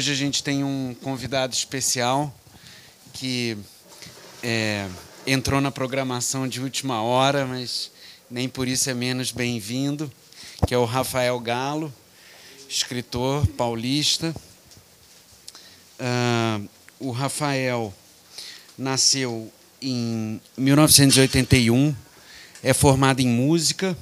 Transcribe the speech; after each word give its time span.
hoje 0.00 0.12
a 0.12 0.14
gente 0.14 0.42
tem 0.42 0.64
um 0.64 0.96
convidado 1.02 1.52
especial 1.52 2.34
que 3.12 3.54
é, 4.42 4.88
entrou 5.26 5.60
na 5.60 5.70
programação 5.70 6.48
de 6.48 6.58
última 6.58 7.02
hora, 7.02 7.44
mas 7.44 7.90
nem 8.30 8.48
por 8.48 8.66
isso 8.66 8.88
é 8.88 8.94
menos 8.94 9.30
bem-vindo, 9.30 10.10
que 10.66 10.72
é 10.72 10.78
o 10.78 10.86
Rafael 10.86 11.38
Galo, 11.38 11.92
escritor 12.66 13.46
paulista. 13.48 14.34
Uh, 16.00 16.66
o 16.98 17.10
Rafael 17.10 17.92
nasceu 18.78 19.52
em 19.82 20.40
1981, 20.56 21.94
é 22.62 22.72
formado 22.72 23.20
em 23.20 23.28
música, 23.28 23.94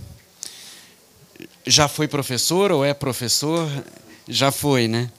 já 1.67 1.89
foi 1.89 2.07
professor 2.07 2.71
ou 2.71 2.85
é 2.85 2.95
professor? 2.95 3.69
Já 4.29 4.53
foi, 4.53 4.87
né? 4.87 5.11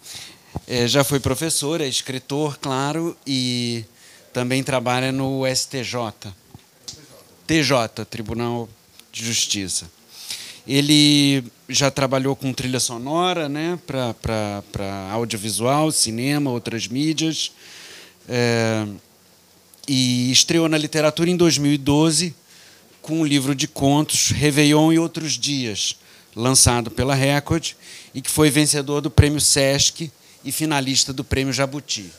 É, 0.68 0.88
já 0.88 1.04
foi 1.04 1.20
professor, 1.20 1.82
é 1.82 1.88
escritor, 1.88 2.58
claro, 2.58 3.18
e 3.26 3.84
também 4.32 4.64
trabalha 4.64 5.12
no 5.12 5.44
STJ. 5.48 6.32
TJ, 7.48 8.06
Tribunal 8.10 8.70
de 9.12 9.26
Justiça. 9.26 9.90
Ele 10.68 11.44
já 11.68 11.90
trabalhou 11.90 12.36
com 12.36 12.54
trilha 12.54 12.80
sonora 12.80 13.50
né, 13.50 13.80
para 13.88 15.10
audiovisual, 15.12 15.92
cinema, 15.92 16.52
outras 16.52 16.88
mídias. 16.88 17.52
É, 18.28 18.86
e 19.88 20.32
estreou 20.32 20.70
na 20.70 20.78
literatura 20.78 21.30
em 21.30 21.36
2012 21.36 22.36
com 23.02 23.22
o 23.22 23.26
livro 23.26 23.56
de 23.56 23.68
contos 23.68 24.30
Réveillon 24.30 24.94
e 24.94 25.00
Outros 25.00 25.34
Dias, 25.34 25.96
lançado 26.36 26.92
pela 26.92 27.16
Record, 27.16 27.72
e 28.14 28.22
que 28.22 28.30
foi 28.30 28.52
vencedor 28.52 29.02
do 29.02 29.10
Prêmio 29.10 29.42
Sesc 29.42 30.12
e 30.44 30.52
finalista 30.52 31.12
do 31.12 31.24
Prêmio 31.24 31.54
Jabuti. 31.54 32.12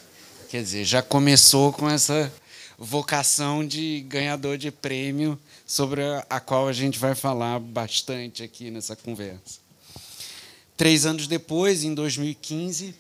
Quer 0.49 0.63
dizer, 0.63 0.85
já 0.85 1.03
começou 1.03 1.73
com 1.73 1.89
essa 1.89 2.33
vocação 2.79 3.67
de 3.67 4.01
ganhador 4.09 4.57
de 4.57 4.71
prêmio, 4.71 5.39
sobre 5.67 6.03
a 6.29 6.41
qual 6.41 6.67
a 6.67 6.73
gente 6.73 6.99
vai 6.99 7.15
falar 7.15 7.61
bastante 7.61 8.43
aqui 8.43 8.73
nessa 8.73 8.97
conversa. 8.97 9.61
Três 10.77 11.07
anos 11.07 11.29
depois, 11.29 11.85
em 11.85 11.95
2015, 11.95 12.93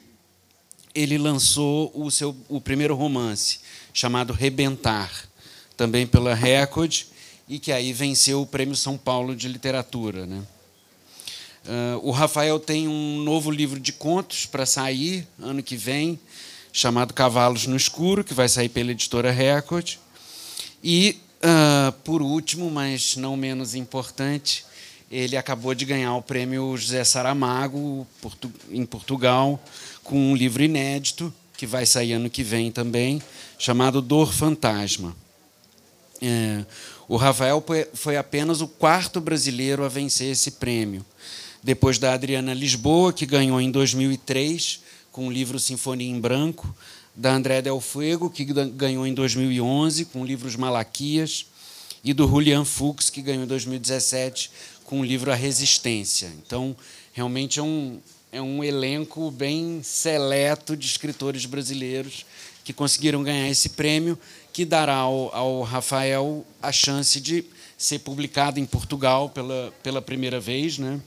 ele 0.95 1.19
lançou 1.19 1.91
o 1.95 2.11
seu 2.11 2.37
o 2.48 2.61
primeiro 2.61 2.95
romance, 2.95 3.59
chamado 3.93 4.33
Rebentar, 4.33 5.11
também 5.77 6.07
pela 6.07 6.33
Record, 6.33 7.05
e 7.48 7.59
que 7.59 7.73
aí 7.73 7.93
venceu 7.93 8.43
o 8.43 8.47
Prêmio 8.47 8.77
São 8.77 8.97
Paulo 8.97 9.35
de 9.35 9.48
Literatura. 9.48 10.27
Né? 10.27 10.41
Uh, 11.66 12.00
o 12.03 12.11
Rafael 12.11 12.58
tem 12.58 12.89
um 12.89 13.19
novo 13.19 13.50
livro 13.50 13.78
de 13.78 13.92
contos 13.92 14.47
para 14.47 14.64
sair 14.64 15.27
ano 15.39 15.62
que 15.62 15.77
vem, 15.77 16.19
chamado 16.72 17.12
Cavalos 17.12 17.67
no 17.67 17.77
Escuro, 17.77 18.25
que 18.25 18.33
vai 18.33 18.48
sair 18.48 18.69
pela 18.69 18.92
editora 18.92 19.30
Record. 19.30 19.97
E, 20.83 21.19
uh, 21.44 21.92
por 22.02 22.22
último, 22.22 22.70
mas 22.70 23.17
não 23.17 23.36
menos 23.36 23.75
importante, 23.75 24.64
ele 25.11 25.36
acabou 25.36 25.75
de 25.75 25.84
ganhar 25.84 26.14
o 26.14 26.22
prêmio 26.22 26.77
José 26.77 27.05
Saramago 27.05 28.06
em 28.70 28.86
Portugal 28.86 29.62
com 30.02 30.17
um 30.17 30.34
livro 30.34 30.62
inédito 30.62 31.33
que 31.56 31.67
vai 31.67 31.84
sair 31.84 32.14
ano 32.14 32.30
que 32.30 32.42
vem 32.42 32.72
também, 32.72 33.20
chamado 33.58 34.00
Dor 34.00 34.33
Fantasma. 34.33 35.14
É, 36.22 36.64
o 37.06 37.17
Rafael 37.17 37.62
foi 37.92 38.17
apenas 38.17 38.62
o 38.62 38.69
quarto 38.69 39.20
brasileiro 39.20 39.85
a 39.85 39.89
vencer 39.89 40.30
esse 40.30 40.52
prêmio 40.52 41.05
depois 41.63 41.98
da 41.98 42.15
Adriana 42.15 42.55
Lisboa, 42.55 43.13
que 43.13 43.27
ganhou 43.27 43.61
em 43.61 43.71
2003 43.71 44.81
com 45.13 45.27
o 45.27 45.33
livro 45.33 45.59
Sinfonia 45.59 46.09
em 46.09 46.21
Branco, 46.21 46.75
da 47.15 47.35
André 47.35 47.61
Del 47.61 47.81
Fuego, 47.81 48.31
que 48.31 48.45
ganhou 48.45 49.07
em 49.07 49.13
2011 49.13 50.07
com 50.07 50.23
o 50.23 50.25
livro 50.25 50.48
Os 50.48 50.57
Malaquias, 50.57 51.47
e 52.03 52.15
do 52.15 52.27
Julian 52.27 52.65
Fuchs, 52.65 53.11
que 53.11 53.21
ganhou 53.21 53.45
em 53.45 53.47
2017 53.47 54.51
com 54.85 55.01
o 55.01 55.05
livro 55.05 55.31
A 55.31 55.35
Resistência. 55.35 56.33
Então, 56.45 56.75
realmente 57.13 57.61
é 57.61 57.63
um, 57.63 58.01
é 58.33 58.41
um 58.41 58.65
elenco 58.65 59.31
bem 59.31 59.83
seleto 59.83 60.77
de 60.77 60.87
escritores 60.87 61.45
brasileiros 61.45 62.25
que 62.65 62.73
conseguiram 62.73 63.23
ganhar 63.23 63.48
esse 63.48 63.71
prêmio, 63.71 64.19
que 64.53 64.65
dará 64.65 64.97
ao, 64.97 65.35
ao 65.35 65.63
Rafael 65.63 66.45
a 66.63 66.73
chance 66.73 67.21
de 67.21 67.45
ser 67.77 68.01
publicado 68.01 68.59
em 68.61 68.67
Portugal 68.67 69.29
pela, 69.29 69.73
pela 69.83 70.03
primeira 70.03 70.41
vez, 70.41 70.79
né? 70.79 71.01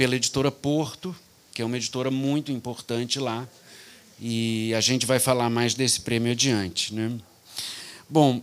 Pela 0.00 0.16
editora 0.16 0.50
Porto, 0.50 1.14
que 1.52 1.60
é 1.60 1.64
uma 1.64 1.76
editora 1.76 2.10
muito 2.10 2.50
importante 2.50 3.18
lá. 3.18 3.46
E 4.18 4.72
a 4.72 4.80
gente 4.80 5.04
vai 5.04 5.18
falar 5.18 5.50
mais 5.50 5.74
desse 5.74 6.00
prêmio 6.00 6.32
adiante. 6.32 6.94
Né? 6.94 7.18
Bom, 8.08 8.42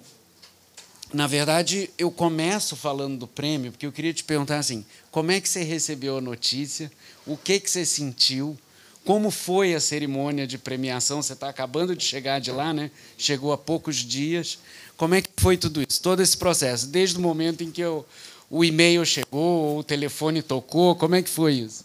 na 1.11 1.25
verdade, 1.25 1.89
eu 1.97 2.11
começo 2.11 2.75
falando 2.75 3.17
do 3.17 3.27
prêmio, 3.27 3.71
porque 3.71 3.87
eu 3.87 3.91
queria 3.91 4.13
te 4.13 4.23
perguntar 4.23 4.59
assim: 4.59 4.85
como 5.09 5.31
é 5.31 5.41
que 5.41 5.49
você 5.49 5.63
recebeu 5.63 6.19
a 6.19 6.21
notícia? 6.21 6.91
O 7.25 7.35
que, 7.35 7.59
que 7.59 7.71
você 7.71 7.87
sentiu? 7.87 8.55
Como 9.03 9.31
foi 9.31 9.73
a 9.73 9.79
cerimônia 9.79 10.45
de 10.45 10.59
premiação? 10.59 11.23
Você 11.23 11.33
está 11.33 11.49
acabando 11.49 11.95
de 11.95 12.03
chegar 12.03 12.39
de 12.39 12.51
lá, 12.51 12.71
né? 12.71 12.91
Chegou 13.17 13.51
há 13.51 13.57
poucos 13.57 13.95
dias. 13.95 14.59
Como 14.95 15.15
é 15.15 15.23
que 15.23 15.29
foi 15.37 15.57
tudo 15.57 15.81
isso? 15.81 16.03
Todo 16.03 16.21
esse 16.21 16.37
processo, 16.37 16.85
desde 16.85 17.17
o 17.17 17.19
momento 17.19 17.63
em 17.63 17.71
que 17.71 17.81
eu 17.81 18.05
o 18.49 18.63
e-mail 18.63 19.05
chegou, 19.05 19.77
o 19.77 19.83
telefone 19.83 20.41
tocou? 20.41 20.95
Como 20.95 21.15
é 21.15 21.21
que 21.21 21.29
foi 21.29 21.53
isso? 21.53 21.83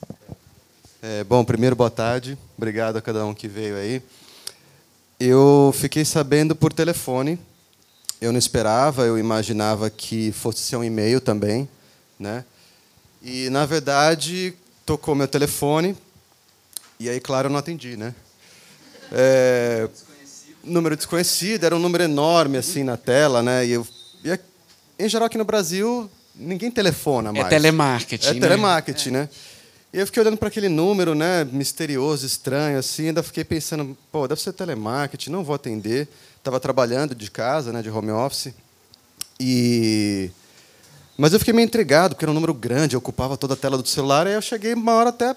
É, 1.03 1.25
bom, 1.25 1.45
primeiro, 1.45 1.75
boa 1.75 1.91
tarde. 1.91 2.39
Obrigado 2.57 2.97
a 2.97 3.03
cada 3.03 3.27
um 3.27 3.35
que 3.35 3.49
veio 3.49 3.77
aí. 3.77 4.03
Eu 5.19 5.75
fiquei 5.77 6.05
sabendo 6.05 6.55
por 6.55 6.73
telefone. 6.73 7.39
Eu 8.21 8.31
não 8.31 8.39
esperava, 8.39 9.05
eu 9.05 9.19
imaginava 9.19 9.91
que 9.91 10.31
fosse 10.31 10.61
ser 10.61 10.77
um 10.77 10.85
e-mail 10.85 11.21
também, 11.21 11.69
né? 12.19 12.45
E 13.21 13.51
na 13.51 13.67
verdade 13.67 14.55
tocou 14.87 15.15
meu 15.15 15.27
telefone 15.27 15.97
e 17.01 17.09
aí, 17.09 17.19
claro, 17.19 17.49
eu 17.49 17.51
não 17.51 17.59
atendi, 17.59 17.97
né? 17.97 18.15
É, 19.11 19.89
número 20.63 20.97
desconhecido, 20.97 21.65
era 21.65 21.75
um 21.75 21.81
número 21.81 22.05
enorme 22.05 22.59
assim 22.59 22.85
na 22.85 22.97
tela, 22.97 23.43
né? 23.43 23.67
E 23.67 23.73
eu, 23.73 23.87
e 24.25 24.39
em 25.01 25.09
geral 25.09 25.27
aqui 25.27 25.37
no 25.37 25.45
Brasil 25.45 26.09
ninguém 26.35 26.71
telefona 26.71 27.31
é 27.31 27.33
mais. 27.33 27.47
É 27.47 27.49
telemarketing. 27.49 28.29
É 28.29 28.35
né? 28.35 28.41
telemarketing, 28.41 29.11
né? 29.11 29.29
E 29.93 29.99
eu 29.99 30.07
fiquei 30.07 30.23
olhando 30.23 30.39
para 30.39 30.49
aquele 30.49 30.71
número, 30.71 31.15
né, 31.15 31.45
misterioso, 31.45 32.25
estranho, 32.25 32.79
assim, 32.79 33.09
ainda 33.09 33.23
fiquei 33.23 33.45
pensando, 33.45 33.97
pô, 34.11 34.27
deve 34.27 34.41
ser 34.41 34.53
telemarketing, 34.55 35.31
não 35.31 35.45
vou 35.45 35.55
atender. 35.55 36.09
Estava 36.39 36.59
trabalhando 36.59 37.15
de 37.15 37.31
casa, 37.31 37.73
né, 37.73 37.83
de 37.83 37.91
home 37.91 38.11
office. 38.11 38.55
E 39.39 40.31
mas 41.17 41.35
eu 41.35 41.39
fiquei 41.39 41.53
meio 41.53 41.67
intrigado, 41.67 42.15
porque 42.15 42.25
era 42.25 42.33
um 42.33 42.35
número 42.35 42.55
grande, 42.55 42.97
ocupava 42.97 43.37
toda 43.37 43.53
a 43.53 43.57
tela 43.57 43.77
do 43.77 43.87
celular, 43.87 44.27
e 44.27 44.33
eu 44.33 44.41
cheguei 44.41 44.73
uma 44.73 44.93
hora 44.93 45.11
até 45.11 45.37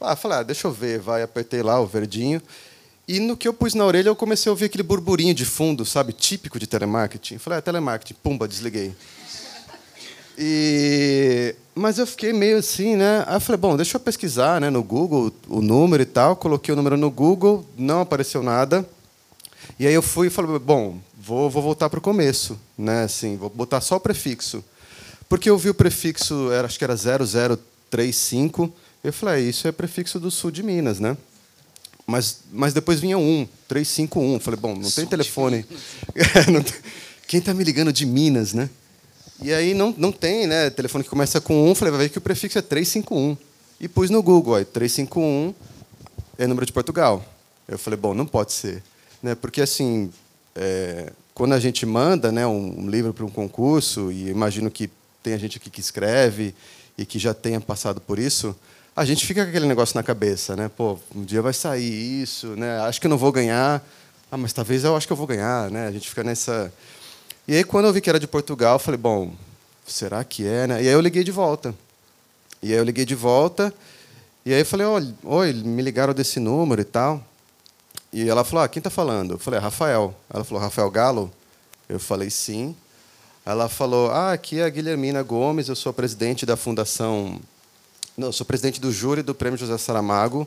ah, 0.00 0.16
falei, 0.16 0.38
ah, 0.38 0.42
deixa 0.42 0.66
eu 0.66 0.72
ver, 0.72 0.98
vai, 0.98 1.22
apertei 1.22 1.62
lá 1.62 1.80
o 1.80 1.86
verdinho. 1.86 2.42
E 3.06 3.20
no 3.20 3.36
que 3.36 3.46
eu 3.46 3.54
pus 3.54 3.74
na 3.74 3.84
orelha, 3.84 4.08
eu 4.08 4.16
comecei 4.16 4.50
a 4.50 4.52
ouvir 4.52 4.66
aquele 4.66 4.82
burburinho 4.82 5.34
de 5.34 5.44
fundo, 5.44 5.84
sabe, 5.84 6.12
típico 6.12 6.58
de 6.58 6.66
telemarketing. 6.66 7.38
Falei, 7.38 7.58
ah, 7.58 7.62
telemarketing, 7.62 8.14
pumba, 8.22 8.48
desliguei. 8.48 8.94
E 10.36 11.54
mas 11.74 11.98
eu 11.98 12.06
fiquei 12.06 12.32
meio 12.32 12.58
assim, 12.58 12.94
né? 12.94 13.24
Aí 13.26 13.34
eu 13.34 13.40
falei, 13.40 13.60
bom, 13.60 13.76
deixa 13.76 13.96
eu 13.96 14.00
pesquisar, 14.00 14.60
né, 14.60 14.70
no 14.70 14.82
Google 14.82 15.32
o 15.48 15.60
número 15.60 16.02
e 16.02 16.06
tal. 16.06 16.36
Coloquei 16.36 16.72
o 16.72 16.76
número 16.76 16.96
no 16.96 17.10
Google, 17.10 17.66
não 17.76 18.00
apareceu 18.00 18.42
nada. 18.42 18.88
E 19.78 19.86
aí 19.86 19.94
eu 19.94 20.02
fui 20.02 20.28
e 20.28 20.30
falei, 20.30 20.56
bom, 20.60 20.98
vou, 21.18 21.50
vou 21.50 21.62
voltar 21.62 21.90
para 21.90 21.98
o 21.98 22.02
começo, 22.02 22.56
né? 22.78 23.04
Assim, 23.04 23.36
vou 23.36 23.50
botar 23.50 23.80
só 23.80 23.96
o 23.96 24.00
prefixo, 24.00 24.62
porque 25.28 25.50
eu 25.50 25.58
vi 25.58 25.70
o 25.70 25.74
prefixo, 25.74 26.52
era, 26.52 26.66
acho 26.66 26.78
que 26.78 26.84
era 26.84 26.94
0035. 26.96 28.72
Eu 29.02 29.12
falei, 29.12 29.34
ah, 29.34 29.48
isso 29.48 29.66
é 29.66 29.72
prefixo 29.72 30.20
do 30.20 30.30
sul 30.30 30.52
de 30.52 30.62
Minas, 30.62 31.00
né? 31.00 31.16
Mas, 32.06 32.40
mas 32.52 32.72
depois 32.72 33.00
vinha 33.00 33.18
um, 33.18 33.48
351. 33.66 34.38
Falei, 34.38 34.60
bom, 34.60 34.76
não 34.76 34.90
tem 34.90 35.06
telefone. 35.06 35.66
Quem 37.26 37.40
está 37.40 37.52
me 37.52 37.64
ligando 37.64 37.92
de 37.92 38.06
Minas, 38.06 38.52
né? 38.52 38.70
E 39.42 39.52
aí 39.52 39.74
não, 39.74 39.94
não 39.96 40.12
tem, 40.12 40.46
né? 40.46 40.70
Telefone 40.70 41.04
que 41.04 41.10
começa 41.10 41.40
com 41.40 41.70
1, 41.70 41.74
falei, 41.74 41.92
vai 41.92 42.00
ver 42.02 42.08
que 42.08 42.18
o 42.18 42.20
prefixo 42.20 42.58
é 42.58 42.62
351. 42.62 43.36
E 43.80 43.88
pus 43.88 44.10
no 44.10 44.22
Google, 44.22 44.54
aí, 44.54 44.64
351 44.64 45.54
é 46.38 46.46
número 46.46 46.64
de 46.64 46.72
Portugal. 46.72 47.24
Eu 47.66 47.78
falei, 47.78 47.98
bom, 47.98 48.14
não 48.14 48.26
pode 48.26 48.52
ser. 48.52 48.82
Né? 49.22 49.34
Porque, 49.34 49.60
assim, 49.60 50.10
é, 50.54 51.12
quando 51.34 51.52
a 51.52 51.60
gente 51.60 51.84
manda 51.84 52.30
né, 52.30 52.46
um 52.46 52.88
livro 52.88 53.12
para 53.12 53.24
um 53.24 53.30
concurso, 53.30 54.12
e 54.12 54.28
imagino 54.28 54.70
que 54.70 54.88
tem 55.22 55.38
gente 55.38 55.58
aqui 55.58 55.70
que 55.70 55.80
escreve 55.80 56.54
e 56.96 57.04
que 57.04 57.18
já 57.18 57.34
tenha 57.34 57.60
passado 57.60 58.00
por 58.00 58.18
isso, 58.18 58.54
a 58.94 59.04
gente 59.04 59.26
fica 59.26 59.42
com 59.42 59.50
aquele 59.50 59.66
negócio 59.66 59.96
na 59.96 60.02
cabeça, 60.02 60.54
né? 60.54 60.70
Pô, 60.74 60.98
um 61.14 61.24
dia 61.24 61.42
vai 61.42 61.52
sair 61.52 62.22
isso, 62.22 62.48
né? 62.48 62.78
Acho 62.80 63.00
que 63.00 63.06
eu 63.06 63.10
não 63.10 63.18
vou 63.18 63.32
ganhar. 63.32 63.84
Ah, 64.30 64.36
mas 64.36 64.52
talvez 64.52 64.84
eu 64.84 64.94
acho 64.96 65.06
que 65.06 65.12
eu 65.12 65.16
vou 65.16 65.26
ganhar, 65.26 65.70
né? 65.70 65.88
A 65.88 65.90
gente 65.90 66.08
fica 66.08 66.22
nessa 66.22 66.72
e 67.46 67.56
aí, 67.56 67.64
quando 67.64 67.86
eu 67.86 67.92
vi 67.92 68.00
que 68.00 68.08
era 68.08 68.20
de 68.20 68.26
Portugal, 68.26 68.74
eu 68.74 68.78
falei, 68.78 68.98
bom, 68.98 69.32
será 69.86 70.24
que 70.24 70.46
é, 70.46 70.66
né? 70.66 70.82
E 70.82 70.88
aí 70.88 70.94
eu 70.94 71.00
liguei 71.00 71.24
de 71.24 71.30
volta. 71.30 71.74
E 72.62 72.72
aí 72.72 72.78
eu 72.78 72.84
liguei 72.84 73.04
de 73.04 73.14
volta, 73.14 73.72
e 74.44 74.52
aí 74.52 74.60
eu 74.60 74.66
falei, 74.66 74.86
oi, 75.22 75.52
me 75.52 75.82
ligaram 75.82 76.14
desse 76.14 76.40
número 76.40 76.80
e 76.80 76.84
tal. 76.84 77.22
E 78.14 78.28
ela 78.28 78.44
falou: 78.44 78.64
ah, 78.64 78.68
quem 78.68 78.78
está 78.78 78.90
falando? 78.90 79.34
Eu 79.34 79.38
falei: 79.40 79.58
Rafael. 79.58 80.14
Ela 80.32 80.44
falou: 80.44 80.62
Rafael 80.62 80.88
Galo? 80.88 81.32
Eu 81.88 81.98
falei: 81.98 82.30
sim. 82.30 82.76
Ela 83.44 83.68
falou: 83.68 84.08
ah, 84.12 84.32
aqui 84.32 84.60
é 84.60 84.64
a 84.64 84.68
Guilhermina 84.68 85.20
Gomes, 85.20 85.68
eu 85.68 85.74
sou 85.74 85.92
presidente 85.92 86.46
da 86.46 86.56
Fundação. 86.56 87.40
Não, 88.16 88.30
sou 88.30 88.46
presidente 88.46 88.80
do 88.80 88.92
júri 88.92 89.20
do 89.20 89.34
Prêmio 89.34 89.58
José 89.58 89.76
Saramago. 89.76 90.46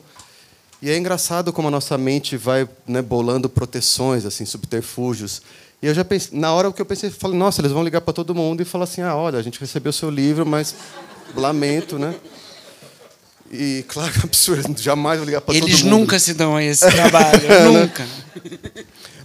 E 0.80 0.90
é 0.90 0.96
engraçado 0.96 1.52
como 1.52 1.68
a 1.68 1.70
nossa 1.70 1.98
mente 1.98 2.36
vai 2.36 2.68
né, 2.86 3.02
bolando 3.02 3.48
proteções, 3.48 4.24
assim, 4.24 4.44
subterfúgios. 4.44 5.42
E 5.82 5.86
eu 5.86 5.94
já 5.94 6.04
pensei, 6.04 6.38
na 6.38 6.52
hora 6.52 6.72
que 6.72 6.80
eu 6.80 6.86
pensei, 6.86 7.10
falei, 7.10 7.36
nossa, 7.36 7.60
eles 7.60 7.72
vão 7.72 7.82
ligar 7.82 8.00
para 8.00 8.14
todo 8.14 8.34
mundo 8.34 8.60
e 8.62 8.64
falar 8.64 8.84
assim: 8.84 9.00
ah, 9.00 9.14
olha, 9.14 9.38
a 9.38 9.42
gente 9.42 9.60
recebeu 9.60 9.90
o 9.90 9.92
seu 9.92 10.10
livro, 10.10 10.46
mas 10.46 10.74
lamento, 11.34 11.98
né? 11.98 12.14
E, 13.50 13.84
claro, 13.88 14.12
absurdo, 14.22 14.80
jamais 14.80 15.18
vou 15.18 15.26
ligar 15.26 15.40
para 15.40 15.54
todo 15.54 15.62
mundo. 15.62 15.70
Eles 15.70 15.82
nunca 15.82 16.18
se 16.18 16.34
dão 16.34 16.54
a 16.54 16.62
esse 16.62 16.88
trabalho, 16.90 17.40
nunca. 17.72 18.06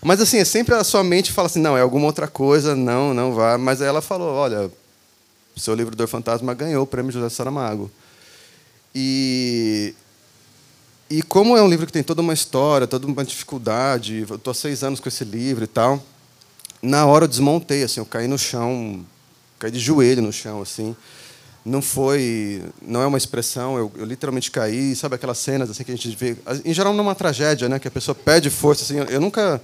Mas, 0.01 0.21
assim, 0.21 0.37
é 0.37 0.45
sempre 0.45 0.75
a 0.75 0.83
sua 0.83 1.03
mente 1.03 1.31
fala 1.31 1.45
assim, 1.47 1.59
não, 1.59 1.77
é 1.77 1.81
alguma 1.81 2.05
outra 2.05 2.27
coisa, 2.27 2.75
não, 2.75 3.13
não 3.13 3.33
vá. 3.33 3.57
Mas 3.57 3.81
aí 3.81 3.87
ela 3.87 4.01
falou, 4.01 4.33
olha, 4.33 4.71
seu 5.55 5.73
livro 5.73 5.95
Dor 5.95 6.07
Fantasma 6.07 6.53
ganhou 6.53 6.83
o 6.83 6.87
prêmio 6.87 7.11
José 7.11 7.29
Saramago. 7.29 7.91
E, 8.93 9.93
e 11.13 11.21
como 11.21 11.55
é 11.55 11.61
um 11.61 11.69
livro 11.69 11.85
que 11.85 11.93
tem 11.93 12.01
toda 12.01 12.23
uma 12.23 12.33
história, 12.33 12.87
toda 12.87 13.05
uma 13.05 13.23
dificuldade, 13.23 14.25
eu 14.27 14.35
estou 14.35 14.49
há 14.49 14.53
seis 14.55 14.83
anos 14.83 14.99
com 14.99 15.07
esse 15.07 15.23
livro 15.23 15.63
e 15.63 15.67
tal, 15.67 16.03
na 16.81 17.05
hora 17.05 17.25
eu 17.25 17.27
desmontei, 17.27 17.83
assim, 17.83 17.99
eu 17.99 18.05
caí 18.05 18.27
no 18.27 18.35
chão, 18.35 19.05
caí 19.59 19.69
de 19.69 19.77
joelho 19.77 20.23
no 20.23 20.33
chão, 20.33 20.59
assim, 20.59 20.95
não 21.63 21.83
foi, 21.83 22.63
não 22.81 22.99
é 22.99 23.05
uma 23.05 23.19
expressão, 23.19 23.77
eu, 23.77 23.91
eu, 23.95 24.05
literalmente 24.05 24.49
caí, 24.49 24.95
sabe 24.95 25.13
aquelas 25.13 25.37
cenas 25.37 25.69
assim 25.69 25.83
que 25.83 25.91
a 25.91 25.95
gente 25.95 26.15
vê, 26.15 26.35
em 26.65 26.73
geral 26.73 26.91
numa 26.95 27.13
tragédia, 27.13 27.69
né, 27.69 27.77
que 27.77 27.87
a 27.87 27.91
pessoa 27.91 28.15
perde 28.15 28.49
força 28.49 28.83
assim, 28.83 28.97
eu 29.13 29.21
nunca 29.21 29.61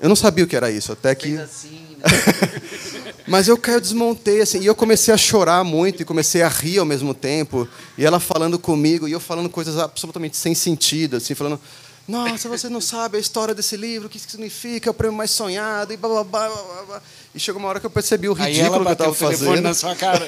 eu 0.00 0.08
não 0.08 0.16
sabia 0.16 0.44
o 0.44 0.48
que 0.48 0.56
era 0.56 0.68
isso, 0.68 0.90
até 0.90 1.14
que 1.14 1.38
assim, 1.38 1.96
né? 1.96 2.02
Mas 3.26 3.48
eu 3.48 3.56
caí, 3.56 3.74
eu 3.74 3.80
desmontei 3.80 4.40
assim, 4.40 4.60
e 4.60 4.66
eu 4.66 4.74
comecei 4.74 5.12
a 5.12 5.16
chorar 5.16 5.64
muito 5.64 6.02
e 6.02 6.04
comecei 6.04 6.42
a 6.42 6.48
rir 6.48 6.78
ao 6.78 6.86
mesmo 6.86 7.14
tempo, 7.14 7.68
e 7.96 8.04
ela 8.04 8.18
falando 8.18 8.58
comigo 8.58 9.08
e 9.08 9.12
eu 9.12 9.20
falando 9.20 9.48
coisas 9.48 9.78
absolutamente 9.78 10.36
sem 10.36 10.54
sentido, 10.54 11.16
assim, 11.16 11.34
falando 11.34 11.60
nossa, 12.06 12.48
você 12.48 12.68
não 12.68 12.80
sabe 12.80 13.16
a 13.16 13.20
história 13.20 13.54
desse 13.54 13.76
livro, 13.76 14.08
o 14.08 14.10
que 14.10 14.16
isso 14.16 14.28
significa, 14.28 14.88
é 14.88 14.90
o 14.90 14.94
prêmio 14.94 15.16
mais 15.16 15.30
sonhado, 15.30 15.92
e 15.92 15.96
blá, 15.96 16.08
blá, 16.08 16.24
blá, 16.24 16.48
blá, 16.48 16.82
blá. 16.86 17.02
E 17.32 17.38
chegou 17.38 17.60
uma 17.60 17.68
hora 17.68 17.78
que 17.78 17.86
eu 17.86 17.90
percebi 17.90 18.28
o 18.28 18.32
ridículo 18.32 18.82
que 18.82 18.88
eu 18.88 18.92
estava 18.92 19.14
fazendo. 19.14 19.60
na 19.60 19.72
sua 19.72 19.94
cara. 19.94 20.24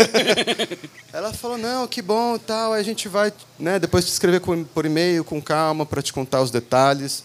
ela 1.12 1.32
falou, 1.32 1.58
não, 1.58 1.86
que 1.88 2.00
bom, 2.00 2.38
tal, 2.38 2.72
aí 2.72 2.80
a 2.80 2.84
gente 2.84 3.08
vai, 3.08 3.32
né, 3.58 3.78
depois 3.78 4.04
te 4.04 4.12
escrever 4.12 4.40
por 4.40 4.86
e-mail, 4.86 5.24
com 5.24 5.42
calma, 5.42 5.84
para 5.84 6.00
te 6.00 6.12
contar 6.12 6.42
os 6.42 6.50
detalhes. 6.50 7.24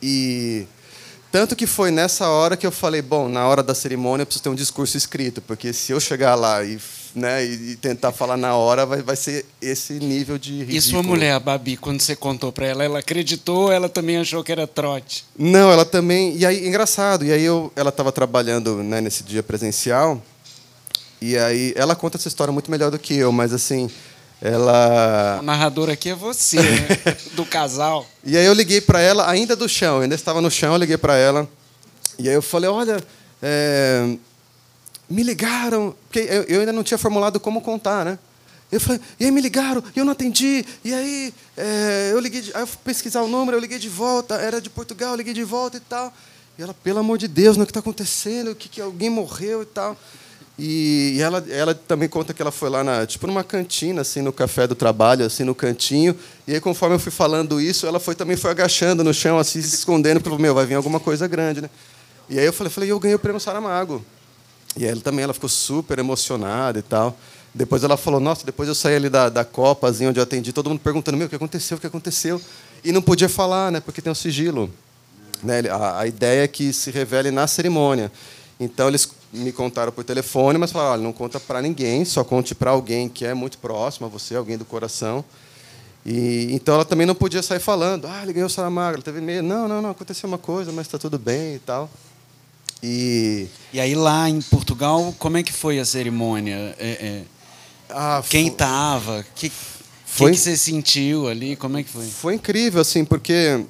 E 0.00 0.66
tanto 1.34 1.56
que 1.56 1.66
foi 1.66 1.90
nessa 1.90 2.28
hora 2.28 2.56
que 2.56 2.64
eu 2.64 2.70
falei, 2.70 3.02
bom, 3.02 3.28
na 3.28 3.44
hora 3.48 3.60
da 3.60 3.74
cerimônia 3.74 4.22
eu 4.22 4.26
preciso 4.26 4.44
ter 4.44 4.50
um 4.50 4.54
discurso 4.54 4.96
escrito, 4.96 5.42
porque 5.42 5.72
se 5.72 5.90
eu 5.90 5.98
chegar 5.98 6.36
lá 6.36 6.62
e, 6.62 6.78
né, 7.12 7.44
e 7.44 7.74
tentar 7.74 8.12
falar 8.12 8.36
na 8.36 8.54
hora, 8.54 8.86
vai, 8.86 9.02
vai 9.02 9.16
ser 9.16 9.44
esse 9.60 9.94
nível 9.94 10.38
de 10.38 10.52
ridículo. 10.52 10.78
E 10.78 10.80
sua 10.80 11.02
mulher, 11.02 11.32
a 11.32 11.40
Babi, 11.40 11.76
quando 11.76 12.00
você 12.00 12.14
contou 12.14 12.52
para 12.52 12.66
ela, 12.66 12.84
ela 12.84 13.00
acreditou 13.00 13.62
ou 13.62 13.72
ela 13.72 13.88
também 13.88 14.16
achou 14.18 14.44
que 14.44 14.52
era 14.52 14.64
trote? 14.64 15.24
Não, 15.36 15.72
ela 15.72 15.84
também... 15.84 16.36
E 16.36 16.46
aí, 16.46 16.68
engraçado, 16.68 17.24
e 17.24 17.32
aí 17.32 17.42
eu, 17.42 17.72
ela 17.74 17.90
estava 17.90 18.12
trabalhando 18.12 18.76
né, 18.84 19.00
nesse 19.00 19.24
dia 19.24 19.42
presencial, 19.42 20.22
e 21.20 21.36
aí 21.36 21.72
ela 21.74 21.96
conta 21.96 22.16
essa 22.16 22.28
história 22.28 22.52
muito 22.52 22.70
melhor 22.70 22.92
do 22.92 22.98
que 22.98 23.12
eu, 23.12 23.32
mas 23.32 23.52
assim... 23.52 23.90
Ela. 24.44 25.38
O 25.40 25.42
narrador 25.42 25.88
aqui 25.88 26.10
é 26.10 26.14
você, 26.14 26.60
né? 26.60 26.86
do 27.32 27.46
casal. 27.46 28.06
E 28.22 28.36
aí 28.36 28.44
eu 28.44 28.52
liguei 28.52 28.78
para 28.78 29.00
ela, 29.00 29.26
ainda 29.26 29.56
do 29.56 29.66
chão, 29.66 30.02
ainda 30.02 30.14
estava 30.14 30.38
no 30.42 30.50
chão, 30.50 30.74
eu 30.74 30.78
liguei 30.78 30.98
para 30.98 31.16
ela. 31.16 31.48
E 32.18 32.28
aí 32.28 32.34
eu 32.34 32.42
falei: 32.42 32.68
olha, 32.68 33.02
é... 33.42 34.16
me 35.08 35.22
ligaram, 35.22 35.94
porque 36.06 36.28
eu 36.46 36.60
ainda 36.60 36.74
não 36.74 36.82
tinha 36.82 36.98
formulado 36.98 37.40
como 37.40 37.62
contar, 37.62 38.04
né? 38.04 38.18
Eu 38.70 38.78
falei, 38.80 39.00
e 39.18 39.24
aí 39.24 39.30
me 39.30 39.40
ligaram, 39.40 39.82
e 39.96 39.98
eu 39.98 40.04
não 40.04 40.12
atendi, 40.12 40.64
e 40.84 40.92
aí 40.92 41.32
é, 41.56 42.10
eu 42.12 42.18
liguei, 42.18 42.40
de, 42.40 42.52
aí 42.54 42.62
eu 42.62 42.66
fui 42.66 42.78
pesquisar 42.82 43.22
o 43.22 43.28
número, 43.28 43.56
eu 43.56 43.60
liguei 43.60 43.78
de 43.78 43.88
volta, 43.88 44.34
era 44.34 44.60
de 44.60 44.68
Portugal, 44.68 45.12
eu 45.12 45.16
liguei 45.16 45.32
de 45.32 45.44
volta 45.44 45.76
e 45.78 45.80
tal. 45.80 46.12
E 46.58 46.62
ela, 46.62 46.74
pelo 46.74 46.98
amor 46.98 47.16
de 47.16 47.28
Deus, 47.28 47.56
o 47.56 47.64
que 47.64 47.70
está 47.70 47.80
acontecendo? 47.80 48.50
O 48.50 48.54
que, 48.54 48.68
que 48.68 48.80
alguém 48.80 49.08
morreu 49.08 49.62
e 49.62 49.66
tal? 49.66 49.96
E, 50.56 51.18
ela, 51.20 51.44
ela 51.50 51.74
também 51.74 52.08
conta 52.08 52.32
que 52.32 52.40
ela 52.40 52.52
foi 52.52 52.70
lá 52.70 52.84
na, 52.84 53.04
tipo 53.06 53.26
numa 53.26 53.42
cantina, 53.42 54.02
assim, 54.02 54.22
no 54.22 54.32
café 54.32 54.66
do 54.66 54.74
trabalho, 54.74 55.26
assim, 55.26 55.42
no 55.42 55.54
cantinho. 55.54 56.16
E 56.46 56.54
aí, 56.54 56.60
conforme 56.60 56.94
eu 56.94 57.00
fui 57.00 57.10
falando 57.10 57.60
isso, 57.60 57.86
ela 57.86 57.98
foi 57.98 58.14
também 58.14 58.36
foi 58.36 58.52
agachando 58.52 59.02
no 59.02 59.12
chão, 59.12 59.38
assim, 59.38 59.60
se 59.60 59.74
escondendo, 59.74 60.20
falou, 60.20 60.38
meu, 60.38 60.54
vai 60.54 60.64
vir 60.64 60.74
alguma 60.74 61.00
coisa 61.00 61.26
grande, 61.26 61.60
né? 61.60 61.70
E 62.28 62.38
aí 62.38 62.46
eu 62.46 62.52
falei, 62.52 62.70
falei, 62.70 62.90
eu 62.90 63.00
ganhei 63.00 63.16
o 63.16 63.18
prêmio 63.18 63.40
Saramago. 63.40 64.04
E 64.76 64.84
ela 64.84 65.00
também, 65.00 65.24
ela 65.24 65.34
ficou 65.34 65.48
super 65.48 65.98
emocionada 65.98 66.78
e 66.78 66.82
tal. 66.82 67.16
Depois 67.52 67.84
ela 67.84 67.96
falou, 67.96 68.20
nossa, 68.20 68.46
depois 68.46 68.68
eu 68.68 68.74
saí 68.74 68.96
ali 68.96 69.08
da, 69.08 69.28
da 69.28 69.44
Copa, 69.44 69.88
assim, 69.88 70.06
onde 70.06 70.18
eu 70.18 70.22
atendi, 70.22 70.52
todo 70.52 70.68
mundo 70.70 70.80
perguntando, 70.80 71.16
meu, 71.16 71.26
o 71.26 71.30
que 71.30 71.36
aconteceu, 71.36 71.76
o 71.76 71.80
que 71.80 71.86
aconteceu? 71.86 72.40
E 72.82 72.92
não 72.92 73.02
podia 73.02 73.28
falar, 73.28 73.70
né, 73.72 73.80
porque 73.80 74.00
tem 74.00 74.10
um 74.10 74.14
sigilo. 74.14 74.70
Né? 75.42 75.62
A, 75.70 76.00
a 76.00 76.06
ideia 76.06 76.44
é 76.44 76.48
que 76.48 76.72
se 76.72 76.90
revele 76.90 77.30
na 77.30 77.46
cerimônia. 77.46 78.10
Então 78.58 78.88
eles 78.88 79.08
me 79.34 79.52
contaram 79.52 79.92
por 79.92 80.04
telefone, 80.04 80.58
mas 80.58 80.72
falaram: 80.72 80.92
olha, 80.92 81.02
não 81.02 81.12
conta 81.12 81.40
para 81.40 81.60
ninguém, 81.60 82.04
só 82.04 82.22
conte 82.24 82.54
para 82.54 82.70
alguém 82.70 83.08
que 83.08 83.24
é 83.24 83.34
muito 83.34 83.58
próximo 83.58 84.06
a 84.06 84.08
você, 84.08 84.36
alguém 84.36 84.56
do 84.56 84.64
coração. 84.64 85.24
E 86.06 86.48
então 86.50 86.74
ela 86.74 86.84
também 86.84 87.06
não 87.06 87.14
podia 87.14 87.42
sair 87.42 87.60
falando: 87.60 88.06
ah, 88.06 88.22
ele 88.22 88.32
ganhou 88.32 88.46
o 88.46 88.50
Saramago, 88.50 88.94
ela 88.94 89.02
teve 89.02 89.20
medo. 89.20 89.46
Não, 89.46 89.66
não, 89.66 89.82
não, 89.82 89.90
aconteceu 89.90 90.28
uma 90.28 90.38
coisa, 90.38 90.70
mas 90.70 90.86
está 90.86 90.98
tudo 90.98 91.18
bem 91.18 91.56
e 91.56 91.58
tal. 91.58 91.90
E... 92.82 93.46
e 93.72 93.80
aí 93.80 93.94
lá 93.94 94.28
em 94.28 94.42
Portugal, 94.42 95.14
como 95.18 95.38
é 95.38 95.42
que 95.42 95.52
foi 95.52 95.78
a 95.78 95.84
cerimônia? 95.86 96.76
É, 96.78 96.88
é... 96.88 97.22
Ah, 97.88 98.22
Quem 98.28 98.48
estava? 98.48 99.24
Que, 99.34 99.50
foi... 100.04 100.30
que, 100.30 100.36
que 100.36 100.42
você 100.42 100.56
sentiu 100.56 101.26
ali? 101.26 101.56
Como 101.56 101.78
é 101.78 101.82
que 101.82 101.88
foi? 101.88 102.06
Foi 102.06 102.34
incrível, 102.34 102.82
assim, 102.82 103.02
porque 103.02 103.64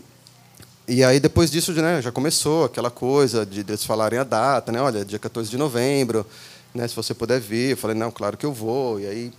e 0.86 1.02
aí, 1.02 1.18
depois 1.18 1.50
disso, 1.50 1.72
né, 1.72 2.02
já 2.02 2.12
começou 2.12 2.64
aquela 2.64 2.90
coisa 2.90 3.46
de 3.46 3.60
eles 3.60 3.84
falarem 3.84 4.18
a 4.18 4.24
data, 4.24 4.70
né? 4.70 4.80
Olha, 4.80 5.04
dia 5.04 5.18
14 5.18 5.50
de 5.50 5.56
novembro, 5.56 6.26
né, 6.74 6.86
se 6.86 6.94
você 6.94 7.14
puder 7.14 7.40
vir. 7.40 7.70
Eu 7.70 7.76
falei, 7.76 7.96
não, 7.96 8.10
claro 8.10 8.36
que 8.36 8.44
eu 8.44 8.52
vou. 8.52 9.00
E 9.00 9.06
aí, 9.06 9.32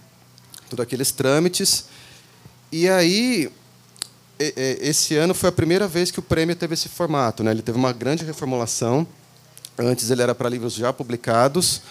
todos 0.69 0.83
aqueles 0.83 1.11
trâmites. 1.11 1.85
E 2.71 2.89
aí, 2.89 3.51
esse 4.39 5.15
ano 5.15 5.33
foi 5.33 5.49
a 5.49 5.51
primeira 5.51 5.87
vez 5.87 6.11
que 6.11 6.19
o 6.19 6.23
prêmio 6.23 6.55
teve 6.55 6.73
esse 6.73 6.89
formato. 6.89 7.43
Né? 7.43 7.51
Ele 7.51 7.61
teve 7.61 7.77
uma 7.77 7.93
grande 7.93 8.25
reformulação. 8.25 9.07
Antes 9.77 10.09
ele 10.09 10.21
era 10.21 10.33
para 10.33 10.47
livros 10.47 10.73
já 10.73 10.93
publicados, 10.93 11.81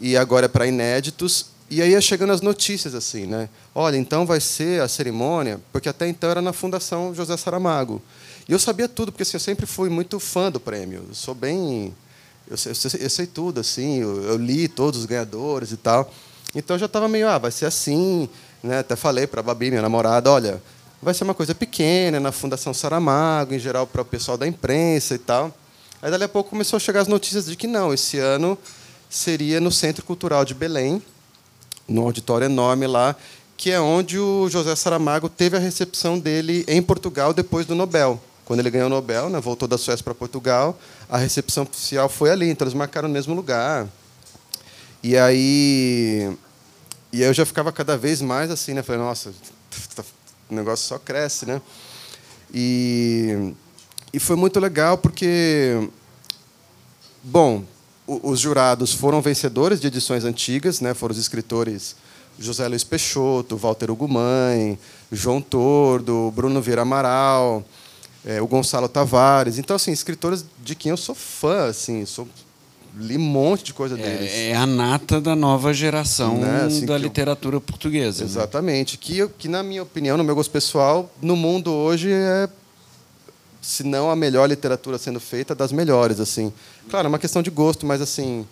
e 0.00 0.16
agora 0.16 0.46
é 0.46 0.48
para 0.48 0.66
inéditos. 0.66 1.46
E 1.70 1.80
aí 1.80 1.92
ia 1.92 2.00
chegando 2.00 2.32
as 2.32 2.42
notícias 2.42 2.94
assim, 2.94 3.26
né? 3.26 3.48
Olha, 3.74 3.96
então 3.96 4.26
vai 4.26 4.38
ser 4.40 4.82
a 4.82 4.88
cerimônia, 4.88 5.58
porque 5.72 5.88
até 5.88 6.06
então 6.06 6.30
era 6.30 6.42
na 6.42 6.52
Fundação 6.52 7.14
José 7.14 7.34
Saramago. 7.38 8.02
E 8.48 8.52
eu 8.52 8.58
sabia 8.58 8.88
tudo, 8.88 9.10
porque 9.10 9.22
assim, 9.22 9.36
eu 9.36 9.40
sempre 9.40 9.66
fui 9.66 9.88
muito 9.88 10.20
fã 10.20 10.50
do 10.50 10.60
prêmio. 10.60 11.04
Eu 11.08 11.14
sou 11.14 11.34
bem. 11.34 11.94
Eu 12.48 12.56
sei, 12.56 12.72
eu 12.72 12.76
sei, 12.76 13.00
eu 13.00 13.10
sei 13.10 13.26
tudo, 13.26 13.60
assim, 13.60 14.00
eu, 14.00 14.22
eu, 14.22 14.36
li 14.36 14.68
todos 14.68 15.00
os 15.00 15.06
ganhadores 15.06 15.72
e 15.72 15.78
tal. 15.78 16.12
Então 16.54 16.76
eu 16.76 16.80
já 16.80 16.86
estava 16.86 17.08
meio, 17.08 17.26
ah, 17.26 17.38
vai 17.38 17.50
ser 17.50 17.64
assim. 17.64 18.28
Né? 18.62 18.80
Até 18.80 18.96
falei 18.96 19.26
para 19.26 19.40
a 19.40 19.42
Babi, 19.42 19.70
minha 19.70 19.80
namorada, 19.80 20.30
olha, 20.30 20.62
vai 21.00 21.14
ser 21.14 21.24
uma 21.24 21.34
coisa 21.34 21.54
pequena, 21.54 22.20
na 22.20 22.32
Fundação 22.32 22.74
Saramago, 22.74 23.54
em 23.54 23.58
geral 23.58 23.86
para 23.86 24.02
o 24.02 24.04
pessoal 24.04 24.36
da 24.36 24.46
imprensa 24.46 25.14
e 25.14 25.18
tal. 25.18 25.54
Aí, 26.02 26.10
dali 26.10 26.24
a 26.24 26.28
pouco, 26.28 26.50
começou 26.50 26.76
a 26.76 26.80
chegar 26.80 27.00
as 27.00 27.08
notícias 27.08 27.46
de 27.46 27.56
que 27.56 27.66
não, 27.66 27.94
esse 27.94 28.18
ano 28.18 28.58
seria 29.08 29.58
no 29.58 29.70
Centro 29.70 30.04
Cultural 30.04 30.44
de 30.44 30.52
Belém, 30.52 31.02
num 31.88 32.02
auditório 32.02 32.44
enorme 32.44 32.86
lá, 32.86 33.16
que 33.56 33.70
é 33.70 33.80
onde 33.80 34.18
o 34.18 34.48
José 34.50 34.74
Saramago 34.76 35.28
teve 35.28 35.56
a 35.56 35.60
recepção 35.60 36.18
dele 36.18 36.64
em 36.68 36.82
Portugal 36.82 37.32
depois 37.32 37.64
do 37.64 37.74
Nobel. 37.74 38.20
Quando 38.44 38.60
ele 38.60 38.70
ganhou 38.70 38.86
o 38.86 38.90
Nobel, 38.90 39.30
né, 39.30 39.40
voltou 39.40 39.66
da 39.66 39.78
Suécia 39.78 40.04
para 40.04 40.14
Portugal, 40.14 40.78
a 41.08 41.16
recepção 41.16 41.62
oficial 41.62 42.08
foi 42.08 42.30
ali, 42.30 42.50
então 42.50 42.66
eles 42.66 42.74
marcaram 42.74 43.08
no 43.08 43.14
mesmo 43.14 43.34
lugar. 43.34 43.88
E 45.02 45.16
aí, 45.16 46.36
e 47.12 47.22
aí 47.22 47.28
eu 47.28 47.34
já 47.34 47.46
ficava 47.46 47.72
cada 47.72 47.96
vez 47.96 48.20
mais 48.20 48.50
assim, 48.50 48.74
né? 48.74 48.82
Falei, 48.82 49.00
nossa, 49.00 49.32
o 50.48 50.54
negócio 50.54 50.86
só 50.86 50.98
cresce, 50.98 51.46
né? 51.46 51.60
E, 52.52 53.52
e 54.12 54.18
foi 54.18 54.36
muito 54.36 54.60
legal 54.60 54.98
porque, 54.98 55.88
bom, 57.22 57.64
os 58.06 58.40
jurados 58.40 58.92
foram 58.92 59.20
vencedores 59.22 59.80
de 59.80 59.86
edições 59.86 60.24
antigas, 60.24 60.80
né? 60.80 60.92
Foram 60.92 61.12
os 61.12 61.18
escritores 61.18 61.96
José 62.38 62.66
Luiz 62.66 62.84
Peixoto, 62.84 63.56
Walter 63.56 63.90
Ugumãe, 63.90 64.78
João 65.10 65.40
Tordo, 65.40 66.32
Bruno 66.34 66.60
Vieira 66.60 66.82
Amaral, 66.82 67.64
é, 68.24 68.40
o 68.40 68.46
Gonçalo 68.46 68.88
Tavares. 68.88 69.58
Então, 69.58 69.76
assim, 69.76 69.92
escritores 69.92 70.44
de 70.62 70.74
quem 70.74 70.90
eu 70.90 70.96
sou 70.96 71.14
fã, 71.14 71.66
assim, 71.66 72.04
sou, 72.06 72.26
li 72.96 73.16
um 73.16 73.20
monte 73.20 73.64
de 73.64 73.74
coisa 73.74 73.96
deles. 73.96 74.30
É, 74.32 74.50
é 74.50 74.56
a 74.56 74.66
nata 74.66 75.20
da 75.20 75.36
nova 75.36 75.72
geração 75.74 76.38
né? 76.38 76.64
assim, 76.66 76.86
da 76.86 76.96
literatura 76.96 77.56
eu, 77.56 77.60
portuguesa. 77.60 78.24
Né? 78.24 78.30
Exatamente. 78.30 78.94
Né? 78.94 78.98
Que, 79.00 79.28
que, 79.38 79.48
na 79.48 79.62
minha 79.62 79.82
opinião, 79.82 80.16
no 80.16 80.24
meu 80.24 80.34
gosto 80.34 80.50
pessoal, 80.50 81.10
no 81.20 81.36
mundo 81.36 81.70
hoje 81.70 82.10
é 82.10 82.48
se 83.60 83.82
não 83.82 84.10
a 84.10 84.16
melhor 84.16 84.46
literatura 84.46 84.98
sendo 84.98 85.18
feita, 85.18 85.54
das 85.54 85.72
melhores, 85.72 86.20
assim. 86.20 86.52
Claro, 86.90 87.06
é 87.06 87.08
uma 87.08 87.18
questão 87.18 87.42
de 87.42 87.48
gosto, 87.48 87.86
mas 87.86 88.02
assim, 88.02 88.46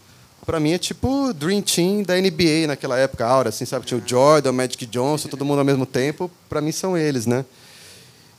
para 0.46 0.58
mim 0.58 0.72
é 0.72 0.78
tipo 0.78 1.34
Dream 1.34 1.60
Team 1.60 2.02
da 2.02 2.16
NBA 2.16 2.66
naquela 2.66 2.98
época, 2.98 3.26
aura, 3.26 3.50
assim, 3.50 3.66
sabe? 3.66 3.84
Tinha 3.84 4.00
o 4.00 4.02
Jordan, 4.08 4.50
o 4.50 4.54
Magic 4.54 4.86
Johnson, 4.86 5.28
todo 5.28 5.44
mundo 5.44 5.58
ao 5.58 5.66
mesmo 5.66 5.84
tempo. 5.84 6.30
Para 6.48 6.62
mim 6.62 6.72
são 6.72 6.96
eles, 6.96 7.26
né? 7.26 7.44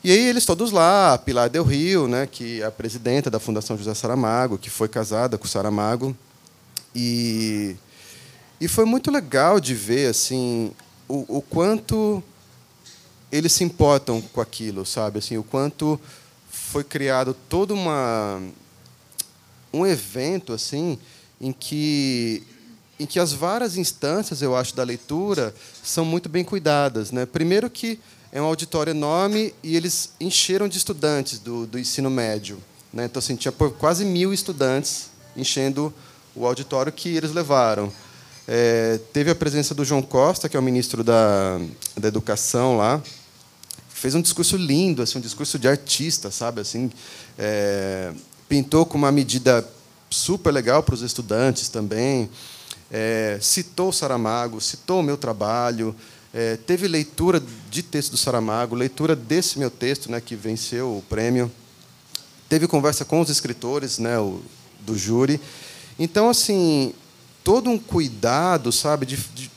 E 0.04 0.12
aí 0.12 0.28
eles 0.28 0.46
todos 0.46 0.72
lá, 0.72 1.14
a 1.14 1.18
Pilar 1.18 1.50
Del 1.50 1.64
Rio, 1.64 2.10
né, 2.10 2.28
que 2.28 2.62
é 2.62 2.66
a 2.66 2.72
presidenta 2.72 3.32
da 3.32 3.40
Fundação 3.40 3.78
José 3.78 3.94
Saramago, 3.94 4.58
que 4.58 4.70
foi 4.70 4.90
casada 4.90 5.38
com 5.38 5.48
Saramago. 5.48 6.16
E 6.94 7.76
e 8.64 8.68
foi 8.70 8.86
muito 8.86 9.12
legal 9.12 9.60
de 9.60 9.74
ver 9.74 10.10
assim 10.10 10.72
o, 11.08 11.38
o 11.38 11.42
quanto 11.42 12.24
eles 13.32 13.52
se 13.52 13.64
importam 13.64 14.22
com 14.22 14.40
aquilo, 14.40 14.86
sabe? 14.86 15.20
Assim, 15.20 15.38
o 15.38 15.44
quanto 15.44 16.00
foi 16.50 16.84
criado 16.84 17.36
todo 17.50 17.74
uma 17.74 18.42
um 19.74 19.86
evento 19.86 20.54
assim 20.54 20.98
em 21.42 21.52
que 21.52 22.44
em 23.00 23.06
que 23.06 23.20
as 23.20 23.34
várias 23.34 23.76
instâncias, 23.76 24.42
eu 24.42 24.56
acho, 24.56 24.76
da 24.76 24.84
leitura 24.84 25.54
são 25.84 26.06
muito 26.06 26.30
bem 26.30 26.44
cuidadas, 26.44 27.12
né? 27.12 27.26
Primeiro 27.26 27.70
que 27.70 28.00
é 28.34 28.42
um 28.42 28.46
auditório 28.46 28.90
enorme 28.90 29.54
e 29.62 29.78
eles 29.78 30.14
encheram 30.20 30.68
de 30.68 30.76
estudantes 30.76 31.38
do, 31.38 31.68
do 31.68 31.78
ensino 31.78 32.10
médio, 32.10 32.58
né? 32.92 33.06
Então 33.06 33.20
assim, 33.20 33.36
tinha 33.36 33.52
quase 33.52 34.04
mil 34.04 34.34
estudantes 34.34 35.12
enchendo 35.38 35.94
o 36.36 36.48
auditório 36.48 36.92
que 36.92 37.16
eles 37.16 37.32
levaram. 37.32 37.94
É, 38.48 39.00
teve 39.14 39.30
a 39.30 39.36
presença 39.36 39.76
do 39.76 39.86
João 39.86 40.02
Costa, 40.02 40.50
que 40.50 40.58
é 40.58 40.60
o 40.60 40.64
ministro 40.64 41.04
da, 41.04 41.60
da 41.96 42.08
Educação 42.08 42.76
lá, 42.76 43.00
fez 43.88 44.16
um 44.16 44.22
discurso 44.22 44.58
lindo, 44.58 45.04
assim, 45.04 45.20
um 45.20 45.22
discurso 45.22 45.60
de 45.60 45.68
artista, 45.68 46.32
sabe, 46.32 46.60
assim, 46.60 46.92
é, 47.38 48.12
pintou 48.50 48.84
com 48.84 48.98
uma 48.98 49.12
medida 49.12 49.66
super 50.10 50.52
legal 50.52 50.82
para 50.82 50.96
os 50.96 51.04
estudantes 51.04 51.70
também, 51.70 52.30
é, 52.92 53.38
citou 53.40 53.94
Saramago, 53.94 54.60
citou 54.60 55.00
o 55.00 55.04
meu 55.04 55.18
trabalho, 55.18 55.96
é, 56.34 56.58
teve 56.58 56.88
leitura 56.88 57.42
de 57.70 57.84
texto 57.84 58.12
do 58.12 58.18
Saramago, 58.18 58.76
leitura 58.76 59.16
desse 59.16 59.60
meu 59.60 59.70
texto, 59.70 60.10
né, 60.10 60.20
que 60.20 60.36
venceu 60.36 60.98
o 60.98 61.04
prêmio, 61.08 61.52
teve 62.50 62.68
conversa 62.68 63.06
com 63.06 63.22
os 63.22 63.30
escritores, 63.30 64.00
né, 64.00 64.18
o, 64.18 64.42
do 64.80 64.98
júri. 64.98 65.40
Então, 66.00 66.28
assim, 66.28 66.92
todo 67.44 67.70
um 67.70 67.78
cuidado, 67.78 68.72
sabe, 68.72 69.06
de, 69.06 69.16
de, 69.16 69.52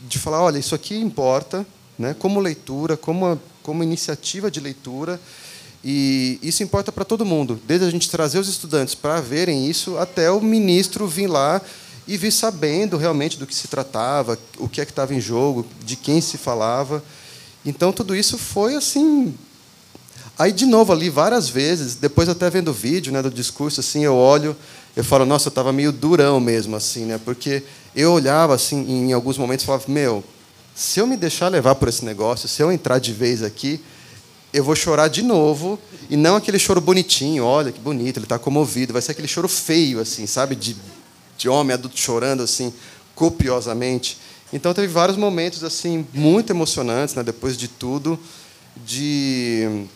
de 0.00 0.18
falar, 0.18 0.42
olha, 0.42 0.58
isso 0.58 0.74
aqui 0.74 0.98
importa, 0.98 1.64
né, 1.96 2.12
como 2.18 2.40
leitura, 2.40 2.96
como, 2.96 3.40
como 3.62 3.84
iniciativa 3.84 4.50
de 4.50 4.58
leitura, 4.58 5.20
e 5.84 6.40
isso 6.42 6.64
importa 6.64 6.90
para 6.90 7.04
todo 7.04 7.24
mundo, 7.24 7.60
desde 7.64 7.86
a 7.86 7.90
gente 7.90 8.10
trazer 8.10 8.40
os 8.40 8.48
estudantes 8.48 8.96
para 8.96 9.20
verem 9.20 9.70
isso, 9.70 9.96
até 9.96 10.28
o 10.28 10.40
ministro 10.40 11.06
vir 11.06 11.28
lá 11.28 11.62
e 12.06 12.16
vir 12.16 12.30
sabendo 12.30 12.96
realmente 12.96 13.38
do 13.38 13.46
que 13.46 13.54
se 13.54 13.68
tratava, 13.68 14.38
o 14.58 14.68
que 14.68 14.80
é 14.80 14.84
que 14.84 14.92
estava 14.92 15.14
em 15.14 15.20
jogo, 15.20 15.66
de 15.84 15.96
quem 15.96 16.20
se 16.20 16.38
falava. 16.38 17.02
Então, 17.64 17.92
tudo 17.92 18.14
isso 18.14 18.38
foi 18.38 18.74
assim. 18.74 19.34
Aí, 20.38 20.52
de 20.52 20.66
novo, 20.66 20.92
ali 20.92 21.10
várias 21.10 21.48
vezes, 21.48 21.94
depois 21.94 22.28
até 22.28 22.48
vendo 22.50 22.68
o 22.68 22.74
vídeo 22.74 23.12
né, 23.12 23.22
do 23.22 23.30
discurso, 23.30 23.80
assim, 23.80 24.04
eu 24.04 24.14
olho 24.14 24.56
eu 24.96 25.04
falo, 25.04 25.26
nossa, 25.26 25.48
eu 25.48 25.50
estava 25.50 25.74
meio 25.74 25.92
durão 25.92 26.40
mesmo, 26.40 26.74
assim, 26.74 27.04
né? 27.04 27.20
Porque 27.22 27.62
eu 27.94 28.14
olhava, 28.14 28.54
assim, 28.54 28.78
em 28.88 29.12
alguns 29.12 29.36
momentos 29.36 29.62
e 29.62 29.66
falava, 29.66 29.84
meu, 29.88 30.24
se 30.74 30.98
eu 30.98 31.06
me 31.06 31.18
deixar 31.18 31.48
levar 31.48 31.74
por 31.74 31.88
esse 31.88 32.02
negócio, 32.02 32.48
se 32.48 32.62
eu 32.62 32.72
entrar 32.72 32.98
de 32.98 33.12
vez 33.12 33.42
aqui, 33.42 33.78
eu 34.54 34.64
vou 34.64 34.74
chorar 34.74 35.08
de 35.08 35.20
novo, 35.20 35.78
e 36.08 36.16
não 36.16 36.34
aquele 36.34 36.58
choro 36.58 36.80
bonitinho, 36.80 37.44
olha 37.44 37.70
que 37.70 37.78
bonito, 37.78 38.16
ele 38.16 38.24
está 38.24 38.38
comovido, 38.38 38.94
vai 38.94 39.02
ser 39.02 39.12
aquele 39.12 39.28
choro 39.28 39.48
feio, 39.48 40.00
assim, 40.00 40.26
sabe? 40.26 40.56
De, 40.56 40.74
de 41.36 41.48
homem 41.48 41.74
adulto 41.74 41.98
chorando, 41.98 42.42
assim, 42.42 42.72
copiosamente. 43.14 44.18
Então, 44.52 44.72
teve 44.72 44.88
vários 44.88 45.16
momentos, 45.16 45.64
assim, 45.64 46.06
muito 46.12 46.52
emocionantes, 46.52 47.14
né? 47.14 47.22
Depois 47.22 47.56
de 47.56 47.68
tudo, 47.68 48.18
de 48.84 49.86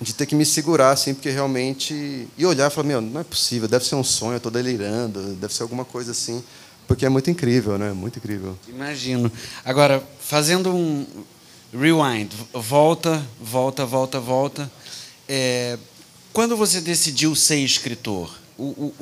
de 0.00 0.12
ter 0.12 0.26
que 0.26 0.34
me 0.34 0.44
segurar, 0.44 0.90
assim, 0.90 1.14
porque 1.14 1.30
realmente. 1.30 2.28
E 2.36 2.46
olhar 2.46 2.70
e 2.70 2.74
falar: 2.74 2.86
meu, 2.86 3.00
não 3.00 3.20
é 3.20 3.24
possível, 3.24 3.68
deve 3.68 3.84
ser 3.84 3.94
um 3.94 4.04
sonho, 4.04 4.34
eu 4.34 4.36
estou 4.38 4.52
delirando, 4.52 5.20
deve 5.34 5.54
ser 5.54 5.62
alguma 5.62 5.84
coisa 5.84 6.10
assim. 6.10 6.42
Porque 6.86 7.06
é 7.06 7.08
muito 7.08 7.30
incrível, 7.30 7.78
né? 7.78 7.92
Muito 7.92 8.18
incrível. 8.18 8.58
Imagino. 8.68 9.32
Agora, 9.64 10.02
fazendo 10.20 10.70
um 10.74 11.06
rewind, 11.72 12.30
volta, 12.52 13.24
volta, 13.40 13.86
volta, 13.86 14.20
volta. 14.20 14.70
É, 15.26 15.78
quando 16.32 16.56
você 16.56 16.82
decidiu 16.82 17.34
ser 17.34 17.56
escritor, 17.56 18.30
o, 18.58 18.64
o, 18.64 18.94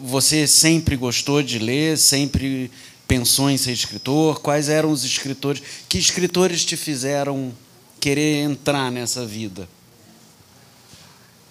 você 0.00 0.46
sempre 0.46 0.96
gostou 0.96 1.42
de 1.42 1.58
ler, 1.58 1.98
sempre 1.98 2.70
pensou 3.06 3.50
em 3.50 3.56
ser 3.56 3.72
escritor? 3.72 4.40
Quais 4.40 4.68
eram 4.68 4.90
os 4.90 5.04
escritores? 5.04 5.62
Que 5.88 5.98
escritores 5.98 6.64
te 6.64 6.76
fizeram 6.76 7.52
querer 8.00 8.42
entrar 8.42 8.90
nessa 8.90 9.24
vida? 9.24 9.68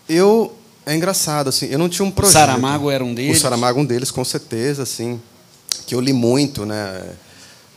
Eu 0.08 0.56
é 0.86 0.94
engraçado 0.96 1.48
assim, 1.48 1.68
eu 1.68 1.80
não 1.80 1.88
tinha 1.88 2.06
um 2.06 2.12
projeto. 2.12 2.34
Saramago 2.34 2.92
era 2.92 3.04
um 3.04 3.14
deles. 3.14 3.38
O 3.38 3.42
Saramago 3.42 3.80
um 3.80 3.86
deles 3.86 4.12
com 4.12 4.24
certeza, 4.26 4.84
assim, 4.84 5.22
que 5.88 5.96
eu 5.96 6.02
li 6.02 6.12
muito, 6.12 6.66
né? 6.66 7.16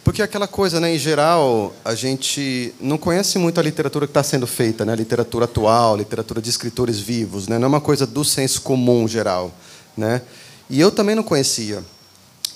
Porque 0.02 0.22
aquela 0.22 0.46
coisa, 0.46 0.78
né, 0.78 0.94
em 0.94 0.98
geral, 0.98 1.75
a 1.84 1.94
gente 1.94 2.72
não 2.80 2.96
conhece 2.96 3.38
muito 3.38 3.58
a 3.58 3.62
literatura 3.62 4.06
que 4.06 4.10
está 4.10 4.22
sendo 4.22 4.46
feita, 4.46 4.84
né? 4.84 4.92
A 4.92 4.96
literatura 4.96 5.46
atual, 5.46 5.96
literatura 5.96 6.40
de 6.40 6.48
escritores 6.48 6.98
vivos, 6.98 7.48
né? 7.48 7.58
Não 7.58 7.64
é 7.64 7.68
uma 7.68 7.80
coisa 7.80 8.06
do 8.06 8.25
senso 8.25 8.62
comum 8.62 9.08
geral, 9.08 9.52
né? 9.96 10.22
E 10.68 10.80
eu 10.80 10.90
também 10.90 11.14
não 11.14 11.22
conhecia. 11.22 11.82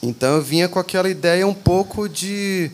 Então 0.02 0.36
eu 0.36 0.42
vinha 0.42 0.68
com 0.68 0.78
aquela 0.78 1.08
ideia 1.08 1.46
um 1.46 1.54
pouco 1.54 2.08
de 2.08 2.70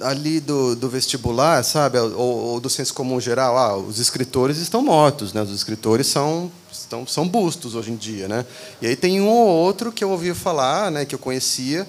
ali 0.00 0.40
do, 0.40 0.76
do 0.76 0.90
vestibular, 0.90 1.62
sabe, 1.64 1.98
ou, 1.98 2.12
ou, 2.16 2.60
do 2.60 2.68
senso 2.68 2.92
comum 2.92 3.18
geral, 3.18 3.56
ah, 3.56 3.76
os 3.76 3.98
escritores 3.98 4.58
estão 4.58 4.82
mortos, 4.82 5.32
né? 5.32 5.40
Os 5.40 5.50
escritores 5.50 6.06
são 6.06 6.50
estão, 6.70 7.06
são 7.06 7.26
bustos 7.26 7.74
hoje 7.74 7.90
em 7.90 7.96
dia, 7.96 8.28
né? 8.28 8.44
E 8.80 8.86
aí 8.86 8.96
tem 8.96 9.20
um 9.20 9.28
ou 9.28 9.48
outro 9.48 9.90
que 9.90 10.04
eu 10.04 10.10
ouvia 10.10 10.34
falar, 10.34 10.90
né, 10.90 11.04
que 11.04 11.14
eu 11.14 11.18
conhecia, 11.18 11.86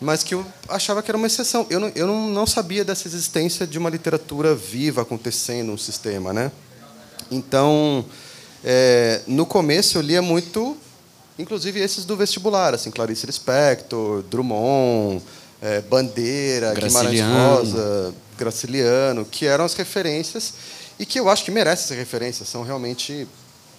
mas 0.00 0.22
que 0.22 0.34
eu 0.34 0.44
achava 0.68 1.02
que 1.02 1.10
era 1.10 1.16
uma 1.16 1.26
exceção. 1.26 1.66
Eu 1.70 1.80
não, 1.80 1.92
eu 1.94 2.06
não, 2.06 2.28
não 2.28 2.46
sabia 2.46 2.84
dessa 2.84 3.06
existência 3.06 3.66
de 3.66 3.78
uma 3.78 3.88
literatura 3.88 4.54
viva 4.54 5.02
acontecendo 5.02 5.72
no 5.72 5.78
sistema, 5.78 6.32
né? 6.32 6.50
Então, 7.30 8.04
é, 8.64 9.20
no 9.26 9.44
começo 9.44 9.98
eu 9.98 10.02
lia 10.02 10.22
muito, 10.22 10.76
inclusive 11.38 11.80
esses 11.80 12.04
do 12.04 12.16
vestibular, 12.16 12.74
assim, 12.74 12.90
Clarice 12.90 13.26
Lispector, 13.26 14.22
Drummond 14.22 15.22
é, 15.60 15.80
Bandeira, 15.80 16.74
Guimarães 16.74 17.20
Rosa, 17.20 18.14
Graciliano, 18.38 19.24
que 19.24 19.46
eram 19.46 19.64
as 19.64 19.74
referências 19.74 20.54
e 20.98 21.06
que 21.06 21.18
eu 21.18 21.28
acho 21.28 21.44
que 21.44 21.50
merecem 21.50 21.86
ser 21.86 21.94
referências, 21.94 22.48
são 22.48 22.62
realmente 22.62 23.26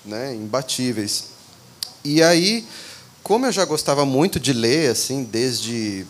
né, 0.05 0.33
imbatíveis. 0.33 1.25
E 2.03 2.21
aí, 2.21 2.65
como 3.21 3.45
eu 3.45 3.51
já 3.51 3.65
gostava 3.65 4.05
muito 4.05 4.39
de 4.39 4.51
ler, 4.51 4.91
assim, 4.91 5.23
desde 5.23 6.05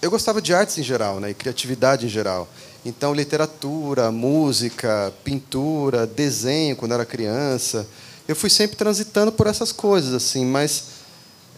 eu 0.00 0.10
gostava 0.10 0.40
de 0.40 0.54
artes 0.54 0.78
em 0.78 0.82
geral, 0.82 1.18
né, 1.18 1.30
e 1.30 1.34
criatividade 1.34 2.06
em 2.06 2.08
geral. 2.08 2.48
Então, 2.86 3.12
literatura, 3.12 4.12
música, 4.12 5.12
pintura, 5.24 6.06
desenho 6.06 6.76
quando 6.76 6.92
era 6.92 7.04
criança, 7.04 7.84
eu 8.28 8.36
fui 8.36 8.48
sempre 8.48 8.76
transitando 8.76 9.32
por 9.32 9.48
essas 9.48 9.72
coisas, 9.72 10.14
assim. 10.14 10.46
Mas 10.46 10.84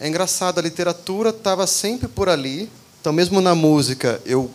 é 0.00 0.08
engraçado, 0.08 0.58
a 0.58 0.62
literatura 0.62 1.28
estava 1.28 1.66
sempre 1.66 2.08
por 2.08 2.30
ali, 2.30 2.70
então, 2.98 3.12
mesmo 3.12 3.42
na 3.42 3.54
música, 3.54 4.20
eu 4.24 4.50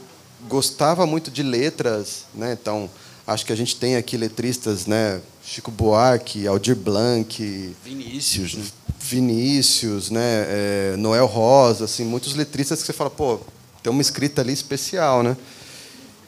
gostava 0.49 1.05
muito 1.05 1.29
de 1.29 1.43
letras, 1.43 2.25
né? 2.33 2.57
Então, 2.59 2.89
acho 3.27 3.45
que 3.45 3.53
a 3.53 3.55
gente 3.55 3.75
tem 3.75 3.95
aqui 3.95 4.17
letristas, 4.17 4.87
né? 4.87 5.21
Chico 5.45 5.69
Buarque, 5.69 6.47
Aldir 6.47 6.75
Blanc, 6.75 7.75
Vinícius, 7.83 8.55
né? 8.55 8.63
Vinícius, 8.99 10.09
né? 10.09 10.45
É, 10.47 10.95
Noel 10.97 11.27
Rosa, 11.27 11.85
assim, 11.85 12.03
muitos 12.03 12.33
letristas 12.33 12.81
que 12.81 12.87
você 12.87 12.93
fala, 12.93 13.11
pô, 13.11 13.39
tem 13.83 13.91
uma 13.91 14.01
escrita 14.01 14.41
ali 14.41 14.53
especial, 14.53 15.21
né? 15.21 15.37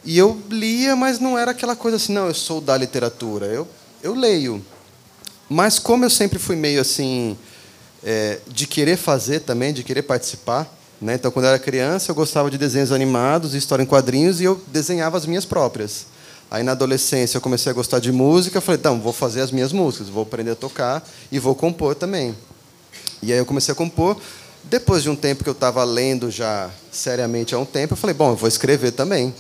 E 0.06 0.18
eu 0.18 0.40
lia, 0.50 0.96
mas 0.96 1.20
não 1.20 1.38
era 1.38 1.52
aquela 1.52 1.76
coisa 1.76 1.98
assim, 1.98 2.14
não, 2.14 2.28
eu 2.28 2.34
sou 2.34 2.62
da 2.62 2.78
literatura. 2.78 3.48
Eu, 3.48 3.68
eu 4.04 4.14
leio. 4.14 4.64
Mas 5.50 5.80
como 5.80 6.06
eu 6.06 6.10
sempre 6.10 6.38
fui 6.38 6.56
meio 6.56 6.80
assim, 6.80 7.36
é, 8.04 8.40
de 8.48 8.68
querer 8.68 8.98
fazer 8.98 9.40
também, 9.42 9.74
de 9.74 9.84
querer 9.84 10.04
participar, 10.04 10.72
né? 11.02 11.16
Então, 11.16 11.32
quando 11.32 11.46
eu 11.46 11.50
era 11.50 11.60
criança, 11.60 12.12
eu 12.12 12.16
gostava 12.16 12.50
de 12.50 12.58
desenhos 12.58 12.92
animados, 12.92 13.54
história 13.54 13.84
em 13.84 13.86
quadrinhos, 13.86 14.40
e 14.40 14.44
eu 14.44 14.62
desenhava 14.68 15.18
as 15.18 15.26
minhas 15.26 15.44
próprias. 15.44 16.06
Aí, 16.50 16.64
na 16.64 16.72
adolescência, 16.72 17.38
eu 17.38 17.42
comecei 17.42 17.72
a 17.72 17.74
gostar 17.74 18.00
de 18.00 18.12
música. 18.12 18.62
Falei, 18.62 18.80
então, 18.80 19.02
vou 19.02 19.12
fazer 19.12 19.42
as 19.42 19.52
minhas 19.52 19.74
músicas, 19.74 20.08
vou 20.08 20.24
aprender 20.24 20.52
a 20.52 20.56
tocar 20.56 21.08
e 21.32 21.40
vou 21.40 21.56
compor 21.56 21.96
também. 21.96 22.36
E 23.22 23.34
aí 23.34 23.40
eu 23.40 23.46
comecei 23.46 23.72
a 23.72 23.76
compor. 23.76 24.18
Depois 24.64 25.04
de 25.04 25.10
um 25.10 25.16
tempo 25.16 25.44
que 25.44 25.50
eu 25.50 25.54
estava 25.54 25.84
lendo 25.84 26.32
já 26.32 26.70
seriamente 26.92 27.54
há 27.54 27.60
um 27.60 27.66
tempo, 27.66 27.94
eu 27.94 27.98
falei, 27.98 28.14
bom, 28.14 28.32
eu 28.32 28.36
vou 28.36 28.48
escrever 28.48 28.92
também. 28.92 29.34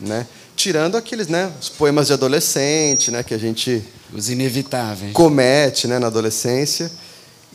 Né? 0.00 0.26
tirando 0.60 0.96
aqueles, 0.96 1.26
né, 1.26 1.50
os 1.58 1.70
poemas 1.70 2.08
de 2.08 2.12
adolescente, 2.12 3.10
né, 3.10 3.22
que 3.22 3.32
a 3.32 3.38
gente 3.38 3.82
os 4.12 4.28
inevitáveis 4.28 5.14
comete, 5.14 5.88
né, 5.88 5.98
na 5.98 6.08
adolescência. 6.08 6.92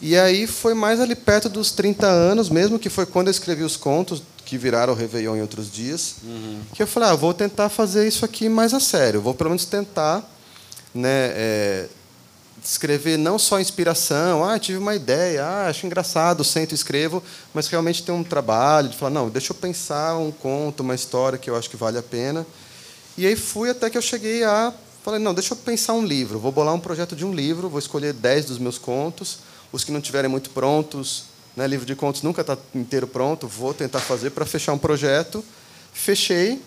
E 0.01 0.17
aí 0.17 0.47
foi 0.47 0.73
mais 0.73 0.99
ali 0.99 1.13
perto 1.13 1.47
dos 1.47 1.71
30 1.71 2.07
anos 2.07 2.49
mesmo, 2.49 2.79
que 2.79 2.89
foi 2.89 3.05
quando 3.05 3.27
eu 3.27 3.31
escrevi 3.31 3.63
os 3.63 3.77
contos 3.77 4.23
que 4.43 4.57
viraram 4.57 4.93
o 4.93 4.95
Réveillon 4.95 5.35
em 5.35 5.41
outros 5.41 5.71
dias, 5.71 6.15
uhum. 6.23 6.61
que 6.73 6.81
eu 6.81 6.87
falei, 6.87 7.09
ah, 7.09 7.15
vou 7.15 7.33
tentar 7.33 7.69
fazer 7.69 8.07
isso 8.07 8.25
aqui 8.25 8.49
mais 8.49 8.73
a 8.73 8.79
sério, 8.79 9.21
vou 9.21 9.35
pelo 9.35 9.51
menos 9.51 9.65
tentar 9.65 10.27
né, 10.93 11.31
é, 11.35 11.85
escrever 12.69 13.17
não 13.17 13.37
só 13.37 13.59
inspiração, 13.59 14.43
ah, 14.43 14.57
tive 14.57 14.77
uma 14.77 14.95
ideia, 14.95 15.43
ah, 15.45 15.67
acho 15.67 15.85
engraçado, 15.85 16.43
sento 16.43 16.71
e 16.71 16.75
escrevo, 16.75 17.21
mas 17.53 17.67
realmente 17.67 18.03
ter 18.03 18.11
um 18.11 18.23
trabalho 18.23 18.89
de 18.89 18.97
falar, 18.97 19.11
não, 19.11 19.29
deixa 19.29 19.51
eu 19.51 19.55
pensar 19.55 20.17
um 20.17 20.31
conto, 20.31 20.81
uma 20.81 20.95
história 20.95 21.37
que 21.37 21.49
eu 21.49 21.55
acho 21.55 21.69
que 21.69 21.77
vale 21.77 21.97
a 21.97 22.03
pena. 22.03 22.45
E 23.17 23.25
aí 23.25 23.35
fui 23.35 23.69
até 23.69 23.89
que 23.89 23.97
eu 23.97 24.01
cheguei 24.01 24.43
a 24.43 24.73
falei, 25.03 25.19
não, 25.19 25.35
deixa 25.35 25.53
eu 25.53 25.57
pensar 25.57 25.93
um 25.93 26.03
livro, 26.03 26.39
vou 26.39 26.51
bolar 26.51 26.73
um 26.73 26.79
projeto 26.79 27.15
de 27.15 27.23
um 27.23 27.31
livro, 27.31 27.69
vou 27.69 27.77
escolher 27.77 28.11
10 28.11 28.45
dos 28.45 28.57
meus 28.57 28.79
contos, 28.79 29.37
os 29.71 29.83
que 29.83 29.91
não 29.91 30.01
tiverem 30.01 30.29
muito 30.29 30.49
prontos, 30.49 31.25
né, 31.55 31.67
livro 31.67 31.85
de 31.85 31.95
contos 31.95 32.23
nunca 32.23 32.41
está 32.41 32.57
inteiro 32.73 33.07
pronto, 33.07 33.47
vou 33.47 33.73
tentar 33.73 33.99
fazer 33.99 34.31
para 34.31 34.45
fechar 34.45 34.73
um 34.73 34.77
projeto. 34.77 35.45
Fechei, 35.93 36.61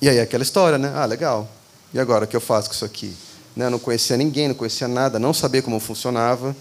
e 0.00 0.08
aí 0.08 0.20
aquela 0.20 0.42
história, 0.42 0.78
né? 0.78 0.92
Ah, 0.94 1.04
legal. 1.04 1.48
E 1.92 1.98
agora 1.98 2.24
o 2.24 2.28
que 2.28 2.36
eu 2.36 2.40
faço 2.40 2.68
com 2.68 2.74
isso 2.74 2.84
aqui? 2.84 3.14
Né, 3.56 3.70
não 3.70 3.78
conhecia 3.78 4.16
ninguém, 4.16 4.48
não 4.48 4.54
conhecia 4.54 4.86
nada, 4.86 5.18
não 5.18 5.32
sabia 5.32 5.62
como 5.62 5.80
funcionava. 5.80 6.54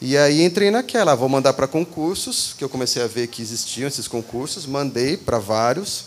E 0.00 0.16
aí 0.16 0.42
entrei 0.42 0.70
naquela, 0.70 1.12
ah, 1.12 1.14
vou 1.14 1.28
mandar 1.28 1.52
para 1.52 1.66
concursos, 1.66 2.54
que 2.56 2.64
eu 2.64 2.68
comecei 2.68 3.02
a 3.02 3.06
ver 3.06 3.26
que 3.26 3.42
existiam 3.42 3.86
esses 3.86 4.08
concursos, 4.08 4.66
mandei 4.66 5.16
para 5.16 5.38
vários 5.38 6.06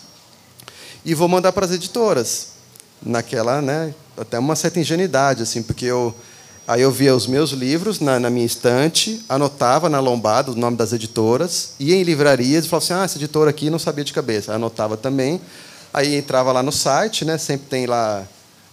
e 1.05 1.13
vou 1.13 1.27
mandar 1.27 1.51
para 1.53 1.65
as 1.65 1.71
editoras. 1.71 2.57
Naquela, 3.01 3.61
né, 3.61 3.93
até 4.17 4.39
uma 4.39 4.55
certa 4.55 4.79
ingenuidade 4.79 5.43
assim, 5.43 5.61
porque 5.61 5.85
eu 5.85 6.15
Aí 6.67 6.81
eu 6.81 6.91
via 6.91 7.15
os 7.15 7.25
meus 7.25 7.51
livros 7.51 8.01
na, 8.01 8.19
na, 8.19 8.29
minha 8.29 8.45
estante, 8.45 9.23
anotava 9.29 9.87
na 9.87 10.01
lombada 10.01 10.51
o 10.51 10.55
nome 10.55 10.75
das 10.75 10.91
editoras, 10.91 11.75
ia 11.79 11.95
em 11.95 12.03
livrarias 12.03 12.65
e 12.65 12.67
falava 12.67 12.83
assim: 12.83 12.93
ah, 12.93 13.05
essa 13.05 13.17
editora 13.17 13.49
aqui 13.49 13.69
não 13.69 13.79
sabia 13.79 14.03
de 14.03 14.11
cabeça. 14.11 14.53
Anotava 14.53 14.97
também. 14.97 15.39
Aí 15.93 16.15
entrava 16.17 16.51
lá 16.51 16.61
no 16.61 16.73
site, 16.73 17.23
né? 17.23 17.37
Sempre 17.37 17.67
tem 17.69 17.85
lá 17.85 18.27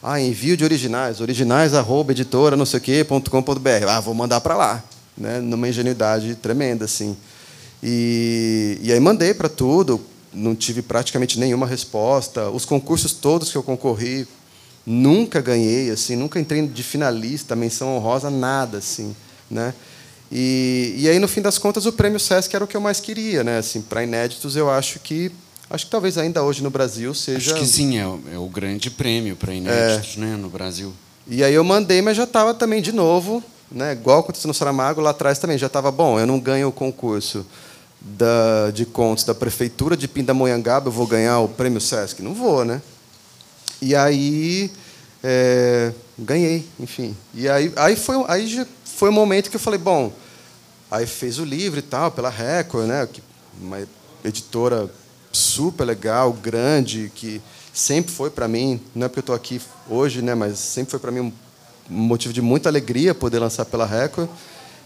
ah, 0.05 0.21
envio 0.21 0.57
de 0.57 0.65
originais, 0.65 1.21
originais 1.21 1.75
arroba 1.75 2.13
editora 2.13 2.57
não 2.57 2.67
sei 2.67 2.79
o 2.79 2.83
quê, 2.83 3.05
ponto 3.05 3.31
com, 3.31 3.43
ponto 3.43 3.61
br. 3.61 3.89
Ah, 3.89 4.01
vou 4.01 4.15
mandar 4.15 4.41
para 4.41 4.57
lá, 4.57 4.85
né? 5.17 5.41
Numa 5.41 5.69
ingenuidade 5.69 6.35
tremenda 6.37 6.85
assim. 6.85 7.17
E, 7.83 8.79
e 8.83 8.93
aí 8.93 9.01
mandei 9.01 9.35
para 9.35 9.49
tudo, 9.49 10.01
não 10.33 10.55
tive 10.55 10.83
praticamente 10.83 11.39
nenhuma 11.39 11.67
resposta. 11.67 12.51
Os 12.51 12.65
concursos 12.65 13.13
todos 13.13 13.51
que 13.51 13.57
eu 13.57 13.63
concorri 13.63 14.27
Nunca 14.87 15.41
ganhei, 15.41 15.91
assim, 15.91 16.15
nunca 16.15 16.39
entrei 16.39 16.67
de 16.67 16.83
finalista, 16.83 17.57
menção 17.57 17.97
honrosa, 17.97 18.29
nada, 18.29 18.79
assim, 18.79 19.17
né? 19.51 19.73
E, 20.31 20.95
e 20.99 21.09
aí 21.09 21.19
no 21.19 21.29
fim 21.29 21.41
das 21.41 21.57
contas 21.57 21.87
o 21.87 21.93
prêmio 21.93 22.21
Sesc 22.21 22.55
era 22.55 22.65
o 22.65 22.69
que 22.69 22.77
eu 22.77 22.81
mais 22.81 23.01
queria, 23.01 23.43
né? 23.43 23.59
Assim, 23.59 23.81
para 23.81 24.03
inéditos 24.03 24.57
eu 24.57 24.71
acho 24.71 24.99
que 25.01 25.33
acho 25.71 25.87
que 25.87 25.91
talvez 25.91 26.19
ainda 26.19 26.43
hoje 26.43 26.63
no 26.63 26.71
Brasil 26.71 27.15
seja. 27.15 27.53
Acho 27.53 27.61
que 27.61 27.67
sim, 27.67 27.99
é 27.99 28.07
o, 28.07 28.21
é 28.33 28.39
o 28.39 28.47
grande 28.47 28.91
prêmio 28.91 29.37
para 29.37 29.53
inéditos, 29.55 30.17
é. 30.17 30.21
né, 30.21 30.37
no 30.37 30.49
Brasil. 30.49 30.93
E 31.27 31.43
aí 31.43 31.55
eu 31.55 31.65
mandei, 31.65 32.03
mas 32.03 32.17
já 32.17 32.25
estava 32.25 32.53
também 32.53 32.83
de 32.83 32.93
novo, 32.93 33.43
né? 33.71 33.93
Igual 33.93 34.21
aconteceu 34.21 34.49
no 34.49 34.55
Saramago 34.55 35.01
lá 35.01 35.11
atrás 35.11 35.39
também 35.39 35.57
já 35.57 35.67
estava 35.67 35.91
bom. 35.91 36.21
Eu 36.21 36.27
não 36.27 36.39
ganho 36.39 36.69
o 36.69 36.73
concurso 36.73 37.47
da, 38.01 38.71
de 38.73 38.85
contos 38.85 39.25
da 39.25 39.35
prefeitura 39.35 39.97
de 39.97 40.07
Pindamonhangaba, 40.07 40.89
eu 40.89 40.93
vou 40.93 41.07
ganhar 41.07 41.41
o 41.41 41.49
prêmio 41.49 41.81
Sesc? 41.81 42.23
Não 42.23 42.35
vou, 42.35 42.65
né? 42.65 42.83
E 43.81 43.95
aí 43.97 44.71
é, 45.23 45.93
ganhei, 46.19 46.69
enfim. 46.79 47.17
E 47.33 47.49
aí, 47.49 47.73
aí 47.77 47.97
foi 47.97 48.23
aí 48.29 48.67
foi 48.85 49.09
o 49.09 49.13
momento 49.13 49.51
que 49.51 49.57
eu 49.57 49.61
falei, 49.61 49.79
bom, 49.79 50.13
aí 50.91 51.07
fez 51.07 51.39
o 51.39 51.45
livro 51.45 51.79
e 51.79 51.83
tal 51.83 52.11
pela 52.11 52.29
Record, 52.29 52.87
né? 52.87 53.09
Uma 53.61 53.79
editora 54.23 54.91
super 55.37 55.85
legal, 55.85 56.33
grande, 56.33 57.11
que 57.15 57.41
sempre 57.73 58.13
foi 58.13 58.31
para 58.31 58.47
mim, 58.47 58.81
não 58.95 59.07
é 59.07 59.09
porque 59.09 59.19
eu 59.19 59.23
estou 59.23 59.35
aqui 59.35 59.61
hoje, 59.89 60.23
né? 60.23 60.35
Mas 60.35 60.59
sempre 60.59 60.93
foi 60.93 61.01
para 61.01 61.11
mim 61.11 61.21
um 61.21 61.33
motivo 61.89 62.33
de 62.33 62.41
muita 62.41 62.69
alegria 62.69 63.15
poder 63.15 63.39
lançar 63.39 63.65
pela 63.65 63.85
Record. 63.85 64.29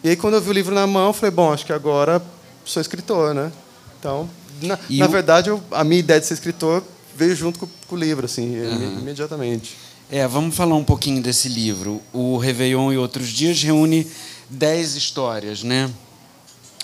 E 0.03 0.09
aí 0.09 0.17
quando 0.17 0.35
eu 0.35 0.41
vi 0.41 0.51
o 0.51 0.53
livro 0.53 0.75
na 0.75 0.87
mão, 0.87 1.13
falei, 1.13 1.31
bom, 1.31 1.53
acho 1.53 1.67
que 1.67 1.73
agora 1.73 2.23
sou 2.65 2.81
escritor, 2.81 3.35
né? 3.35 3.53
Então, 3.99 4.29
na, 4.63 4.79
na 4.89 5.07
o... 5.07 5.09
verdade, 5.09 5.51
eu, 5.51 5.63
a 5.71 5.85
minha 5.85 6.01
ideia 6.01 6.21
de 6.21 6.27
ser 6.27 6.35
escritor 6.35 6.83
veio 7.17 7.35
junto 7.35 7.59
com, 7.59 7.69
com 7.87 7.97
o 7.97 7.99
livro, 7.99 8.25
assim, 8.25 8.59
uhum. 8.59 9.01
imediatamente. 9.01 9.77
É, 10.11 10.27
vamos 10.27 10.55
falar 10.57 10.75
um 10.75 10.85
pouquinho 10.85 11.23
desse 11.23 11.49
livro. 11.49 12.01
O 12.13 12.39
Réveillon 12.39 12.93
e 12.93 12.97
Outros 12.97 13.29
Dias 13.29 13.63
reúne 13.63 14.07
dez 14.49 14.95
histórias, 14.95 15.63
né? 15.63 15.91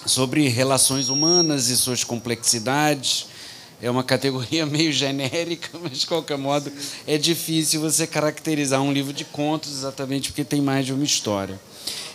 Sobre 0.05 0.48
relações 0.48 1.09
humanas 1.09 1.68
e 1.68 1.77
suas 1.77 2.05
complexidades. 2.05 3.27
É 3.85 3.90
uma 3.90 4.03
categoria 4.03 4.64
meio 4.66 4.90
genérica, 4.90 5.79
mas 5.83 5.99
de 5.99 6.07
qualquer 6.07 6.38
modo 6.38 6.73
é 7.07 7.18
difícil 7.18 7.83
você 7.83 8.07
caracterizar 8.07 8.81
um 8.81 8.90
livro 8.90 9.12
de 9.12 9.27
contos 9.27 9.70
exatamente 9.70 10.31
porque 10.31 10.42
tem 10.42 10.62
mais 10.62 10.87
de 10.87 10.94
uma 10.94 11.05
história. 11.05 11.61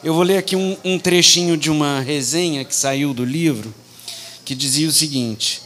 Eu 0.04 0.16
vou 0.16 0.24
ler 0.24 0.38
aqui 0.38 0.56
um, 0.56 0.76
um 0.84 0.98
trechinho 0.98 1.56
de 1.56 1.70
uma 1.70 2.00
resenha 2.00 2.66
que 2.66 2.76
saiu 2.76 3.14
do 3.14 3.24
livro 3.24 3.72
que 4.44 4.56
dizia 4.56 4.88
o 4.88 4.92
seguinte: 4.92 5.62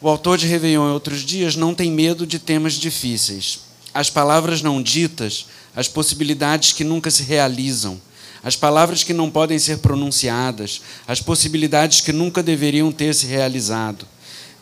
o 0.00 0.08
autor 0.08 0.38
de 0.38 0.46
Réveillon 0.46 0.88
e 0.88 0.92
outros 0.92 1.22
dias 1.22 1.56
não 1.56 1.74
tem 1.74 1.90
medo 1.90 2.24
de 2.24 2.38
temas 2.38 2.74
difíceis. 2.74 3.58
As 3.92 4.08
palavras 4.08 4.62
não 4.62 4.80
ditas, 4.80 5.46
as 5.74 5.88
possibilidades 5.88 6.72
que 6.72 6.84
nunca 6.84 7.10
se 7.10 7.24
realizam, 7.24 8.00
as 8.40 8.54
palavras 8.54 9.02
que 9.02 9.12
não 9.12 9.28
podem 9.28 9.58
ser 9.58 9.78
pronunciadas, 9.78 10.80
as 11.08 11.20
possibilidades 11.20 12.00
que 12.00 12.12
nunca 12.12 12.40
deveriam 12.40 12.92
ter 12.92 13.12
se 13.12 13.26
realizado. 13.26 14.06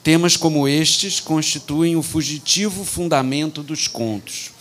Temas 0.07 0.37
como 0.37 0.69
estes 0.69 1.19
constituem 1.19 1.97
o 1.97 2.03
fugitivo 2.03 2.85
fundamento 2.85 3.61
dos 3.61 3.89
contos. 3.89 4.53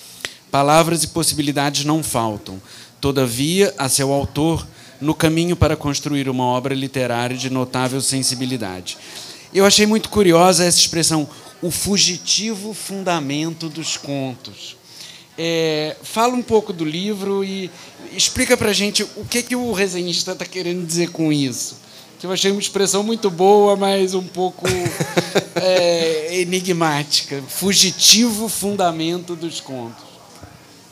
Palavras 0.49 1.03
e 1.03 1.09
possibilidades 1.09 1.85
não 1.85 2.01
faltam. 2.01 2.59
Todavia, 2.99 3.71
a 3.77 3.87
seu 3.87 4.11
autor, 4.11 4.67
no 4.99 5.13
caminho 5.13 5.55
para 5.55 5.75
construir 5.75 6.27
uma 6.27 6.45
obra 6.45 6.73
literária 6.73 7.37
de 7.37 7.51
notável 7.51 8.01
sensibilidade. 8.01 8.97
Eu 9.53 9.67
achei 9.67 9.85
muito 9.85 10.09
curiosa 10.09 10.65
essa 10.65 10.79
expressão, 10.79 11.29
o 11.61 11.69
fugitivo 11.69 12.73
fundamento 12.73 13.69
dos 13.69 13.97
contos. 13.97 14.75
É, 15.37 15.95
fala 16.01 16.33
um 16.33 16.41
pouco 16.41 16.73
do 16.73 16.83
livro 16.83 17.43
e 17.43 17.69
explica 18.11 18.57
para 18.57 18.73
gente 18.73 19.03
o 19.15 19.23
que, 19.23 19.43
que 19.43 19.55
o 19.55 19.73
resenhista 19.73 20.31
está 20.31 20.43
querendo 20.43 20.83
dizer 20.83 21.11
com 21.11 21.31
isso. 21.31 21.84
Que 22.19 22.25
eu 22.25 22.31
achei 22.31 22.51
uma 22.51 22.59
expressão 22.59 23.03
muito 23.03 23.29
boa, 23.29 23.75
mas 23.75 24.13
um 24.13 24.23
pouco 24.23 24.65
é, 25.55 26.39
enigmática. 26.39 27.41
Fugitivo 27.47 28.47
fundamento 28.47 29.35
dos 29.35 29.59
contos. 29.59 30.03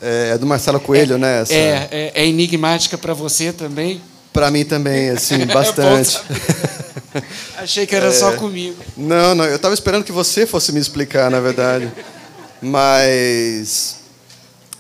É, 0.02 0.32
é 0.34 0.38
do 0.38 0.46
Marcelo 0.46 0.80
Coelho, 0.80 1.16
é, 1.16 1.18
né? 1.18 1.42
Essa... 1.42 1.54
É, 1.54 1.88
é, 1.92 2.12
é 2.14 2.28
enigmática 2.28 2.98
para 2.98 3.14
você 3.14 3.54
também? 3.54 4.02
Para 4.34 4.50
mim 4.52 4.66
também, 4.66 5.12
assim, 5.12 5.40
é 5.44 5.46
bastante. 5.46 6.20
Achei 7.58 7.86
que 7.86 7.96
era 7.96 8.08
é... 8.08 8.12
só 8.12 8.34
comigo. 8.34 8.76
Não, 8.98 9.36
não, 9.36 9.46
eu 9.46 9.56
estava 9.56 9.74
esperando 9.74 10.04
que 10.04 10.12
você 10.12 10.46
fosse 10.46 10.72
me 10.72 10.80
explicar, 10.80 11.30
na 11.30 11.40
verdade. 11.40 11.90
Mas. 12.62 13.98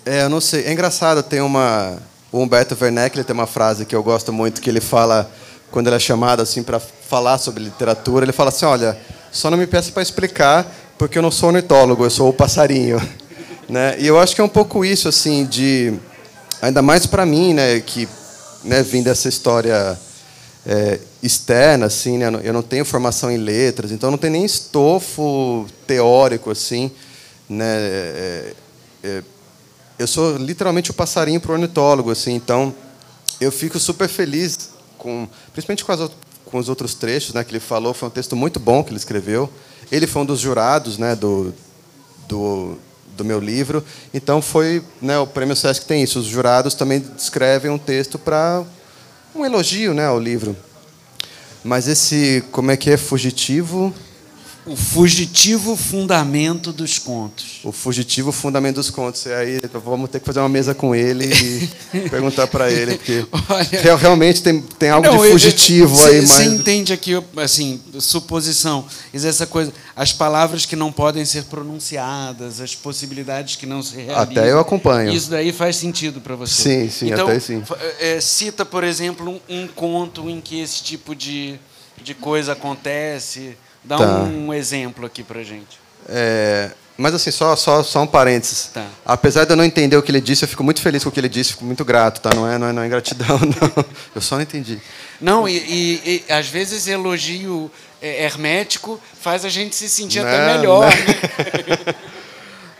É, 0.05 0.23
eu 0.23 0.29
não 0.29 0.41
sei. 0.41 0.63
É 0.65 0.73
engraçado, 0.73 1.21
tem 1.21 1.39
uma. 1.39 1.97
O 2.31 2.39
Humberto 2.39 2.75
Werneck 2.79 3.15
ele 3.15 3.23
tem 3.23 3.33
uma 3.33 3.45
frase 3.45 3.85
que 3.85 3.95
eu 3.95 4.01
gosto 4.01 4.33
muito, 4.33 4.59
que 4.59 4.69
ele 4.69 4.81
fala, 4.81 5.31
quando 5.73 5.87
ele 5.87 5.95
é 5.95 5.99
chamado 5.99 6.39
assim 6.39 6.61
para 6.61 6.79
falar 6.79 7.39
sobre 7.39 7.63
literatura, 7.63 8.23
ele 8.23 8.31
fala 8.31 8.49
assim: 8.49 8.63
olha, 8.63 8.95
só 9.31 9.49
não 9.49 9.57
me 9.57 9.65
peça 9.65 9.91
para 9.91 10.03
explicar, 10.03 10.71
porque 10.99 11.17
eu 11.17 11.21
não 11.23 11.31
sou 11.31 11.49
ornitólogo, 11.49 12.05
eu 12.05 12.11
sou 12.11 12.29
o 12.29 12.33
passarinho. 12.33 13.01
né? 13.67 13.95
E 13.97 14.05
eu 14.05 14.19
acho 14.19 14.35
que 14.35 14.41
é 14.41 14.43
um 14.43 14.49
pouco 14.49 14.85
isso, 14.85 15.09
assim, 15.09 15.45
de. 15.45 15.95
Ainda 16.61 16.83
mais 16.83 17.07
para 17.07 17.25
mim, 17.25 17.55
né, 17.55 17.79
que 17.79 18.07
né, 18.63 18.83
vim 18.83 19.01
dessa 19.01 19.27
história 19.27 19.99
é, 20.63 20.99
externa, 21.23 21.87
assim, 21.87 22.19
né? 22.19 22.27
Eu 22.43 22.53
não 22.53 22.61
tenho 22.61 22.85
formação 22.85 23.31
em 23.31 23.37
letras, 23.37 23.91
então 23.91 24.11
não 24.11 24.17
tem 24.17 24.29
nem 24.29 24.45
estofo 24.45 25.65
teórico, 25.87 26.51
assim, 26.51 26.91
né? 27.49 27.65
É, 27.65 28.53
é, 29.03 29.23
eu 29.97 30.05
sou 30.05 30.37
literalmente 30.37 30.91
o 30.91 30.93
passarinho 30.93 31.41
para 31.41 31.51
o 31.51 31.55
ornitólogo, 31.55 32.11
assim, 32.11 32.35
então 32.35 32.73
eu 33.41 33.51
fico 33.51 33.79
super 33.79 34.07
feliz 34.07 34.72
com, 35.03 35.27
principalmente 35.51 35.85
com, 35.85 35.91
as, 35.91 36.11
com 36.45 36.57
os 36.57 36.69
outros 36.69 36.95
trechos, 36.95 37.33
né? 37.33 37.43
Que 37.43 37.51
ele 37.51 37.59
falou, 37.59 37.93
foi 37.93 38.07
um 38.07 38.11
texto 38.11 38.35
muito 38.35 38.59
bom 38.59 38.83
que 38.83 38.89
ele 38.89 38.97
escreveu. 38.97 39.49
Ele 39.91 40.07
foi 40.07 40.21
um 40.23 40.25
dos 40.25 40.39
jurados, 40.39 40.97
né? 40.97 41.15
Do, 41.15 41.53
do 42.27 42.77
do 43.15 43.23
meu 43.23 43.39
livro. 43.39 43.83
Então 44.13 44.41
foi, 44.41 44.83
né, 45.01 45.17
o 45.19 45.27
Prêmio 45.27 45.55
Sesc 45.55 45.85
tem 45.85 46.03
isso. 46.03 46.19
Os 46.19 46.25
jurados 46.25 46.73
também 46.73 47.03
escrevem 47.17 47.71
um 47.71 47.77
texto 47.77 48.17
para 48.17 48.63
um 49.35 49.45
elogio, 49.45 49.93
né, 49.93 50.07
ao 50.07 50.19
livro. 50.19 50.55
Mas 51.63 51.87
esse, 51.87 52.43
como 52.51 52.71
é 52.71 52.77
que 52.77 52.89
é, 52.89 52.97
fugitivo? 52.97 53.93
O 54.65 54.77
fugitivo 54.77 55.75
fundamento 55.75 56.71
dos 56.71 56.97
contos. 56.97 57.59
O 57.63 57.71
fugitivo 57.71 58.31
fundamento 58.31 58.75
dos 58.75 58.89
contos. 58.89 59.25
E 59.25 59.33
aí 59.33 59.59
vamos 59.83 60.09
ter 60.09 60.19
que 60.21 60.25
fazer 60.25 60.39
uma 60.39 60.47
mesa 60.47 60.73
com 60.73 60.95
ele 60.95 61.25
e 61.25 61.69
perguntar 62.09 62.47
para 62.47 62.71
ele, 62.71 62.95
porque 62.95 63.25
Olha, 63.49 63.95
realmente 63.97 64.41
tem, 64.41 64.61
tem 64.61 64.89
algo 64.89 65.05
não, 65.05 65.21
de 65.21 65.31
fugitivo 65.31 65.99
eu, 65.99 66.05
aí. 66.05 66.21
Você 66.21 66.45
mas... 66.45 66.53
entende 66.53 66.93
aqui, 66.93 67.21
assim, 67.35 67.81
suposição, 67.99 68.85
essa 69.13 69.45
coisa, 69.45 69.73
as 69.95 70.13
palavras 70.13 70.65
que 70.65 70.77
não 70.77 70.93
podem 70.93 71.25
ser 71.25 71.43
pronunciadas, 71.43 72.61
as 72.61 72.73
possibilidades 72.73 73.57
que 73.57 73.65
não 73.65 73.83
se 73.83 73.97
realizam. 73.97 74.21
Até 74.21 74.49
eu 74.49 74.59
acompanho. 74.59 75.13
Isso 75.13 75.29
daí 75.29 75.51
faz 75.51 75.75
sentido 75.75 76.21
para 76.21 76.35
você. 76.35 76.63
Sim, 76.63 76.89
sim, 76.89 77.11
então, 77.11 77.27
até 77.27 77.39
sim. 77.39 77.61
É, 77.99 78.21
cita, 78.21 78.63
por 78.63 78.85
exemplo, 78.85 79.29
um, 79.29 79.63
um 79.63 79.67
conto 79.67 80.29
em 80.29 80.39
que 80.39 80.61
esse 80.61 80.81
tipo 80.81 81.13
de, 81.13 81.59
de 82.01 82.13
coisa 82.13 82.53
acontece 82.53 83.57
Dá 83.83 83.97
tá. 83.97 84.05
um 84.05 84.53
exemplo 84.53 85.05
aqui 85.05 85.23
para 85.23 85.43
gente. 85.43 85.79
É, 86.07 86.71
mas 86.97 87.13
assim, 87.13 87.31
só, 87.31 87.55
só, 87.55 87.81
só 87.81 88.03
um 88.03 88.07
parênteses. 88.07 88.69
Tá. 88.73 88.85
Apesar 89.05 89.45
de 89.45 89.51
eu 89.51 89.55
não 89.55 89.63
entender 89.63 89.97
o 89.97 90.01
que 90.01 90.11
ele 90.11 90.21
disse, 90.21 90.45
eu 90.45 90.47
fico 90.47 90.63
muito 90.63 90.81
feliz 90.81 91.03
com 91.03 91.09
o 91.09 91.11
que 91.11 91.19
ele 91.19 91.29
disse, 91.29 91.51
fico 91.51 91.65
muito 91.65 91.83
grato, 91.83 92.21
tá? 92.21 92.33
Não 92.35 92.47
é, 92.49 92.57
não 92.57 92.67
é, 92.67 92.73
não 92.73 92.83
é 92.83 92.85
ingratidão, 92.85 93.39
não. 93.39 93.85
Eu 94.15 94.21
só 94.21 94.35
não 94.35 94.43
entendi. 94.43 94.79
Não, 95.19 95.47
e, 95.47 95.57
e, 95.57 96.23
e 96.27 96.31
às 96.31 96.47
vezes 96.47 96.87
elogio 96.87 97.71
é, 98.01 98.23
hermético 98.25 99.01
faz 99.19 99.43
a 99.43 99.49
gente 99.49 99.75
se 99.75 99.89
sentir 99.89 100.21
não, 100.21 100.27
até 100.27 100.55
melhor. 100.55 100.87
Né? 100.87 101.95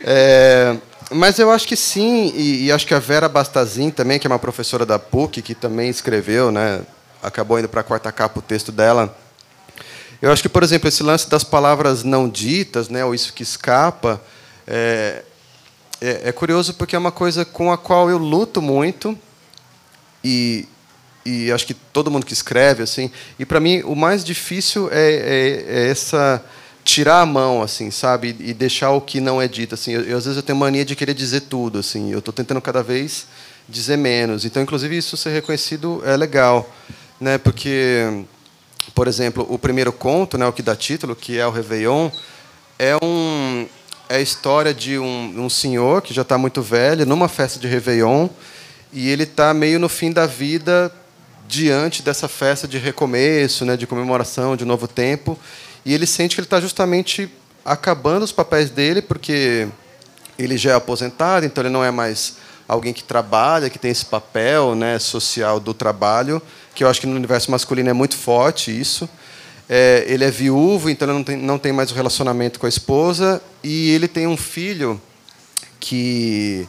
é, 0.00 0.76
mas 1.10 1.38
eu 1.38 1.50
acho 1.50 1.66
que 1.66 1.76
sim, 1.76 2.32
e, 2.36 2.66
e, 2.66 2.72
acho 2.72 2.86
que 2.86 2.94
a 2.94 2.98
Vera 3.00 3.28
Bastazin 3.28 3.90
também, 3.90 4.18
que 4.18 4.26
é 4.26 4.30
uma 4.30 4.38
professora 4.38 4.86
da 4.86 4.98
PUC, 4.98 5.42
que 5.42 5.54
também 5.54 5.90
escreveu, 5.90 6.52
né? 6.52 6.82
Acabou 7.22 7.58
indo 7.58 7.68
para 7.68 7.80
a 7.80 7.84
quarta 7.84 8.12
capa 8.12 8.38
o 8.38 8.42
texto 8.42 8.70
dela 8.70 9.14
eu 10.24 10.32
acho 10.32 10.40
que, 10.40 10.48
por 10.48 10.62
exemplo, 10.62 10.88
esse 10.88 11.02
lance 11.02 11.28
das 11.28 11.44
palavras 11.44 12.02
não 12.02 12.26
ditas, 12.26 12.88
né, 12.88 13.04
ou 13.04 13.14
isso 13.14 13.30
que 13.34 13.42
escapa, 13.42 14.18
é, 14.66 15.22
é, 16.00 16.28
é 16.30 16.32
curioso 16.32 16.72
porque 16.72 16.96
é 16.96 16.98
uma 16.98 17.12
coisa 17.12 17.44
com 17.44 17.70
a 17.70 17.76
qual 17.76 18.08
eu 18.08 18.16
luto 18.16 18.62
muito 18.62 19.18
e, 20.24 20.66
e 21.26 21.52
acho 21.52 21.66
que 21.66 21.74
todo 21.74 22.10
mundo 22.10 22.24
que 22.24 22.32
escreve 22.32 22.82
assim. 22.82 23.10
E 23.38 23.44
para 23.44 23.60
mim 23.60 23.82
o 23.82 23.94
mais 23.94 24.24
difícil 24.24 24.88
é, 24.90 25.12
é, 25.12 25.64
é, 25.68 25.90
essa 25.90 26.42
tirar 26.82 27.20
a 27.20 27.26
mão 27.26 27.60
assim, 27.60 27.90
sabe, 27.90 28.34
e 28.40 28.54
deixar 28.54 28.92
o 28.92 29.02
que 29.02 29.20
não 29.20 29.42
é 29.42 29.46
dito 29.46 29.74
assim. 29.74 29.92
Eu, 29.92 30.04
eu 30.04 30.16
às 30.16 30.24
vezes 30.24 30.38
eu 30.38 30.42
tenho 30.42 30.58
mania 30.58 30.86
de 30.86 30.96
querer 30.96 31.12
dizer 31.12 31.42
tudo 31.42 31.80
assim. 31.80 32.10
Eu 32.10 32.20
estou 32.20 32.32
tentando 32.32 32.62
cada 32.62 32.82
vez 32.82 33.26
dizer 33.68 33.98
menos. 33.98 34.46
Então, 34.46 34.62
inclusive 34.62 34.96
isso 34.96 35.18
ser 35.18 35.34
reconhecido 35.34 36.02
é 36.06 36.16
legal, 36.16 36.66
né? 37.20 37.36
Porque 37.36 38.24
por 38.94 39.08
exemplo, 39.08 39.44
o 39.48 39.58
primeiro 39.58 39.92
conto, 39.92 40.38
né, 40.38 40.46
o 40.46 40.52
que 40.52 40.62
dá 40.62 40.76
título, 40.76 41.16
que 41.16 41.38
é 41.38 41.46
o 41.46 41.50
Réveillon, 41.50 42.10
é, 42.78 42.96
um, 43.02 43.66
é 44.08 44.16
a 44.16 44.20
história 44.20 44.72
de 44.72 44.98
um, 44.98 45.44
um 45.44 45.50
senhor 45.50 46.00
que 46.00 46.14
já 46.14 46.22
está 46.22 46.38
muito 46.38 46.62
velho, 46.62 47.04
numa 47.04 47.28
festa 47.28 47.58
de 47.58 47.66
Réveillon, 47.66 48.28
e 48.92 49.08
ele 49.08 49.24
está 49.24 49.52
meio 49.52 49.80
no 49.80 49.88
fim 49.88 50.12
da 50.12 50.26
vida 50.26 50.92
diante 51.48 52.02
dessa 52.02 52.28
festa 52.28 52.68
de 52.68 52.78
recomeço, 52.78 53.64
né, 53.64 53.76
de 53.76 53.86
comemoração 53.86 54.56
de 54.56 54.64
novo 54.64 54.86
tempo, 54.86 55.36
e 55.84 55.92
ele 55.92 56.06
sente 56.06 56.36
que 56.36 56.40
ele 56.40 56.46
está 56.46 56.60
justamente 56.60 57.28
acabando 57.64 58.22
os 58.22 58.32
papéis 58.32 58.70
dele, 58.70 59.02
porque 59.02 59.68
ele 60.38 60.56
já 60.56 60.70
é 60.70 60.74
aposentado, 60.74 61.44
então 61.44 61.62
ele 61.62 61.72
não 61.72 61.84
é 61.84 61.90
mais 61.90 62.36
alguém 62.68 62.92
que 62.92 63.02
trabalha, 63.02 63.68
que 63.68 63.78
tem 63.78 63.90
esse 63.90 64.04
papel 64.04 64.74
né, 64.74 64.98
social 64.98 65.58
do 65.58 65.74
trabalho, 65.74 66.40
que 66.74 66.84
eu 66.84 66.88
acho 66.88 67.00
que 67.00 67.06
no 67.06 67.14
universo 67.14 67.50
masculino 67.50 67.88
é 67.88 67.92
muito 67.92 68.16
forte 68.16 68.70
isso. 68.78 69.08
É, 69.68 70.04
ele 70.06 70.24
é 70.24 70.30
viúvo, 70.30 70.90
então 70.90 71.08
ele 71.08 71.16
não 71.16 71.24
tem, 71.24 71.36
não 71.36 71.58
tem 71.58 71.72
mais 71.72 71.90
o 71.90 71.94
relacionamento 71.94 72.58
com 72.58 72.66
a 72.66 72.68
esposa, 72.68 73.40
e 73.62 73.90
ele 73.90 74.06
tem 74.06 74.26
um 74.26 74.36
filho 74.36 75.00
que, 75.80 76.68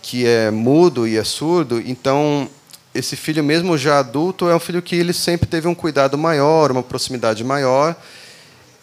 que 0.00 0.24
é 0.24 0.50
mudo 0.50 1.08
e 1.08 1.16
é 1.16 1.24
surdo, 1.24 1.82
então 1.84 2.48
esse 2.94 3.16
filho, 3.16 3.42
mesmo 3.42 3.76
já 3.76 3.98
adulto, 3.98 4.48
é 4.48 4.54
um 4.54 4.60
filho 4.60 4.82
que 4.82 4.94
ele 4.94 5.12
sempre 5.12 5.48
teve 5.48 5.66
um 5.66 5.74
cuidado 5.74 6.16
maior, 6.16 6.70
uma 6.70 6.82
proximidade 6.82 7.42
maior, 7.42 7.96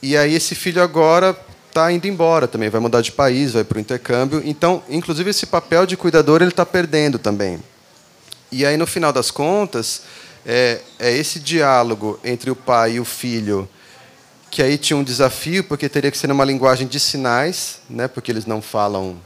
e 0.01 0.17
aí 0.17 0.33
esse 0.33 0.53
filho 0.55 0.81
agora 0.81 1.37
está 1.67 1.91
indo 1.91 2.07
embora 2.07 2.47
também, 2.47 2.69
vai 2.69 2.81
mudar 2.81 3.01
de 3.01 3.11
país, 3.11 3.53
vai 3.53 3.63
para 3.63 3.77
o 3.77 3.81
intercâmbio. 3.81 4.41
Então, 4.43 4.83
inclusive, 4.89 5.29
esse 5.29 5.45
papel 5.45 5.85
de 5.85 5.95
cuidador 5.95 6.41
ele 6.41 6.49
está 6.49 6.65
perdendo 6.65 7.19
também. 7.19 7.59
E 8.51 8.65
aí, 8.65 8.77
no 8.77 8.87
final 8.87 9.13
das 9.13 9.31
contas, 9.31 10.01
é, 10.45 10.81
é 10.97 11.11
esse 11.11 11.39
diálogo 11.39 12.19
entre 12.23 12.49
o 12.49 12.55
pai 12.55 12.93
e 12.93 12.99
o 12.99 13.05
filho 13.05 13.69
que 14.49 14.63
aí 14.63 14.77
tinha 14.77 14.97
um 14.97 15.03
desafio, 15.03 15.63
porque 15.63 15.87
teria 15.87 16.09
que 16.09 16.17
ser 16.17 16.27
numa 16.27 16.43
linguagem 16.43 16.87
de 16.87 16.99
sinais, 16.99 17.79
né, 17.89 18.07
porque 18.07 18.31
eles 18.31 18.45
não 18.45 18.61
falam 18.61 19.17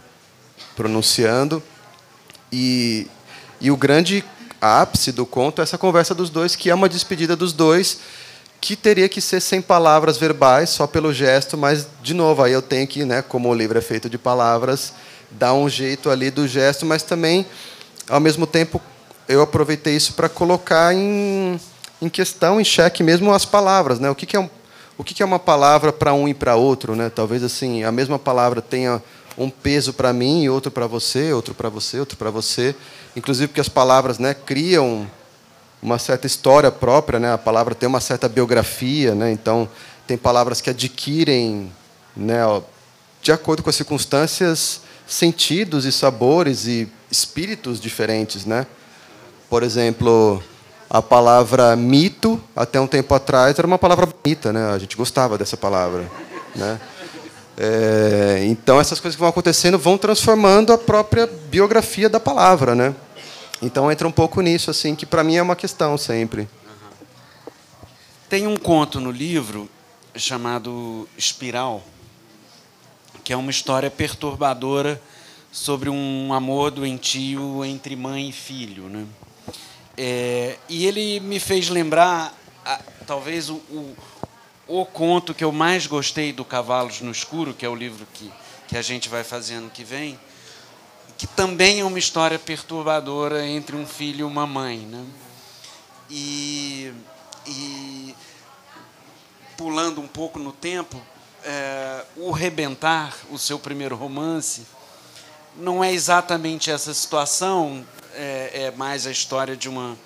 pronunciando. 0.76 1.64
E, 2.52 3.08
e 3.62 3.72
o 3.72 3.78
grande 3.78 4.24
ápice 4.60 5.12
do 5.12 5.26
conto 5.26 5.62
é 5.62 5.64
essa 5.64 5.78
conversa 5.78 6.14
dos 6.14 6.30
dois, 6.30 6.56
que 6.56 6.70
é 6.70 6.76
uma 6.76 6.90
despedida 6.90 7.36
dos 7.36 7.54
dois, 7.54 8.00
que 8.60 8.76
teria 8.76 9.10
que 9.10 9.22
ser 9.22 9.42
sem 9.42 9.62
palavras 9.62 10.18
verbais, 10.18 10.70
só 10.70 10.86
pelo 10.88 11.14
gesto, 11.14 11.58
mas, 11.58 11.88
de 12.02 12.14
novo, 12.14 12.44
aí 12.44 12.54
eu 12.54 12.62
tenho 12.62 12.88
que, 12.88 13.04
né, 13.06 13.22
como 13.22 13.50
o 13.50 13.54
livro 13.54 13.78
é 13.78 13.82
feito 13.82 14.10
de 14.10 14.18
palavras, 14.18 14.94
dar 15.32 15.54
um 15.54 15.68
jeito 15.68 16.10
ali 16.10 16.30
do 16.30 16.48
gesto, 16.48 16.86
mas 16.86 17.02
também, 17.02 17.46
ao 18.10 18.20
mesmo 18.20 18.46
tempo, 18.46 18.82
eu 19.28 19.42
aproveitei 19.42 19.96
isso 19.96 20.14
para 20.14 20.30
colocar 20.30 20.94
em, 20.94 21.60
em 22.02 22.10
questão, 22.10 22.60
em 22.60 22.64
xeque 22.64 23.04
mesmo 23.04 23.32
as 23.34 23.46
palavras. 23.46 24.00
Né? 24.00 24.10
O 24.10 24.16
que, 24.16 24.26
que 24.26 24.36
é 24.36 24.40
um, 24.40 24.50
o 24.98 25.04
que, 25.04 25.14
que 25.14 25.24
é 25.24 25.26
uma 25.26 25.40
palavra 25.40 25.92
para 25.92 26.14
um 26.14 26.28
e 26.28 26.34
para 26.34 26.56
outro? 26.56 26.96
Né? 26.96 27.10
Talvez 27.10 27.44
assim 27.44 27.84
a 27.84 27.92
mesma 27.92 28.20
palavra 28.20 28.62
tenha 28.62 29.02
um 29.38 29.50
peso 29.50 29.94
para 29.94 30.14
mim 30.14 30.44
e 30.44 30.50
outro 30.50 30.72
para 30.72 30.86
você, 30.86 31.34
outro 31.34 31.54
para 31.54 31.70
você, 31.70 32.00
outro 32.00 32.18
para 32.18 32.30
você. 32.30 32.76
Inclusive 33.16 33.48
porque 33.48 33.62
as 33.62 33.70
palavras 33.70 34.20
né, 34.20 34.34
criam 34.34 35.10
uma 35.82 36.00
certa 36.00 36.26
história 36.26 36.72
própria, 36.72 37.20
né? 37.20 37.34
A 37.34 37.38
palavra 37.38 37.76
tem 37.76 37.88
uma 37.88 38.00
certa 38.00 38.30
biografia, 38.30 39.14
né? 39.14 39.32
Então 39.32 39.68
tem 40.08 40.18
palavras 40.18 40.62
que 40.62 40.70
adquirem, 40.70 41.72
né, 42.16 42.40
de 43.22 43.32
acordo 43.32 43.62
com 43.64 43.70
as 43.70 43.76
circunstâncias, 43.76 44.82
sentidos 45.06 45.86
e 45.86 45.92
sabores 45.92 46.66
e 46.66 46.88
espíritos 47.12 47.80
diferentes, 47.80 48.46
né? 48.46 48.66
Por 49.54 49.62
exemplo, 49.62 50.42
a 50.90 51.00
palavra 51.00 51.76
mito, 51.76 52.42
até 52.56 52.80
um 52.80 52.88
tempo 52.88 53.14
atrás, 53.14 53.56
era 53.60 53.68
uma 53.68 53.78
palavra 53.78 54.08
bonita, 54.08 54.52
né? 54.52 54.72
A 54.72 54.80
gente 54.80 54.98
gostava 54.98 55.38
dessa 55.38 55.56
palavra, 55.56 56.12
né? 56.56 56.82
É, 57.56 58.46
então 58.48 58.82
essas 58.82 59.00
coisas 59.00 59.16
que 59.16 59.20
vão 59.20 59.30
acontecendo 59.30 59.78
vão 59.78 59.96
transformando 59.96 60.74
a 60.74 60.78
própria 60.80 61.28
biografia 61.28 62.10
da 62.10 62.20
palavra, 62.20 62.74
né? 62.74 62.96
Então 63.62 63.92
entra 63.92 64.08
um 64.08 64.12
pouco 64.12 64.42
nisso, 64.42 64.72
assim, 64.72 64.96
que 64.96 65.06
para 65.06 65.24
mim 65.24 65.36
é 65.36 65.42
uma 65.44 65.56
questão 65.56 66.00
sempre. 66.00 66.50
Tem 68.28 68.48
um 68.48 68.58
conto 68.58 69.00
no 69.00 69.12
livro 69.12 69.70
chamado 70.16 71.08
Espiral, 71.16 71.84
que 73.24 73.32
é 73.32 73.38
uma 73.38 73.52
história 73.52 73.92
perturbadora 73.92 75.00
sobre 75.52 75.92
um 75.92 76.34
amor 76.34 76.72
doentio 76.72 77.64
entre 77.64 77.96
mãe 77.96 78.30
e 78.30 78.32
filho, 78.32 78.86
né? 78.90 79.06
É, 79.98 80.58
e 80.68 80.86
ele 80.86 81.20
me 81.20 81.40
fez 81.40 81.70
lembrar, 81.70 82.34
talvez 83.06 83.50
o, 83.50 83.56
o, 83.56 83.96
o, 84.68 84.86
conto 84.86 85.34
que 85.34 85.44
eu 85.44 85.52
mais 85.52 85.86
gostei 85.86 86.34
do 86.34 86.44
Cavalos 86.44 87.02
no 87.02 87.12
Escuro, 87.12 87.54
que 87.54 87.66
é 87.66 87.70
o 87.70 87.76
livro 87.76 88.08
que, 88.14 88.32
que 88.68 88.78
a 88.78 88.82
gente 88.82 89.08
vai 89.08 89.24
fazer 89.24 89.56
ano 89.56 89.70
que 89.70 89.84
vem, 89.84 90.20
que 91.18 91.28
também 91.28 91.82
é 91.82 91.86
uma 91.86 92.00
história 92.00 92.40
perturbadora 92.40 93.46
entre 93.46 93.76
um 93.76 93.86
filho 93.86 94.22
e 94.22 94.24
uma 94.24 94.48
mãe. 94.48 94.80
Né? 94.80 95.06
E, 96.10 96.92
e 97.46 98.16
pulando 99.56 100.02
um 100.02 100.08
pouco 100.08 100.40
no 100.40 100.52
tempo, 100.52 101.00
é, 101.44 102.04
o 102.16 102.32
Rebentar, 102.32 103.16
o 103.30 103.38
seu 103.38 103.60
primeiro 103.60 103.96
romance, 103.96 104.66
não 105.56 105.84
é 105.84 105.92
exatamente 105.94 106.72
essa 106.72 106.94
situação, 106.94 107.86
é, 108.16 108.52
é, 108.66 108.72
mais 108.72 109.08
a 109.08 109.12
história 109.12 109.56
de 109.56 109.70
uma, 109.70 109.98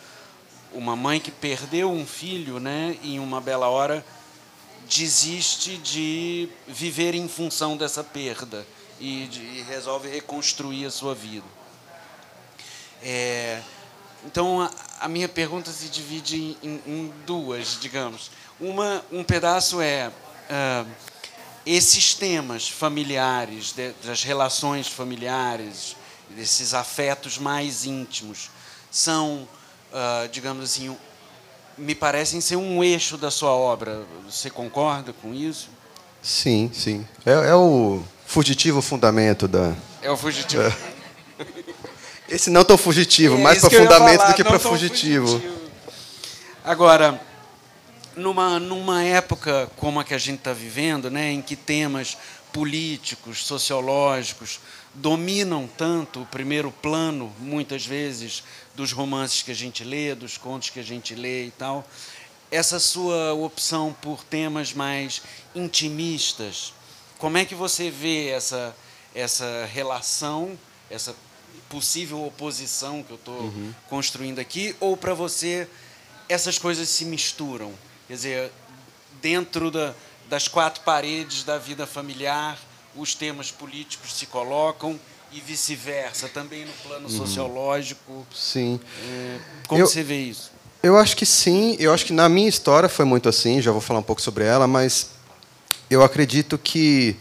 uma 0.74 0.96
mãe 0.96 1.20
que 1.20 1.32
perdeu 1.32 1.92
um 1.92 2.06
filho 2.06 2.60
né, 2.60 2.98
em 3.04 3.20
uma 3.20 3.42
bela 3.42 3.68
hora 3.68 4.06
desiste 4.88 5.78
de 5.78 6.50
viver 6.68 7.14
em 7.14 7.28
função 7.28 7.76
dessa 7.76 8.04
perda 8.04 8.66
e, 9.00 9.28
de, 9.28 9.42
e 9.42 9.66
resolve 9.68 10.10
reconstruir 10.10 10.86
a 10.86 10.92
sua 10.92 11.14
vida. 11.14 11.46
É, 13.02 13.62
então, 14.26 14.62
a, 14.62 14.72
a, 15.02 15.08
minha 15.08 15.30
pergunta 15.30 15.72
se 15.72 15.88
divide 15.90 16.58
em, 16.64 16.82
em, 16.86 17.14
duas, 17.26 17.78
digamos. 17.80 18.32
Uma, 18.60 19.04
um 19.12 19.24
pedaço 19.24 19.80
é 19.82 20.10
uh, 20.10 20.88
esses 21.66 22.14
temas 22.14 22.68
familiares, 22.68 23.72
de, 23.74 23.92
das 24.04 24.24
relações 24.24 24.88
familiares, 24.88 25.96
desses 26.30 26.74
afetos 26.74 27.38
mais 27.38 27.86
íntimos, 27.86 28.50
são, 28.92 29.48
uh, 29.92 30.28
digamos 30.32 30.64
assim, 30.64 30.96
me 31.78 31.94
parecem 31.94 32.42
ser 32.42 32.56
um 32.56 32.84
eixo 32.84 33.18
da 33.18 33.30
sua 33.30 33.52
obra. 33.52 34.04
Você 34.26 34.50
concorda 34.50 35.14
com 35.14 35.34
isso? 35.34 35.70
Sim, 36.22 36.72
sim. 36.74 37.08
É, 37.26 37.50
é 37.50 37.56
o 37.56 38.02
fugitivo 38.26 38.82
fundamento 38.82 39.48
da. 39.48 39.74
É 40.02 40.10
o 40.10 40.18
fugitivo. 40.18 40.64
É. 40.64 40.74
Esse 42.28 42.50
não 42.50 42.66
tão 42.66 42.78
fugitivo, 42.78 43.38
é, 43.38 43.42
mais 43.42 43.60
para 43.60 43.70
fundamento 43.70 44.18
falar, 44.20 44.32
do 44.32 44.36
que 44.36 44.44
para 44.44 44.60
fugitivo. 44.60 45.28
fugitivo. 45.28 45.58
Agora, 46.64 47.22
numa, 48.18 48.60
numa 48.60 49.02
época 49.04 49.70
como 49.78 50.00
a 50.00 50.04
que 50.04 50.14
a 50.14 50.18
gente 50.18 50.40
está 50.40 50.52
vivendo, 50.52 51.10
né, 51.10 51.32
em 51.32 51.42
que 51.42 51.56
temas 51.56 52.18
políticos, 52.52 53.46
sociológicos 53.46 54.60
dominam 54.98 55.68
tanto 55.78 56.24
o 56.24 56.26
primeiro 56.26 56.72
plano, 56.72 57.32
muitas 57.40 57.86
vezes, 57.86 58.44
dos 58.76 58.92
romances 58.92 59.44
que 59.44 59.52
a 59.52 59.56
gente 59.56 59.84
lê, 59.84 60.16
dos 60.16 60.38
contos 60.38 60.70
que 60.70 60.80
a 60.80 60.84
gente 60.84 61.14
lê 61.14 61.46
e 61.46 61.52
tal, 61.52 61.88
essa 62.50 62.80
sua 62.80 63.34
opção 63.34 63.96
por 64.02 64.24
temas 64.24 64.74
mais 64.74 65.22
intimistas, 65.54 66.74
como 67.18 67.38
é 67.38 67.46
que 67.46 67.54
você 67.54 67.92
vê 67.92 68.30
essa, 68.30 68.76
essa 69.14 69.70
relação, 69.72 70.58
essa 70.90 71.16
possível 71.70 72.26
oposição 72.26 73.04
que 73.04 73.12
eu 73.12 73.18
estou 73.18 73.42
uhum. 73.42 73.74
construindo 73.90 74.40
aqui, 74.40 74.76
ou 74.80 74.96
para 74.98 75.14
você 75.14 75.68
essas 76.30 76.58
coisas 76.58 76.90
se 76.90 77.06
misturam? 77.06 77.74
Quer 78.08 78.14
dizer, 78.14 78.52
dentro 79.22 79.70
da, 79.70 79.94
das 80.30 80.48
quatro 80.48 80.82
paredes 80.84 81.44
da 81.44 81.58
vida 81.58 81.86
familiar, 81.86 82.58
os 82.98 83.14
temas 83.14 83.52
políticos 83.52 84.14
se 84.14 84.26
colocam 84.26 85.00
e 85.32 85.42
vice-versa, 85.42 86.28
também 86.28 86.66
no 86.66 86.72
plano 86.84 87.08
uhum. 87.10 87.18
sociológico. 87.18 88.26
Sim. 88.34 88.80
É, 89.10 89.38
como 89.68 89.82
eu, 89.82 89.88
você 89.88 90.04
vê 90.04 90.18
isso? 90.18 90.52
Eu 90.82 90.98
acho 90.98 91.16
que 91.16 91.26
sim. 91.26 91.76
Eu 91.80 91.94
acho 91.94 92.06
que 92.06 92.14
na 92.14 92.30
minha 92.30 92.48
história 92.48 92.88
foi 92.88 93.06
muito 93.06 93.28
assim. 93.28 93.62
Já 93.62 93.72
vou 93.72 93.82
falar 93.82 94.00
um 94.00 94.04
pouco 94.04 94.22
sobre 94.22 94.44
ela, 94.46 94.68
mas 94.68 95.10
eu 95.90 96.04
acredito 96.04 96.58
que 96.58 97.16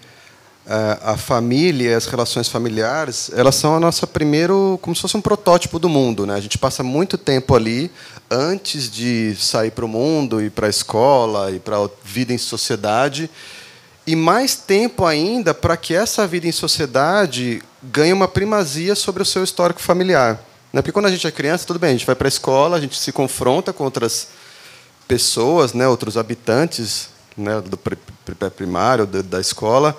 uh, 0.66 1.12
a 1.12 1.16
família, 1.16 1.96
as 1.96 2.06
relações 2.06 2.48
familiares, 2.48 3.30
elas 3.34 3.54
são 3.54 3.74
a 3.74 3.80
nossa 3.80 4.06
primeiro, 4.06 4.78
como 4.82 4.94
se 4.94 5.02
fosse 5.02 5.16
um 5.16 5.20
protótipo 5.20 5.78
do 5.78 5.88
mundo, 5.88 6.26
né? 6.26 6.34
A 6.34 6.40
gente 6.40 6.58
passa 6.58 6.82
muito 6.82 7.16
tempo 7.16 7.54
ali 7.54 7.90
antes 8.30 8.90
de 8.90 9.34
sair 9.36 9.70
para 9.70 9.84
o 9.84 9.88
mundo, 9.88 10.40
ir 10.40 10.50
para 10.50 10.66
a 10.66 10.70
escola, 10.70 11.50
ir 11.50 11.60
para 11.60 11.76
a 11.76 11.88
vida 12.04 12.32
em 12.32 12.38
sociedade, 12.38 13.30
e 14.06 14.14
mais 14.14 14.54
tempo 14.54 15.04
ainda 15.04 15.52
para 15.52 15.76
que 15.76 15.94
essa 15.94 16.26
vida 16.26 16.46
em 16.46 16.52
sociedade 16.52 17.62
ganhe 17.82 18.12
uma 18.12 18.28
primazia 18.28 18.94
sobre 18.94 19.22
o 19.22 19.26
seu 19.26 19.42
histórico 19.42 19.80
familiar. 19.80 20.40
Né? 20.72 20.80
Porque 20.80 20.92
quando 20.92 21.06
a 21.06 21.10
gente 21.10 21.26
é 21.26 21.30
criança, 21.30 21.66
tudo 21.66 21.78
bem, 21.78 21.90
a 21.90 21.92
gente 21.92 22.06
vai 22.06 22.14
para 22.14 22.26
a 22.26 22.28
escola, 22.28 22.76
a 22.76 22.80
gente 22.80 22.98
se 22.98 23.10
confronta 23.10 23.72
com 23.72 23.84
outras 23.84 24.28
pessoas, 25.08 25.72
né, 25.72 25.86
outros 25.88 26.16
habitantes 26.16 27.08
né, 27.36 27.60
do 27.60 27.76
pré-primário, 27.76 29.06
da 29.06 29.40
escola, 29.40 29.96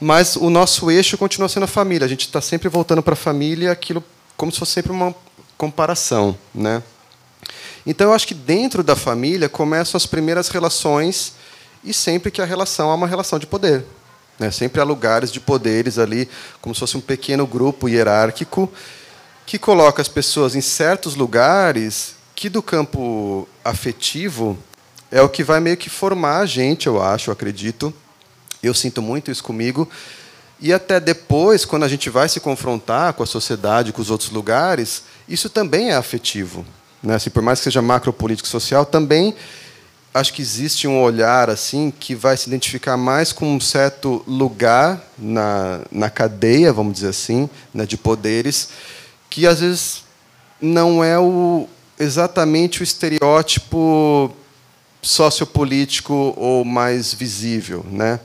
mas 0.00 0.36
o 0.36 0.50
nosso 0.50 0.90
eixo 0.90 1.16
continua 1.16 1.48
sendo 1.48 1.64
a 1.64 1.68
família. 1.68 2.04
A 2.04 2.08
gente 2.08 2.26
está 2.26 2.40
sempre 2.40 2.68
voltando 2.68 3.02
para 3.02 3.14
a 3.14 3.16
família, 3.16 3.72
aquilo 3.72 4.04
como 4.36 4.52
se 4.52 4.58
fosse 4.58 4.72
sempre 4.72 4.92
uma 4.92 5.14
comparação, 5.56 6.36
né? 6.54 6.82
Então, 7.86 8.08
eu 8.08 8.12
acho 8.12 8.26
que 8.26 8.34
dentro 8.34 8.82
da 8.82 8.96
família 8.96 9.48
começam 9.48 9.96
as 9.96 10.06
primeiras 10.06 10.48
relações, 10.48 11.34
e 11.86 11.94
sempre 11.94 12.30
que 12.30 12.42
a 12.42 12.44
relação 12.44 12.90
é 12.90 12.94
uma 12.94 13.06
relação 13.06 13.38
de 13.38 13.46
poder. 13.46 13.84
Né? 14.38 14.50
Sempre 14.50 14.80
há 14.80 14.84
lugares 14.84 15.32
de 15.32 15.40
poderes 15.40 15.98
ali, 15.98 16.28
como 16.60 16.74
se 16.74 16.80
fosse 16.80 16.96
um 16.96 17.00
pequeno 17.00 17.46
grupo 17.46 17.88
hierárquico, 17.88 18.70
que 19.46 19.58
coloca 19.58 20.02
as 20.02 20.08
pessoas 20.08 20.54
em 20.54 20.60
certos 20.60 21.14
lugares 21.14 22.16
que, 22.34 22.48
do 22.48 22.60
campo 22.60 23.48
afetivo, 23.64 24.58
é 25.10 25.22
o 25.22 25.28
que 25.28 25.44
vai 25.44 25.60
meio 25.60 25.76
que 25.76 25.88
formar 25.88 26.40
a 26.40 26.46
gente, 26.46 26.88
eu 26.88 27.00
acho, 27.00 27.30
eu 27.30 27.32
acredito. 27.32 27.94
Eu 28.62 28.74
sinto 28.74 29.00
muito 29.00 29.30
isso 29.30 29.44
comigo. 29.44 29.88
E 30.60 30.72
até 30.72 30.98
depois, 30.98 31.64
quando 31.64 31.84
a 31.84 31.88
gente 31.88 32.10
vai 32.10 32.28
se 32.28 32.40
confrontar 32.40 33.12
com 33.12 33.22
a 33.22 33.26
sociedade, 33.26 33.92
com 33.92 34.02
os 34.02 34.10
outros 34.10 34.30
lugares, 34.30 35.04
isso 35.28 35.48
também 35.48 35.90
é 35.90 35.94
afetivo. 35.94 36.66
Né? 37.02 37.14
Assim, 37.14 37.30
por 37.30 37.42
mais 37.42 37.60
que 37.60 37.64
seja 37.64 37.80
macropolítico 37.80 38.48
social, 38.48 38.84
também 38.84 39.34
acho 40.16 40.32
que 40.32 40.40
existe 40.40 40.88
um 40.88 41.02
olhar 41.02 41.50
assim 41.50 41.90
que 41.90 42.14
vai 42.14 42.36
se 42.36 42.48
identificar 42.48 42.96
mais 42.96 43.32
com 43.32 43.56
um 43.56 43.60
certo 43.60 44.24
lugar 44.26 45.04
na, 45.18 45.82
na 45.92 46.08
cadeia, 46.08 46.72
vamos 46.72 46.94
dizer 46.94 47.08
assim, 47.08 47.50
né, 47.72 47.84
de 47.84 47.98
poderes, 47.98 48.70
que 49.28 49.46
às 49.46 49.60
vezes 49.60 50.04
não 50.60 51.04
é 51.04 51.18
o, 51.18 51.68
exatamente 51.98 52.80
o 52.80 52.84
estereótipo 52.84 54.34
sociopolítico 55.02 56.32
ou 56.36 56.64
mais 56.64 57.12
visível, 57.12 57.84
né? 57.90 58.18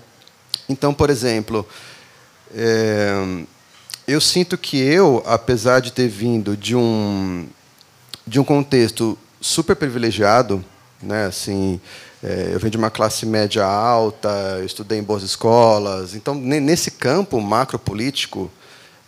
Então, 0.70 0.94
por 0.94 1.10
exemplo, 1.10 1.68
é, 2.56 3.12
eu 4.08 4.22
sinto 4.22 4.58
que 4.58 4.78
eu, 4.78 5.22
apesar 5.26 5.82
de 5.82 5.92
ter 5.92 6.08
vindo 6.08 6.56
de 6.56 6.76
um 6.76 7.48
de 8.26 8.40
um 8.40 8.44
contexto 8.44 9.18
super 9.42 9.76
privilegiado, 9.76 10.64
né? 11.02 11.26
Assim, 11.26 11.80
é, 12.24 12.52
eu 12.54 12.60
venho 12.60 12.72
de 12.72 12.78
uma 12.78 12.92
classe 12.92 13.26
média 13.26 13.66
alta, 13.66 14.62
estudei 14.66 15.00
em 15.00 15.04
boas 15.04 15.24
escolas, 15.24 16.14
então 16.14 16.36
nesse 16.36 16.92
campo 16.92 17.40
macropolítico, 17.42 18.52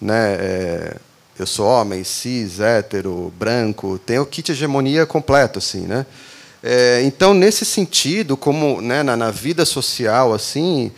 né? 0.01 0.35
É, 0.39 0.97
eu 1.37 1.47
sou 1.47 1.65
homem, 1.65 2.03
cis, 2.03 2.59
hétero, 2.59 3.33
branco, 3.37 3.99
tenho 4.05 4.21
o 4.21 4.25
kit 4.25 4.51
hegemonia 4.51 5.05
completo, 5.05 5.59
assim, 5.59 5.81
né? 5.81 6.05
É, 6.61 7.01
então 7.03 7.33
nesse 7.33 7.65
sentido, 7.65 8.37
como 8.37 8.81
né, 8.81 9.03
na, 9.03 9.31
vida 9.31 9.65
social, 9.65 10.33
assim, 10.33 10.91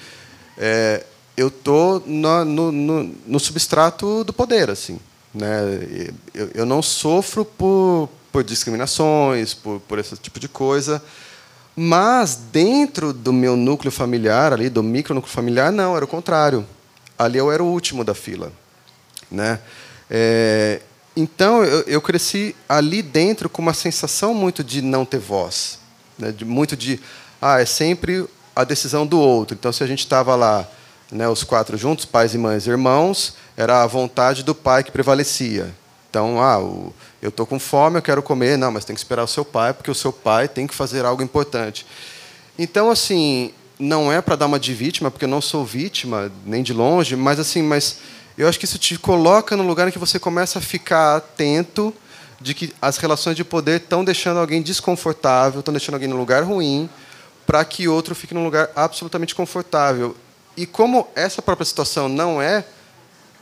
é, 0.58 1.04
eu 1.36 1.50
tô 1.50 2.02
no, 2.06 2.46
no, 2.46 2.72
no 3.26 3.40
substrato 3.40 4.24
do 4.24 4.32
poder, 4.32 4.70
assim. 4.70 5.00
Né? 5.34 6.08
Eu, 6.34 6.50
eu 6.54 6.66
não 6.66 6.82
sofro 6.82 7.44
por, 7.44 8.10
por 8.36 8.44
discriminações, 8.44 9.54
por, 9.54 9.80
por 9.88 9.98
esse 9.98 10.18
tipo 10.18 10.42
de 10.42 10.50
coisa. 10.50 11.02
Mas 11.74 12.36
dentro 12.36 13.14
do 13.14 13.32
meu 13.32 13.56
núcleo 13.56 13.90
familiar, 13.90 14.52
ali 14.52 14.68
do 14.70 14.84
micronúcleo 14.84 15.34
familiar, 15.34 15.72
não, 15.72 15.96
era 15.96 16.04
o 16.04 16.08
contrário. 16.08 16.68
Ali 17.18 17.38
eu 17.38 17.50
era 17.50 17.64
o 17.64 17.66
último 17.66 18.04
da 18.04 18.14
fila, 18.14 18.52
né? 19.32 19.62
É, 20.10 20.82
então 21.16 21.64
eu, 21.64 21.84
eu, 21.84 22.02
cresci 22.02 22.54
ali 22.68 23.02
dentro 23.02 23.48
com 23.48 23.62
uma 23.62 23.74
sensação 23.74 24.34
muito 24.34 24.66
de 24.66 24.82
não 24.82 25.06
ter 25.06 25.20
voz, 25.20 25.80
né? 26.20 26.34
de, 26.34 26.44
muito 26.44 26.76
de 26.76 27.00
ah 27.42 27.62
é 27.62 27.66
sempre 27.66 28.28
a 28.54 28.66
decisão 28.66 29.08
do 29.08 29.18
outro. 29.18 29.56
Então 29.58 29.72
se 29.72 29.82
a 29.82 29.88
gente 29.88 30.00
estava 30.00 30.36
lá, 30.36 30.70
né, 31.10 31.26
os 31.30 31.46
quatro 31.46 31.78
juntos, 31.78 32.04
pais 32.04 32.34
e 32.34 32.38
mães, 32.38 32.68
irmãos, 32.68 33.38
era 33.56 33.82
a 33.82 33.88
vontade 33.88 34.44
do 34.44 34.54
pai 34.54 34.84
que 34.84 34.92
prevalecia. 34.92 35.74
Então, 36.10 36.42
ah, 36.42 36.60
o, 36.60 36.94
eu 37.26 37.30
estou 37.30 37.46
com 37.46 37.60
fome, 37.60 37.98
eu 37.98 38.02
quero 38.02 38.22
comer. 38.22 38.58
Não, 38.58 38.72
mas 38.72 38.86
tem 38.86 38.96
que 38.96 39.00
esperar 39.00 39.24
o 39.24 39.28
seu 39.28 39.44
pai, 39.44 39.74
porque 39.74 39.90
o 39.90 39.96
seu 39.96 40.14
pai 40.14 40.48
tem 40.48 40.68
que 40.68 40.76
fazer 40.76 41.04
algo 41.06 41.24
importante. 41.24 41.86
Então, 42.58 42.90
assim, 42.90 43.52
não 43.80 44.12
é 44.12 44.22
para 44.22 44.36
dar 44.36 44.46
uma 44.46 44.60
de 44.60 44.74
vítima, 44.74 45.10
porque 45.10 45.26
eu 45.26 45.30
não 45.30 45.42
sou 45.42 45.66
vítima, 45.66 46.32
nem 46.46 46.62
de 46.62 46.72
longe, 46.72 47.16
mas 47.16 47.40
assim, 47.40 47.62
mas 47.62 47.98
eu 48.38 48.48
acho 48.48 48.60
que 48.60 48.66
isso 48.66 48.78
te 48.78 48.98
coloca 48.98 49.58
no 49.58 49.64
lugar 49.64 49.88
em 49.88 49.92
que 49.92 50.00
você 50.00 50.20
começa 50.20 50.60
a 50.60 50.62
ficar 50.62 51.18
atento 51.18 51.94
de 52.40 52.54
que 52.54 52.74
as 52.82 52.98
relações 52.98 53.36
de 53.36 53.44
poder 53.44 53.82
estão 53.82 54.06
deixando 54.06 54.40
alguém 54.40 54.62
desconfortável, 54.62 55.60
estão 55.60 55.74
deixando 55.74 55.96
alguém 55.96 56.08
num 56.08 56.18
lugar 56.18 56.44
ruim, 56.44 56.90
para 57.46 57.66
que 57.66 57.88
outro 57.88 58.14
fique 58.14 58.34
num 58.34 58.44
lugar 58.44 58.70
absolutamente 58.76 59.34
confortável. 59.34 60.16
E 60.56 60.66
como 60.66 61.08
essa 61.16 61.42
própria 61.42 61.66
situação 61.66 62.08
não 62.08 62.42
é 62.42 62.66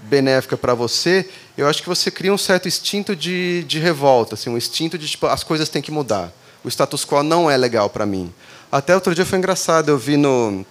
benéfica 0.03 0.57
para 0.57 0.73
você, 0.73 1.29
eu 1.57 1.67
acho 1.67 1.81
que 1.81 1.89
você 1.89 2.11
cria 2.11 2.33
um 2.33 2.37
certo 2.37 2.67
instinto 2.67 3.15
de, 3.15 3.63
de 3.63 3.79
revolta, 3.79 4.35
assim, 4.35 4.49
um 4.49 4.57
instinto 4.57 4.97
de 4.97 5.07
tipo, 5.07 5.27
as 5.27 5.43
coisas 5.43 5.69
têm 5.69 5.81
que 5.81 5.91
mudar. 5.91 6.31
O 6.63 6.69
status 6.69 7.05
quo 7.05 7.23
não 7.23 7.49
é 7.49 7.57
legal 7.57 7.89
para 7.89 8.05
mim. 8.05 8.33
Até 8.71 8.95
outro 8.95 9.13
dia 9.13 9.25
foi 9.25 9.37
engraçado, 9.37 9.89
eu 9.89 9.97
vi 9.97 10.17
no, 10.17 10.65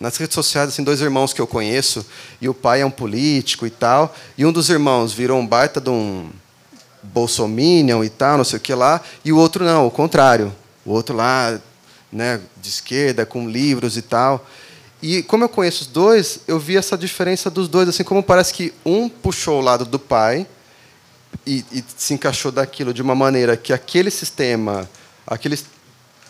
nas 0.00 0.16
redes 0.16 0.34
sociais 0.34 0.68
assim, 0.68 0.82
dois 0.82 1.00
irmãos 1.00 1.32
que 1.32 1.40
eu 1.40 1.46
conheço, 1.46 2.04
e 2.40 2.48
o 2.48 2.54
pai 2.54 2.80
é 2.80 2.86
um 2.86 2.90
político 2.90 3.66
e 3.66 3.70
tal, 3.70 4.14
e 4.36 4.44
um 4.44 4.52
dos 4.52 4.68
irmãos 4.68 5.12
virou 5.12 5.38
um 5.38 5.46
baita 5.46 5.80
de 5.80 5.90
um 5.90 6.28
bolsominion 7.02 8.02
e 8.02 8.08
tal, 8.08 8.38
não 8.38 8.44
sei 8.44 8.58
o 8.58 8.60
que 8.60 8.74
lá, 8.74 9.00
e 9.24 9.32
o 9.32 9.38
outro 9.38 9.64
não, 9.64 9.86
o 9.86 9.90
contrário. 9.90 10.54
O 10.84 10.92
outro 10.92 11.16
lá, 11.16 11.58
né, 12.12 12.40
de 12.60 12.68
esquerda, 12.68 13.26
com 13.26 13.48
livros 13.48 13.96
e 13.96 14.02
tal. 14.02 14.46
E 15.02 15.22
como 15.22 15.44
eu 15.44 15.48
conheço 15.48 15.82
os 15.82 15.88
dois, 15.88 16.40
eu 16.48 16.58
vi 16.58 16.76
essa 16.76 16.96
diferença 16.96 17.50
dos 17.50 17.68
dois, 17.68 17.88
assim 17.88 18.02
como 18.02 18.22
parece 18.22 18.52
que 18.52 18.72
um 18.84 19.08
puxou 19.08 19.60
o 19.60 19.62
lado 19.62 19.84
do 19.84 19.98
pai 19.98 20.46
e, 21.46 21.64
e 21.70 21.84
se 21.96 22.14
encaixou 22.14 22.50
daquilo 22.50 22.94
de 22.94 23.02
uma 23.02 23.14
maneira 23.14 23.56
que 23.56 23.72
aquele 23.72 24.10
sistema, 24.10 24.88
aquele 25.26 25.58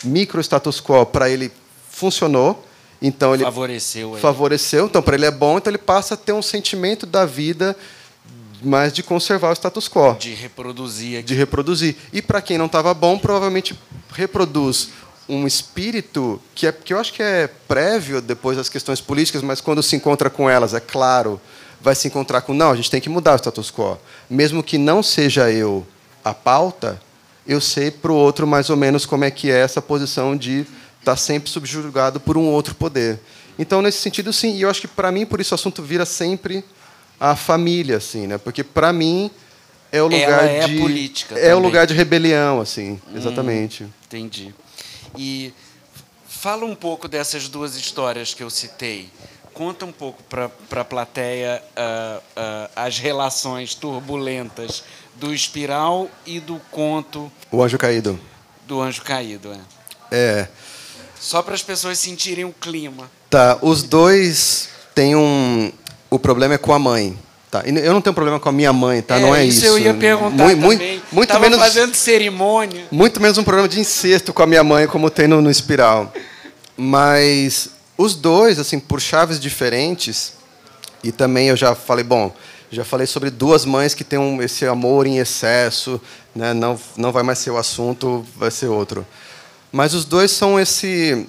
micro 0.03 0.41
status 0.41 0.81
quo 0.81 1.05
para 1.05 1.29
ele 1.29 1.51
funcionou, 1.89 2.65
então 3.01 3.33
ele 3.33 3.43
favoreceu. 3.43 4.11
Ele. 4.13 4.21
Favoreceu, 4.21 4.85
então 4.85 5.01
para 5.01 5.15
ele 5.15 5.25
é 5.25 5.31
bom, 5.31 5.57
então 5.57 5.71
ele 5.71 5.77
passa 5.77 6.15
a 6.15 6.17
ter 6.17 6.33
um 6.33 6.41
sentimento 6.41 7.05
da 7.05 7.25
vida 7.25 7.75
mais 8.61 8.91
de 8.91 9.03
conservar 9.03 9.51
o 9.51 9.53
status 9.53 9.87
quo, 9.87 10.15
de 10.19 10.33
reproduzir, 10.33 11.19
aqui. 11.19 11.27
de 11.27 11.35
reproduzir. 11.35 11.95
E 12.11 12.21
para 12.21 12.41
quem 12.41 12.57
não 12.57 12.65
estava 12.65 12.93
bom, 12.93 13.17
provavelmente 13.17 13.77
reproduz 14.11 14.89
um 15.29 15.45
espírito 15.45 16.41
que, 16.55 16.67
é, 16.67 16.71
que 16.71 16.93
eu 16.93 16.99
acho 16.99 17.13
que 17.13 17.21
é 17.21 17.47
prévio 17.67 18.21
depois 18.21 18.57
das 18.57 18.69
questões 18.69 19.01
políticas, 19.01 19.41
mas 19.41 19.59
quando 19.59 19.83
se 19.83 19.95
encontra 19.95 20.29
com 20.29 20.49
elas, 20.49 20.73
é 20.73 20.79
claro, 20.79 21.39
vai 21.81 21.95
se 21.95 22.07
encontrar 22.07 22.41
com 22.41 22.53
não, 22.53 22.71
a 22.71 22.75
gente 22.75 22.89
tem 22.89 23.01
que 23.01 23.09
mudar 23.09 23.33
o 23.33 23.37
status 23.37 23.71
quo. 23.71 23.97
Mesmo 24.29 24.63
que 24.63 24.77
não 24.77 25.03
seja 25.03 25.51
eu 25.51 25.85
a 26.23 26.33
pauta, 26.33 27.01
eu 27.45 27.61
sei 27.61 27.91
para 27.91 28.11
o 28.11 28.15
outro 28.15 28.45
mais 28.47 28.69
ou 28.69 28.77
menos 28.77 29.05
como 29.05 29.23
é 29.23 29.31
que 29.31 29.51
é 29.51 29.59
essa 29.59 29.81
posição 29.81 30.35
de 30.35 30.61
estar 30.99 31.13
tá 31.13 31.15
sempre 31.15 31.49
subjugado 31.49 32.19
por 32.19 32.37
um 32.37 32.45
outro 32.45 32.75
poder. 32.75 33.19
Então, 33.59 33.81
nesse 33.81 33.99
sentido, 33.99 34.31
sim. 34.31 34.55
E 34.55 34.61
eu 34.61 34.69
acho 34.69 34.81
que, 34.81 34.87
para 34.87 35.11
mim, 35.11 35.25
por 35.25 35.41
isso 35.41 35.53
o 35.53 35.55
assunto 35.55 35.81
vira 35.81 36.05
sempre 36.05 36.63
a 37.19 37.35
família, 37.35 37.97
assim, 37.97 38.27
né? 38.27 38.37
Porque, 38.37 38.63
para 38.63 38.93
mim, 38.93 39.31
é 39.91 40.01
o 40.01 40.05
lugar 40.05 40.19
Ela 40.21 40.43
é 40.43 40.67
de... 40.67 40.77
política 40.77 41.35
É 41.35 41.41
também. 41.41 41.53
o 41.55 41.59
lugar 41.59 41.87
de 41.87 41.93
rebelião, 41.93 42.61
assim. 42.61 42.99
Hum. 43.07 43.17
Exatamente. 43.17 43.87
Entendi. 44.05 44.53
E 45.17 45.53
fala 46.27 46.65
um 46.65 46.75
pouco 46.75 47.07
dessas 47.07 47.49
duas 47.49 47.75
histórias 47.75 48.33
que 48.33 48.43
eu 48.43 48.49
citei. 48.49 49.09
Conta 49.53 49.85
um 49.85 49.91
pouco 49.91 50.21
para 50.23 50.81
a 50.81 50.85
plateia 50.85 51.63
uh, 51.71 52.19
uh, 52.19 52.71
as 52.75 52.99
relações 52.99 53.73
turbulentas 53.73 54.83
do 55.15 55.33
espiral 55.33 56.09
e 56.25 56.39
do 56.39 56.61
conto. 56.69 57.31
O 57.51 57.63
Anjo 57.63 57.77
Caído. 57.77 58.19
Do 58.67 58.79
Anjo 58.79 59.01
Caído, 59.01 59.51
é. 59.51 59.59
É. 60.11 60.47
Só 61.19 61.41
para 61.41 61.55
as 61.55 61.63
pessoas 61.63 61.97
sentirem 61.97 62.45
o 62.45 62.53
clima. 62.53 63.09
Tá, 63.29 63.57
os 63.61 63.81
dois 63.81 64.69
têm 64.93 65.15
um. 65.15 65.71
O 66.09 66.19
problema 66.19 66.53
é 66.53 66.57
com 66.57 66.71
a 66.71 66.79
mãe. 66.79 67.17
Tá. 67.49 67.63
Eu 67.65 67.93
não 67.93 68.01
tenho 68.01 68.13
problema 68.13 68.39
com 68.39 68.49
a 68.49 68.51
minha 68.51 68.73
mãe, 68.73 69.01
tá? 69.01 69.17
É, 69.17 69.21
não 69.21 69.33
é 69.33 69.45
isso. 69.45 69.59
isso. 69.59 69.67
eu 69.67 69.79
ia 69.79 69.93
perguntar 69.93 70.43
muito, 70.43 70.61
também. 70.61 71.01
Muito 71.11 71.29
Tava 71.29 71.39
menos. 71.41 71.59
fazendo 71.59 71.95
cerimônia. 71.95 72.85
Muito 72.91 73.21
menos 73.21 73.37
um 73.37 73.43
problema 73.43 73.69
de 73.69 73.79
incesto 73.79 74.33
com 74.33 74.43
a 74.43 74.47
minha 74.47 74.63
mãe, 74.63 74.85
como 74.85 75.09
tem 75.09 75.27
no, 75.27 75.41
no 75.41 75.49
Espiral. 75.49 76.11
Mas 76.75 77.69
os 77.97 78.15
dois, 78.15 78.59
assim, 78.59 78.79
por 78.79 78.99
chaves 78.99 79.39
diferentes, 79.39 80.33
e 81.01 81.11
também 81.11 81.47
eu 81.47 81.55
já 81.55 81.73
falei, 81.73 82.03
bom, 82.03 82.33
já 82.69 82.83
falei 82.83 83.07
sobre 83.07 83.29
duas 83.29 83.63
mães 83.63 83.93
que 83.93 84.03
têm 84.03 84.19
um, 84.19 84.41
esse 84.41 84.65
amor 84.65 85.07
em 85.07 85.19
excesso, 85.19 86.01
né? 86.35 86.53
não, 86.53 86.77
não 86.97 87.11
vai 87.11 87.23
mais 87.23 87.39
ser 87.39 87.51
o 87.51 87.57
assunto, 87.57 88.25
vai 88.35 88.51
ser 88.51 88.67
outro. 88.67 89.07
Mas 89.71 89.93
os 89.93 90.03
dois 90.03 90.31
são 90.31 90.59
esse 90.59 91.27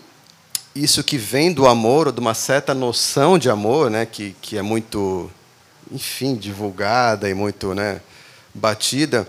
isso 0.75 1.03
que 1.03 1.19
vem 1.19 1.53
do 1.53 1.67
amor, 1.67 2.07
ou 2.07 2.13
de 2.13 2.21
uma 2.21 2.35
certa 2.35 2.75
noção 2.75 3.39
de 3.39 3.51
amor, 3.51 3.91
né? 3.91 4.07
que, 4.07 4.35
que 4.41 4.57
é 4.57 4.63
muito, 4.63 5.31
enfim, 5.93 6.35
divulgada 6.35 7.29
e 7.29 7.35
muito 7.35 7.75
né? 7.75 8.01
batida, 8.55 9.29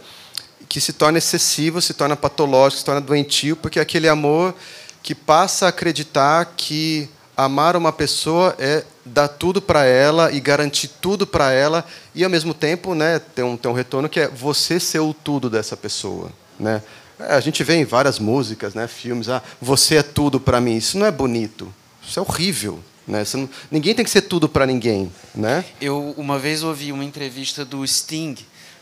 que 0.67 0.80
se 0.80 0.93
torna 0.93 1.17
excessivo, 1.17 1.82
se 1.82 1.93
torna 1.93 2.15
patológico, 2.15 2.80
se 2.80 2.86
torna 2.86 3.02
doentio, 3.02 3.56
porque 3.56 3.80
é 3.80 3.82
aquele 3.82 4.08
amor 4.08 4.54
que 5.02 5.15
passa 5.15 5.65
a 5.65 5.69
acreditar 5.69 6.54
que 6.58 7.10
amar 7.36 7.76
uma 7.76 7.91
pessoa 7.91 8.56
é 8.60 8.84
dar 9.06 9.28
tudo 9.28 9.62
para 9.62 9.86
ela 9.86 10.32
e 10.32 10.39
garantir 10.39 10.89
tudo 11.02 11.26
para 11.26 11.52
ela 11.52 11.86
e 12.13 12.24
ao 12.24 12.30
mesmo 12.30 12.54
tempo, 12.54 12.93
né, 12.93 13.17
ter 13.19 13.43
um, 13.43 13.56
ter 13.56 13.67
um 13.67 13.74
retorno 13.74 14.10
que 14.10 14.19
é 14.19 14.28
você 14.28 14.80
ser 14.80 15.00
o 15.00 15.13
tudo 15.13 15.50
dessa 15.50 15.78
pessoa, 15.78 16.32
né? 16.60 16.84
É, 17.19 17.34
a 17.34 17.39
gente 17.39 17.63
vê 17.63 17.76
em 17.76 17.84
várias 17.84 18.17
músicas, 18.17 18.74
né, 18.74 18.88
filmes, 18.88 19.28
ah, 19.28 19.41
você 19.62 19.98
é 19.98 20.04
tudo 20.04 20.39
para 20.39 20.62
mim. 20.62 20.78
Isso 20.78 20.98
não 20.98 21.06
é 21.06 21.12
bonito. 21.12 21.74
Isso 22.02 22.17
é 22.17 22.22
horrível, 22.22 22.80
né? 23.10 23.24
Não, 23.34 23.50
ninguém 23.72 23.93
tem 23.95 24.06
que 24.06 24.12
ser 24.12 24.22
tudo 24.22 24.48
para 24.48 24.65
ninguém, 24.65 25.12
né? 25.34 25.65
Eu 25.82 26.13
uma 26.17 26.38
vez 26.38 26.63
ouvi 26.63 26.91
uma 26.91 27.04
entrevista 27.04 27.65
do 27.65 27.86
Sting 27.86 28.36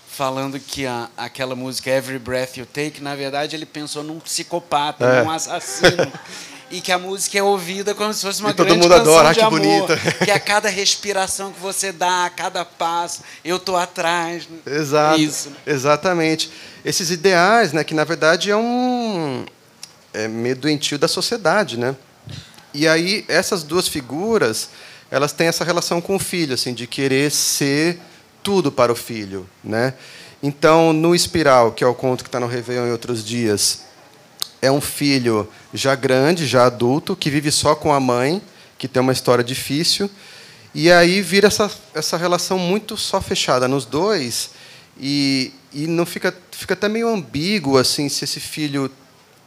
falando 0.08 0.60
que 0.60 0.86
a, 0.86 1.10
aquela 1.16 1.56
música 1.56 1.90
Every 1.90 2.20
Breath 2.20 2.58
You 2.58 2.66
Take, 2.66 3.02
na 3.02 3.16
verdade, 3.16 3.56
ele 3.56 3.66
pensou 3.66 4.04
num 4.04 4.20
psicopata, 4.20 5.06
É. 5.06 5.24
num 5.24 5.32
assassino. 5.32 6.12
E 6.70 6.82
que 6.82 6.92
a 6.92 7.00
música 7.00 7.38
é 7.38 7.42
ouvida 7.42 7.96
como 7.96 8.14
se 8.14 8.22
fosse 8.22 8.42
uma 8.42 8.50
E 8.50 8.54
todo 8.54 8.66
grande 8.66 8.82
mundo 8.82 8.90
canção 8.94 9.14
adora, 9.14 9.30
ah, 9.30 9.32
de 9.32 9.40
que 9.40 9.46
amor. 9.46 9.58
bonita. 9.62 9.96
Que 10.26 10.30
a 10.32 10.38
cada 10.38 10.68
respiração 10.68 11.54
que 11.54 11.62
você 11.62 11.94
dá, 11.94 12.26
a 12.26 12.30
cada 12.30 12.66
passo, 12.66 13.22
eu 13.46 13.58
tô 13.58 13.78
atrás. 13.78 14.50
Exato. 14.66 15.18
Isso. 15.18 15.50
Exatamente. 15.66 16.52
Esses 16.84 17.10
ideais, 17.10 17.72
né, 17.72 17.86
que 17.86 17.94
na 17.94 18.04
verdade 18.04 18.52
é 18.52 18.58
um 18.58 19.46
é 20.14 20.28
meio 20.28 20.58
doentio 20.58 21.00
da 21.00 21.08
sociedade, 21.08 21.78
né? 21.80 21.96
E 22.78 22.88
aí 22.88 23.26
essas 23.28 23.64
duas 23.64 23.88
figuras, 23.88 24.70
elas 25.10 25.34
têm 25.34 25.48
essa 25.48 25.64
relação 25.64 26.00
com 26.00 26.16
o 26.16 26.20
filho, 26.20 26.54
assim, 26.54 26.76
de 26.76 26.86
querer 26.86 27.32
ser 27.32 28.00
tudo 28.44 28.72
para 28.72 28.92
o 28.92 28.96
filho, 28.96 29.50
né? 29.64 29.96
Então, 30.44 30.94
no 30.94 31.16
Espiral, 31.16 31.72
que 31.72 31.84
é 31.84 31.88
o 31.88 31.96
conto 31.96 32.24
que 32.24 32.28
está 32.28 32.40
no 32.40 32.46
Réveillon 32.46 32.86
em 32.86 32.92
outros 32.92 33.26
dias, 33.26 33.82
é 34.62 34.72
um 34.72 34.80
filho 34.80 35.50
já 35.74 35.96
grande, 35.96 36.46
já 36.46 36.68
adulto, 36.68 37.16
que 37.16 37.32
vive 37.32 37.52
só 37.52 37.74
com 37.74 37.92
a 37.92 38.00
mãe, 38.00 38.40
que 38.78 38.88
tem 38.88 39.02
uma 39.02 39.12
história 39.12 39.44
difícil, 39.44 40.08
e 40.72 40.92
aí 40.92 41.20
vira 41.20 41.48
essa, 41.48 41.72
essa 41.96 42.16
relação 42.16 42.60
muito 42.60 42.96
só 42.96 43.20
fechada 43.20 43.68
nos 43.68 43.86
dois, 43.86 44.52
e, 45.00 45.52
e 45.74 45.88
não 45.88 46.06
fica, 46.06 46.32
fica 46.52 46.76
até 46.76 46.88
meio 46.88 47.10
ambíguo 47.10 47.76
assim 47.76 48.08
se 48.08 48.24
esse 48.24 48.40
filho 48.40 48.92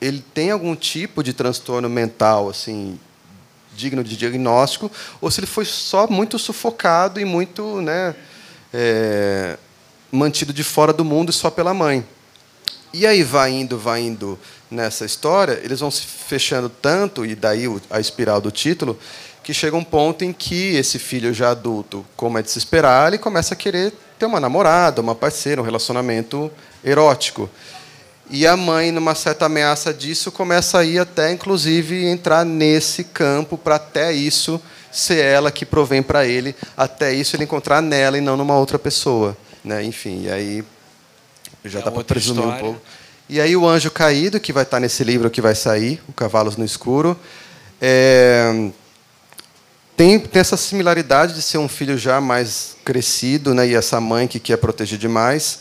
ele 0.00 0.24
tem 0.34 0.50
algum 0.50 0.74
tipo 0.74 1.22
de 1.22 1.32
transtorno 1.32 1.88
mental 1.88 2.48
assim 2.48 2.98
digno 3.80 4.04
de 4.04 4.16
diagnóstico, 4.16 4.90
ou 5.20 5.30
se 5.30 5.40
ele 5.40 5.46
foi 5.46 5.64
só 5.64 6.06
muito 6.06 6.38
sufocado 6.38 7.18
e 7.18 7.24
muito 7.24 7.80
né, 7.80 8.14
é, 8.72 9.56
mantido 10.12 10.52
de 10.52 10.62
fora 10.62 10.92
do 10.92 11.04
mundo 11.04 11.32
só 11.32 11.50
pela 11.50 11.72
mãe. 11.74 12.04
E 12.92 13.06
aí 13.06 13.22
vai 13.22 13.50
indo, 13.52 13.78
vai 13.78 14.02
indo 14.02 14.38
nessa 14.70 15.04
história, 15.04 15.60
eles 15.64 15.80
vão 15.80 15.90
se 15.90 16.02
fechando 16.02 16.68
tanto, 16.68 17.24
e 17.24 17.34
daí 17.34 17.64
a 17.88 17.98
espiral 17.98 18.40
do 18.40 18.50
título, 18.50 18.98
que 19.42 19.54
chega 19.54 19.76
um 19.76 19.84
ponto 19.84 20.24
em 20.24 20.32
que 20.32 20.76
esse 20.76 20.98
filho 20.98 21.32
já 21.32 21.50
adulto, 21.50 22.04
como 22.16 22.38
é 22.38 22.42
de 22.42 22.50
se 22.50 22.58
esperar, 22.58 23.08
ele 23.08 23.18
começa 23.18 23.54
a 23.54 23.56
querer 23.56 23.92
ter 24.18 24.26
uma 24.26 24.38
namorada, 24.38 25.00
uma 25.00 25.14
parceira, 25.14 25.60
um 25.60 25.64
relacionamento 25.64 26.50
erótico. 26.84 27.48
E 28.32 28.46
a 28.46 28.56
mãe, 28.56 28.92
numa 28.92 29.16
certa 29.16 29.46
ameaça 29.46 29.92
disso, 29.92 30.30
começa 30.30 30.78
a 30.78 30.84
ir 30.84 31.00
até, 31.00 31.32
inclusive, 31.32 32.06
entrar 32.06 32.44
nesse 32.44 33.02
campo 33.02 33.58
para 33.58 33.74
até 33.74 34.12
isso 34.12 34.60
ser 34.92 35.18
ela 35.18 35.50
que 35.50 35.66
provém 35.66 36.00
para 36.00 36.24
ele, 36.26 36.54
até 36.76 37.12
isso 37.12 37.34
ele 37.34 37.42
encontrar 37.44 37.82
nela 37.82 38.16
e 38.16 38.20
não 38.20 38.36
numa 38.36 38.56
outra 38.56 38.78
pessoa. 38.78 39.36
Né? 39.64 39.82
Enfim, 39.84 40.22
e 40.26 40.30
aí 40.30 40.64
já 41.64 41.80
É 41.80 41.82
dá 41.82 41.90
para 41.90 42.04
presumir 42.04 42.42
um 42.42 42.44
história. 42.46 42.64
pouco. 42.64 42.80
E 43.28 43.40
aí 43.40 43.56
o 43.56 43.66
Anjo 43.68 43.90
Caído, 43.90 44.38
que 44.40 44.52
vai 44.52 44.62
estar 44.62 44.78
nesse 44.80 45.02
livro 45.04 45.28
que 45.30 45.40
vai 45.40 45.54
sair, 45.54 46.00
O 46.08 46.12
Cavalos 46.12 46.56
no 46.56 46.64
Escuro, 46.64 47.18
é, 47.80 48.70
tem, 49.96 50.18
tem 50.18 50.40
essa 50.40 50.56
similaridade 50.56 51.34
de 51.34 51.42
ser 51.42 51.58
um 51.58 51.68
filho 51.68 51.98
já 51.98 52.20
mais 52.20 52.76
crescido, 52.84 53.54
né, 53.54 53.68
e 53.68 53.74
essa 53.74 54.00
mãe 54.00 54.26
que 54.26 54.40
quer 54.40 54.56
proteger 54.56 54.98
demais, 54.98 55.60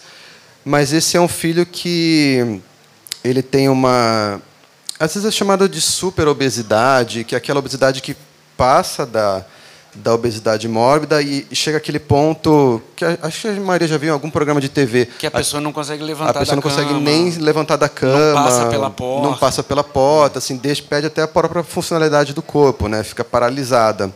mas 0.66 0.94
esse 0.94 1.16
é 1.18 1.22
um 1.22 1.28
filho 1.28 1.66
que 1.66 2.62
ele 3.24 3.42
tem 3.42 3.70
uma 3.70 4.42
às 5.00 5.14
vezes 5.14 5.28
é 5.28 5.32
chamado 5.32 5.68
de 5.70 5.80
super 5.80 6.28
obesidade, 6.28 7.24
que 7.24 7.34
é 7.34 7.38
aquela 7.38 7.60
obesidade 7.60 8.02
que 8.02 8.16
passa 8.58 9.06
da 9.06 9.46
da 9.96 10.14
obesidade 10.14 10.68
mórbida 10.68 11.20
e 11.20 11.48
chega 11.52 11.78
àquele 11.80 11.98
ponto 11.98 12.80
que 12.96 13.04
a- 13.04 13.18
acho 13.24 13.42
que 13.42 13.48
a 13.48 13.54
Maria 13.54 13.88
já 13.88 13.98
viu 13.98 14.10
em 14.10 14.12
algum 14.12 14.30
programa 14.30 14.62
de 14.62 14.70
TV. 14.70 15.08
Que 15.18 15.26
a 15.26 15.32
pessoa 15.32 15.60
não 15.60 15.74
consegue 15.74 16.04
levantar 16.04 16.30
A 16.30 16.34
pessoa 16.42 16.56
não 16.58 16.62
da 16.62 16.70
consegue 16.70 16.90
cama. 16.90 17.00
nem 17.00 17.32
levantar 17.32 17.76
da 17.76 17.90
cama. 17.90 18.44
passa 18.44 18.68
pela 18.68 18.90
porta. 18.92 19.28
Não 19.28 19.36
passa 19.38 19.64
pela 19.64 19.84
porta, 19.84 20.38
assim, 20.38 20.58
deixa, 20.58 20.84
perde 20.84 21.08
até 21.08 21.24
a 21.24 21.28
própria 21.28 21.64
funcionalidade 21.64 22.34
do 22.34 22.42
corpo, 22.42 22.88
né? 22.88 23.04
Fica 23.04 23.24
paralisada. 23.24 24.14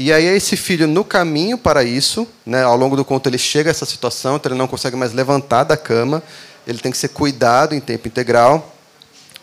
E 0.00 0.12
aí 0.12 0.26
esse 0.26 0.56
filho, 0.56 0.86
no 0.86 1.02
caminho 1.02 1.58
para 1.58 1.82
isso, 1.82 2.24
né, 2.46 2.62
ao 2.62 2.76
longo 2.76 2.94
do 2.94 3.04
conto 3.04 3.28
ele 3.28 3.36
chega 3.36 3.68
a 3.68 3.72
essa 3.72 3.84
situação, 3.84 4.36
então 4.36 4.52
ele 4.52 4.56
não 4.56 4.68
consegue 4.68 4.94
mais 4.94 5.12
levantar 5.12 5.64
da 5.64 5.76
cama, 5.76 6.22
ele 6.64 6.78
tem 6.78 6.92
que 6.92 6.96
ser 6.96 7.08
cuidado 7.08 7.74
em 7.74 7.80
tempo 7.80 8.06
integral. 8.06 8.76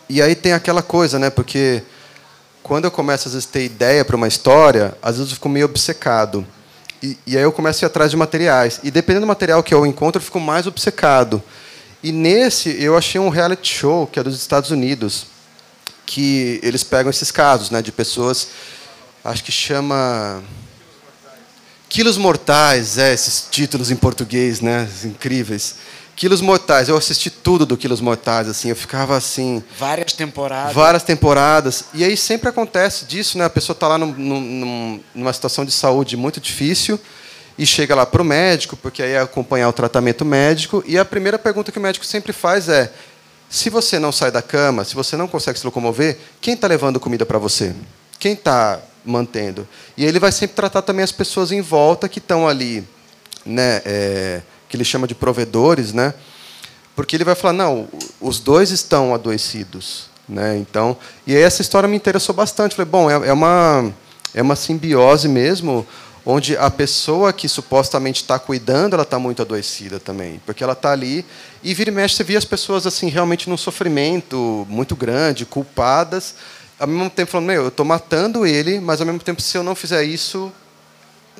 E 0.08 0.22
aí 0.22 0.34
tem 0.34 0.54
aquela 0.54 0.82
coisa, 0.82 1.18
né, 1.18 1.28
porque 1.28 1.82
quando 2.62 2.86
eu 2.86 2.90
começo 2.90 3.28
às 3.28 3.34
vezes 3.34 3.46
a 3.46 3.52
ter 3.52 3.66
ideia 3.66 4.02
para 4.02 4.16
uma 4.16 4.26
história, 4.26 4.96
às 5.02 5.16
vezes 5.18 5.30
eu 5.30 5.34
fico 5.34 5.50
meio 5.50 5.66
obcecado. 5.66 6.46
E, 7.02 7.18
e 7.26 7.36
aí 7.36 7.42
eu 7.42 7.52
começo 7.52 7.84
a 7.84 7.86
ir 7.86 7.88
atrás 7.88 8.10
de 8.10 8.16
materiais. 8.16 8.80
E 8.82 8.90
dependendo 8.90 9.26
do 9.26 9.28
material 9.28 9.62
que 9.62 9.74
eu 9.74 9.84
encontro, 9.84 10.20
eu 10.20 10.24
fico 10.24 10.40
mais 10.40 10.66
obcecado. 10.66 11.42
E 12.02 12.10
nesse 12.10 12.82
eu 12.82 12.96
achei 12.96 13.20
um 13.20 13.28
reality 13.28 13.74
show 13.74 14.06
que 14.06 14.18
é 14.18 14.22
dos 14.22 14.34
Estados 14.34 14.70
Unidos, 14.70 15.26
que 16.06 16.58
eles 16.62 16.82
pegam 16.82 17.10
esses 17.10 17.30
casos, 17.30 17.70
né, 17.70 17.82
de 17.82 17.92
pessoas, 17.92 18.48
acho 19.26 19.42
que 19.44 19.52
chama 19.52 20.42
Quilos 21.88 22.16
Mortais, 22.16 22.98
é, 22.98 23.12
esses 23.14 23.46
títulos 23.50 23.90
em 23.90 23.96
português, 23.96 24.60
né, 24.60 24.88
incríveis. 25.04 25.76
Quilos 26.14 26.40
Mortais, 26.40 26.88
eu 26.88 26.96
assisti 26.96 27.28
tudo 27.28 27.66
do 27.66 27.76
Quilos 27.76 28.00
Mortais, 28.00 28.48
assim, 28.48 28.70
eu 28.70 28.76
ficava 28.76 29.16
assim, 29.16 29.62
Várias 29.78 30.12
temporadas. 30.14 30.72
várias 30.74 31.02
temporadas. 31.02 31.84
E 31.92 32.02
aí 32.02 32.16
sempre 32.16 32.48
acontece 32.48 33.04
disso, 33.04 33.36
né? 33.36 33.44
A 33.44 33.50
pessoa 33.50 33.74
está 33.74 33.86
lá 33.86 33.98
num- 33.98 34.12
num- 34.14 35.00
numa 35.14 35.32
situação 35.32 35.64
de 35.64 35.72
saúde 35.72 36.16
muito 36.16 36.40
difícil 36.40 36.98
e 37.58 37.66
chega 37.66 37.94
lá 37.94 38.06
para 38.06 38.22
o 38.22 38.24
médico, 38.24 38.76
porque 38.78 39.02
aí 39.02 39.12
é 39.12 39.20
acompanhar 39.20 39.68
o 39.68 39.72
tratamento 39.74 40.24
médico. 40.24 40.82
E 40.86 40.96
a 40.98 41.04
primeira 41.04 41.38
pergunta 41.38 41.70
que 41.70 41.78
o 41.78 41.82
médico 41.82 42.04
sempre 42.06 42.32
faz 42.32 42.66
é: 42.70 42.90
se 43.50 43.68
você 43.68 43.98
não 43.98 44.10
sai 44.10 44.30
da 44.30 44.40
cama, 44.40 44.84
se 44.84 44.94
você 44.94 45.18
não 45.18 45.28
consegue 45.28 45.58
se 45.58 45.66
locomover, 45.66 46.16
quem 46.40 46.54
está 46.54 46.66
levando 46.66 46.98
comida 46.98 47.26
para 47.26 47.38
você? 47.38 47.74
Quem 48.18 48.32
está 48.32 48.80
mantendo? 49.06 49.66
E 49.96 50.04
ele 50.04 50.18
vai 50.18 50.32
sempre 50.32 50.56
tratar 50.56 50.82
também 50.82 51.02
as 51.02 51.12
pessoas 51.12 51.52
em 51.52 51.60
volta 51.60 52.08
que 52.08 52.18
estão 52.18 52.46
ali, 52.46 52.86
né, 53.44 53.80
é, 53.84 54.42
que 54.68 54.76
ele 54.76 54.84
chama 54.84 55.06
de 55.06 55.14
provedores, 55.14 55.92
né? 55.92 56.12
Porque 56.94 57.16
ele 57.16 57.24
vai 57.24 57.34
falar, 57.34 57.52
não, 57.52 57.88
os 58.20 58.40
dois 58.40 58.70
estão 58.70 59.14
adoecidos, 59.14 60.08
né? 60.28 60.56
Então, 60.56 60.96
e 61.26 61.36
aí 61.36 61.42
essa 61.42 61.62
história 61.62 61.88
me 61.88 61.96
interessou 61.96 62.34
bastante. 62.34 62.74
Falei, 62.74 62.90
bom, 62.90 63.10
é, 63.10 63.28
é 63.28 63.32
uma 63.32 63.92
é 64.34 64.42
uma 64.42 64.54
simbiose 64.54 65.28
mesmo, 65.28 65.86
onde 66.24 66.56
a 66.58 66.70
pessoa 66.70 67.32
que 67.32 67.48
supostamente 67.48 68.20
está 68.20 68.38
cuidando, 68.38 68.92
ela 68.92 69.04
está 69.04 69.18
muito 69.18 69.40
adoecida 69.40 69.98
também, 69.98 70.40
porque 70.44 70.62
ela 70.62 70.74
está 70.74 70.92
ali 70.92 71.24
e 71.62 71.72
vira 71.72 71.88
e 71.88 71.92
mexe 71.92 72.16
você 72.16 72.24
vê 72.24 72.36
as 72.36 72.44
pessoas 72.44 72.86
assim 72.86 73.08
realmente 73.08 73.48
num 73.48 73.56
sofrimento 73.56 74.66
muito 74.68 74.94
grande, 74.96 75.46
culpadas, 75.46 76.34
ao 76.78 76.86
mesmo 76.86 77.10
tempo 77.10 77.30
falando, 77.30 77.46
meu, 77.46 77.62
eu 77.62 77.68
estou 77.68 77.86
matando 77.86 78.46
ele, 78.46 78.80
mas 78.80 79.00
ao 79.00 79.06
mesmo 79.06 79.20
tempo 79.20 79.40
se 79.40 79.56
eu 79.56 79.62
não 79.62 79.74
fizer 79.74 80.02
isso, 80.04 80.52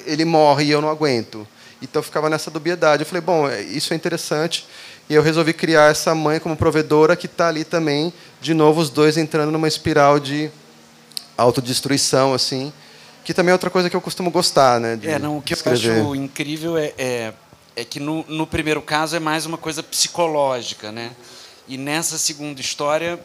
ele 0.07 0.25
morre 0.25 0.65
e 0.65 0.71
eu 0.71 0.81
não 0.81 0.89
aguento. 0.89 1.47
Então 1.81 2.01
eu 2.01 2.05
ficava 2.05 2.31
nessa 2.31 2.51
dubiedade. 2.51 3.03
Eu 3.03 3.07
falei, 3.07 3.21
bom, 3.21 3.49
é, 3.49 3.61
isso 3.61 3.93
é 3.93 3.97
interessante. 3.97 4.67
E 5.09 5.15
eu 5.15 5.23
resolvi 5.23 5.53
criar 5.53 5.91
essa 5.91 6.15
mãe 6.15 6.41
como 6.41 6.57
provedora 6.57 7.15
que 7.15 7.27
está 7.27 7.49
ali 7.49 7.65
também, 7.65 8.13
de 8.41 8.55
novo, 8.55 8.81
os 8.81 8.91
dois 8.91 9.17
entrando 9.17 9.53
numa 9.53 9.69
espiral 9.69 10.19
de 10.19 10.51
autodestruição, 11.37 12.35
assim, 12.35 12.73
que 13.25 13.35
também 13.35 13.51
é 13.51 13.55
outra 13.55 13.71
coisa 13.71 13.91
que 13.91 13.95
eu 13.95 14.01
costumo 14.01 14.31
gostar, 14.31 14.81
né? 14.81 14.99
é, 15.03 15.19
não, 15.19 15.39
o 15.39 15.43
que 15.43 15.53
escrever. 15.53 15.99
eu 15.99 16.03
acho 16.03 16.15
incrível 16.15 16.79
é, 16.79 16.93
é, 16.97 17.33
é 17.77 17.85
que 17.85 18.01
no, 18.01 18.25
no, 18.27 18.47
primeiro 18.47 18.81
caso 18.81 19.15
é 19.15 19.21
mais 19.21 19.47
uma 19.47 19.59
coisa 19.59 19.83
psicológica, 19.83 20.91
né? 20.91 21.13
E 21.69 21.77
nessa 21.77 22.19
segunda 22.19 22.61
história, 22.61 23.21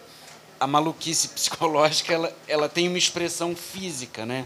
a 0.62 0.68
maluquice 0.68 1.30
psicológica 1.34 2.14
ela, 2.14 2.38
ela 2.47 2.70
tem 2.70 2.88
uma 2.88 2.97
expressão 2.97 3.55
física, 3.55 4.26
né? 4.26 4.45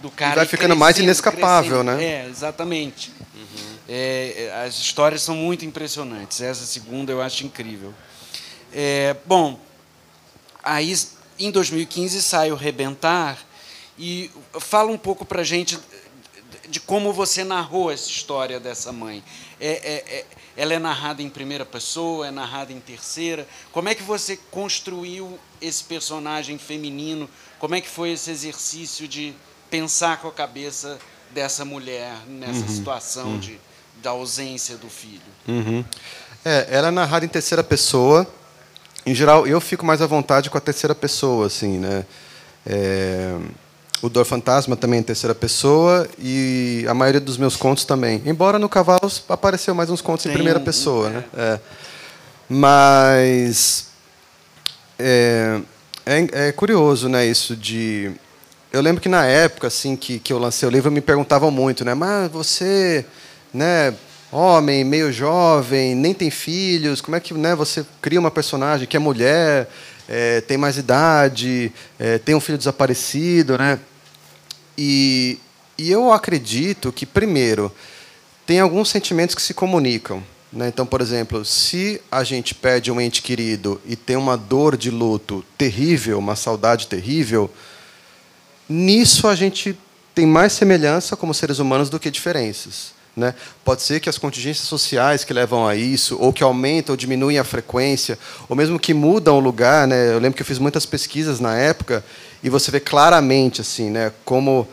Do 0.00 0.10
cara. 0.10 0.32
E 0.32 0.36
vai 0.36 0.46
ficando 0.46 0.76
mais 0.76 0.96
inescapável, 0.98 1.82
crescendo. 1.82 1.96
né? 1.96 2.04
É, 2.04 2.28
exatamente. 2.28 3.12
Uhum. 3.34 3.76
É, 3.88 4.62
as 4.64 4.78
histórias 4.78 5.22
são 5.22 5.34
muito 5.34 5.64
impressionantes. 5.64 6.40
Essa 6.40 6.64
segunda 6.64 7.10
eu 7.10 7.20
acho 7.20 7.44
incrível. 7.44 7.92
É, 8.72 9.16
bom, 9.24 9.58
aí 10.62 10.94
em 11.38 11.50
2015 11.50 12.22
sai 12.22 12.52
o 12.52 12.54
Rebentar 12.54 13.38
e 13.98 14.30
fala 14.60 14.92
um 14.92 14.98
pouco 14.98 15.24
para 15.24 15.40
a 15.40 15.44
gente 15.44 15.78
de 16.68 16.80
como 16.80 17.12
você 17.12 17.44
narrou 17.44 17.90
essa 17.90 18.08
história 18.08 18.60
dessa 18.60 18.92
mãe. 18.92 19.22
É, 19.60 19.68
é, 19.68 20.18
é, 20.18 20.26
ela 20.56 20.74
é 20.74 20.78
narrada 20.78 21.22
em 21.22 21.30
primeira 21.30 21.64
pessoa, 21.64 22.26
é 22.26 22.30
narrada 22.30 22.72
em 22.72 22.80
terceira. 22.80 23.46
Como 23.72 23.88
é 23.88 23.94
que 23.94 24.02
você 24.02 24.36
construiu 24.50 25.38
esse 25.60 25.84
personagem 25.84 26.58
feminino? 26.58 27.28
Como 27.58 27.74
é 27.74 27.80
que 27.80 27.88
foi 27.88 28.12
esse 28.12 28.30
exercício 28.30 29.08
de 29.08 29.34
pensar 29.70 30.20
com 30.20 30.28
a 30.28 30.32
cabeça 30.32 30.98
dessa 31.30 31.64
mulher 31.64 32.14
nessa 32.28 32.60
uhum, 32.60 32.68
situação 32.68 33.26
uhum. 33.26 33.38
De, 33.38 33.58
da 34.02 34.10
ausência 34.10 34.76
do 34.76 34.88
filho? 34.88 35.20
Uhum. 35.48 35.84
É, 36.44 36.68
ela 36.70 36.88
é 36.88 36.90
narrada 36.90 37.24
em 37.24 37.28
terceira 37.28 37.64
pessoa. 37.64 38.26
Em 39.04 39.14
geral, 39.14 39.46
eu 39.46 39.60
fico 39.60 39.84
mais 39.84 40.02
à 40.02 40.06
vontade 40.06 40.50
com 40.50 40.58
a 40.58 40.60
terceira 40.60 40.94
pessoa, 40.94 41.46
assim, 41.46 41.78
né? 41.78 42.04
É 42.64 43.36
o 44.02 44.08
Dor 44.08 44.24
Fantasma 44.24 44.76
também 44.76 45.00
em 45.00 45.02
terceira 45.02 45.34
pessoa 45.34 46.08
e 46.18 46.84
a 46.88 46.94
maioria 46.94 47.20
dos 47.20 47.36
meus 47.36 47.56
contos 47.56 47.84
também. 47.84 48.22
Embora 48.24 48.58
no 48.58 48.68
Cavalos 48.68 49.22
apareceu 49.28 49.74
mais 49.74 49.90
uns 49.90 50.00
contos 50.00 50.24
Tem 50.24 50.32
em 50.32 50.34
primeira 50.34 50.60
pessoa, 50.60 51.10
né? 51.10 51.24
É. 51.36 51.58
Mas 52.48 53.88
é, 54.98 55.60
é, 56.04 56.48
é, 56.48 56.52
curioso, 56.52 57.08
né? 57.08 57.26
Isso 57.26 57.56
de 57.56 58.12
eu 58.72 58.80
lembro 58.80 59.00
que 59.00 59.08
na 59.08 59.24
época 59.24 59.68
assim 59.68 59.96
que, 59.96 60.18
que 60.18 60.32
eu 60.32 60.38
lancei 60.38 60.68
o 60.68 60.72
livro 60.72 60.90
me 60.90 61.00
perguntavam 61.00 61.50
muito, 61.50 61.84
né? 61.84 61.94
Mas 61.94 62.30
você, 62.30 63.04
né? 63.52 63.94
Homem, 64.32 64.84
meio 64.84 65.12
jovem, 65.12 65.94
nem 65.94 66.12
tem 66.12 66.30
filhos. 66.30 67.00
Como 67.00 67.16
é 67.16 67.20
que, 67.20 67.32
né? 67.32 67.54
Você 67.54 67.86
cria 68.02 68.18
uma 68.18 68.30
personagem 68.30 68.86
que 68.86 68.96
é 68.96 69.00
mulher? 69.00 69.68
é, 70.08 70.40
tem 70.40 70.56
mais 70.56 70.76
idade, 70.76 71.72
é, 71.98 72.18
tem 72.18 72.34
um 72.34 72.40
filho 72.40 72.58
desaparecido, 72.58 73.58
né? 73.58 73.78
E, 74.78 75.38
e 75.76 75.90
eu 75.90 76.12
acredito 76.12 76.92
que, 76.92 77.04
primeiro, 77.04 77.72
tem 78.46 78.60
alguns 78.60 78.88
sentimentos 78.88 79.34
que 79.34 79.42
se 79.42 79.54
comunicam. 79.54 80.22
Né? 80.56 80.68
Então, 80.68 80.86
por 80.86 81.02
exemplo, 81.02 81.44
se 81.44 82.00
a 82.10 82.24
gente 82.24 82.54
perde 82.54 82.90
um 82.90 82.98
ente 82.98 83.20
querido 83.20 83.78
e 83.84 83.94
tem 83.94 84.16
uma 84.16 84.38
dor 84.38 84.74
de 84.74 84.90
luto 84.90 85.44
terrível, 85.58 86.18
uma 86.18 86.34
saudade 86.34 86.86
terrível, 86.86 87.50
nisso 88.66 89.28
a 89.28 89.34
gente 89.34 89.78
tem 90.14 90.24
mais 90.24 90.54
semelhança 90.54 91.14
como 91.14 91.34
seres 91.34 91.58
humanos 91.58 91.90
do 91.90 92.00
que 92.00 92.10
diferenças. 92.10 92.96
Né? 93.14 93.34
Pode 93.62 93.82
ser 93.82 94.00
que 94.00 94.08
as 94.08 94.16
contingências 94.16 94.66
sociais 94.66 95.24
que 95.24 95.34
levam 95.34 95.68
a 95.68 95.76
isso, 95.76 96.16
ou 96.18 96.32
que 96.32 96.42
aumentam 96.42 96.94
ou 96.94 96.96
diminuem 96.96 97.38
a 97.38 97.44
frequência, 97.44 98.18
ou 98.48 98.56
mesmo 98.56 98.78
que 98.78 98.94
mudam 98.94 99.36
o 99.36 99.40
lugar. 99.40 99.86
Né? 99.86 100.14
Eu 100.14 100.18
lembro 100.18 100.36
que 100.36 100.42
eu 100.42 100.46
fiz 100.46 100.58
muitas 100.58 100.86
pesquisas 100.86 101.38
na 101.38 101.54
época 101.54 102.02
e 102.42 102.48
você 102.48 102.70
vê 102.70 102.80
claramente 102.80 103.60
assim, 103.60 103.90
né, 103.90 104.10
como 104.24 104.66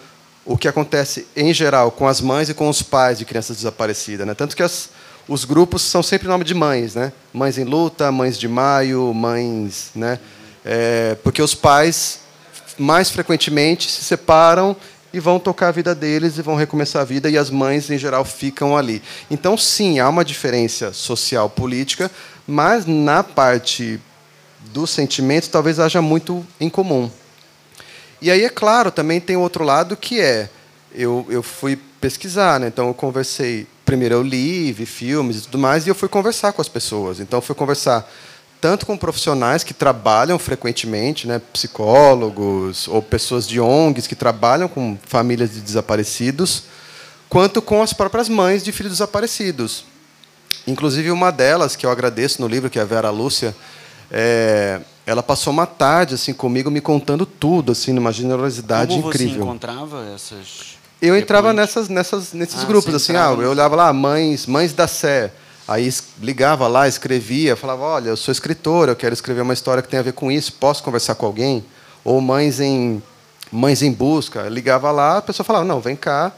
o 0.46 0.58
que 0.58 0.68
acontece 0.70 1.28
em 1.36 1.54
geral 1.54 1.92
com 1.92 2.08
as 2.08 2.22
mães 2.22 2.48
e 2.48 2.54
com 2.54 2.70
os 2.70 2.82
pais 2.82 3.18
de 3.18 3.26
crianças 3.26 3.58
desaparecidas. 3.58 4.26
Né? 4.26 4.34
Tanto 4.34 4.56
que 4.56 4.64
as, 4.64 4.90
os 5.28 5.46
grupos 5.46 5.82
são 5.82 6.04
sempre 6.04 6.28
nome 6.28 6.44
de 6.44 6.54
mães, 6.54 6.96
né? 6.96 7.14
Mães 7.34 7.58
em 7.58 7.64
luta, 7.64 8.12
mães 8.12 8.38
de 8.38 8.48
maio, 8.48 9.14
mães, 9.14 9.92
né? 9.96 10.20
É, 10.66 11.16
porque 11.24 11.42
os 11.42 11.56
pais 11.56 12.20
mais 12.78 13.10
frequentemente 13.10 13.90
se 13.90 14.04
separam 14.04 14.76
e 15.14 15.20
vão 15.20 15.40
tocar 15.40 15.68
a 15.68 15.72
vida 15.72 15.94
deles 15.94 16.38
e 16.38 16.42
vão 16.42 16.56
recomeçar 16.56 17.04
a 17.04 17.06
vida 17.06 17.30
e 17.30 17.38
as 17.38 17.50
mães 17.50 17.90
em 17.90 17.98
geral 17.98 18.26
ficam 18.26 18.76
ali. 18.76 19.02
Então 19.30 19.56
sim, 19.56 20.00
há 20.00 20.10
uma 20.10 20.26
diferença 20.26 20.92
social 20.92 21.50
política, 21.50 22.10
mas 22.48 22.86
na 22.86 23.24
parte 23.24 24.00
do 24.72 24.88
sentimento 24.88 25.50
talvez 25.50 25.80
haja 25.80 26.02
muito 26.02 26.46
em 26.60 26.70
comum. 26.70 27.12
E 28.20 28.32
aí 28.32 28.44
é 28.44 28.50
claro, 28.50 28.90
também 28.90 29.20
tem 29.20 29.38
outro 29.38 29.64
lado 29.64 29.96
que 29.96 30.20
é 30.20 30.50
eu, 30.96 31.26
eu 31.30 31.44
fui 31.44 31.78
pesquisar, 32.02 32.60
né? 32.60 32.68
então 32.68 32.88
eu 32.88 32.94
conversei. 32.94 33.68
Primeiro 33.94 34.16
eu 34.16 34.24
li, 34.24 34.72
vi 34.72 34.88
filmes 34.88 35.38
e 35.38 35.42
tudo 35.42 35.60
mais, 35.60 35.86
e 35.86 35.90
eu 35.90 35.94
fui 35.94 36.10
conversar 36.10 36.52
com 36.52 36.60
as 36.60 36.68
pessoas. 36.68 37.20
Então 37.20 37.38
eu 37.38 37.44
fui 37.44 37.54
conversar 37.54 38.12
tanto 38.60 38.88
com 38.88 38.98
profissionais 38.98 39.64
que 39.64 39.72
trabalham 39.72 40.40
frequentemente, 40.40 41.28
né, 41.28 41.40
psicólogos 41.54 42.88
ou 42.88 43.04
pessoas 43.04 43.48
de 43.48 43.60
ONGs 43.60 44.08
que 44.08 44.16
trabalham 44.16 44.68
com 44.68 44.98
famílias 45.06 45.54
de 45.54 45.62
desaparecidos, 45.62 46.64
quanto 47.30 47.62
com 47.62 47.84
as 47.84 47.94
próprias 47.94 48.28
mães 48.28 48.64
de 48.64 48.72
filhos 48.72 48.94
desaparecidos. 48.94 49.86
Inclusive 50.66 51.12
uma 51.12 51.32
delas, 51.32 51.76
que 51.76 51.86
eu 51.86 51.92
agradeço 51.92 52.42
no 52.42 52.48
livro, 52.48 52.72
que 52.72 52.80
é 52.80 52.82
a 52.82 52.86
Vera 52.86 53.12
Lúcia, 53.12 53.56
é, 54.10 54.82
ela 55.06 55.22
passou 55.22 55.54
uma 55.54 55.68
tarde 55.68 56.16
assim 56.16 56.34
comigo 56.34 56.72
me 56.72 56.82
contando 56.82 57.28
tudo, 57.28 57.74
assim, 57.74 57.94
numa 57.94 58.12
generosidade 58.12 58.96
Como 58.96 59.10
incrível. 59.10 59.46
Como 59.46 59.60
você 59.60 59.68
encontrava 59.68 60.04
essas? 60.16 60.73
Eu 61.06 61.18
entrava 61.18 61.52
nessas, 61.52 61.90
nessas, 61.90 62.34
nesses 62.34 62.64
ah, 62.64 62.66
grupos, 62.66 62.94
assim, 62.94 63.16
ah, 63.16 63.36
eu 63.38 63.50
olhava 63.50 63.76
lá, 63.76 63.92
mães, 63.92 64.46
mães 64.46 64.74
da 64.74 64.88
Sé, 64.88 65.32
Aí 65.68 65.90
ligava 66.22 66.68
lá, 66.68 66.88
escrevia, 66.88 67.56
falava: 67.56 67.84
Olha, 67.84 68.10
eu 68.10 68.18
sou 68.18 68.32
escritor, 68.32 68.90
eu 68.90 68.96
quero 68.96 69.14
escrever 69.14 69.42
uma 69.42 69.54
história 69.54 69.82
que 69.82 69.88
tem 69.88 70.00
a 70.00 70.04
ver 70.04 70.14
com 70.14 70.32
isso, 70.32 70.54
posso 70.54 70.84
conversar 70.84 71.16
com 71.16 71.26
alguém? 71.26 71.64
Ou 72.04 72.20
mães 72.20 72.60
em, 72.60 73.02
mães 73.50 73.82
em 73.82 73.92
busca. 73.92 74.50
Ligava 74.50 74.92
lá, 74.92 75.18
a 75.18 75.22
pessoa 75.22 75.46
falava: 75.46 75.64
Não, 75.64 75.80
vem 75.80 75.96
cá. 75.96 76.34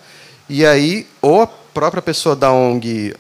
E 0.48 0.64
aí, 0.64 1.08
ou 1.22 1.42
a 1.42 1.48
própria 1.48 2.04
pessoa 2.04 2.36
da 2.36 2.52
ONG, 2.52 3.16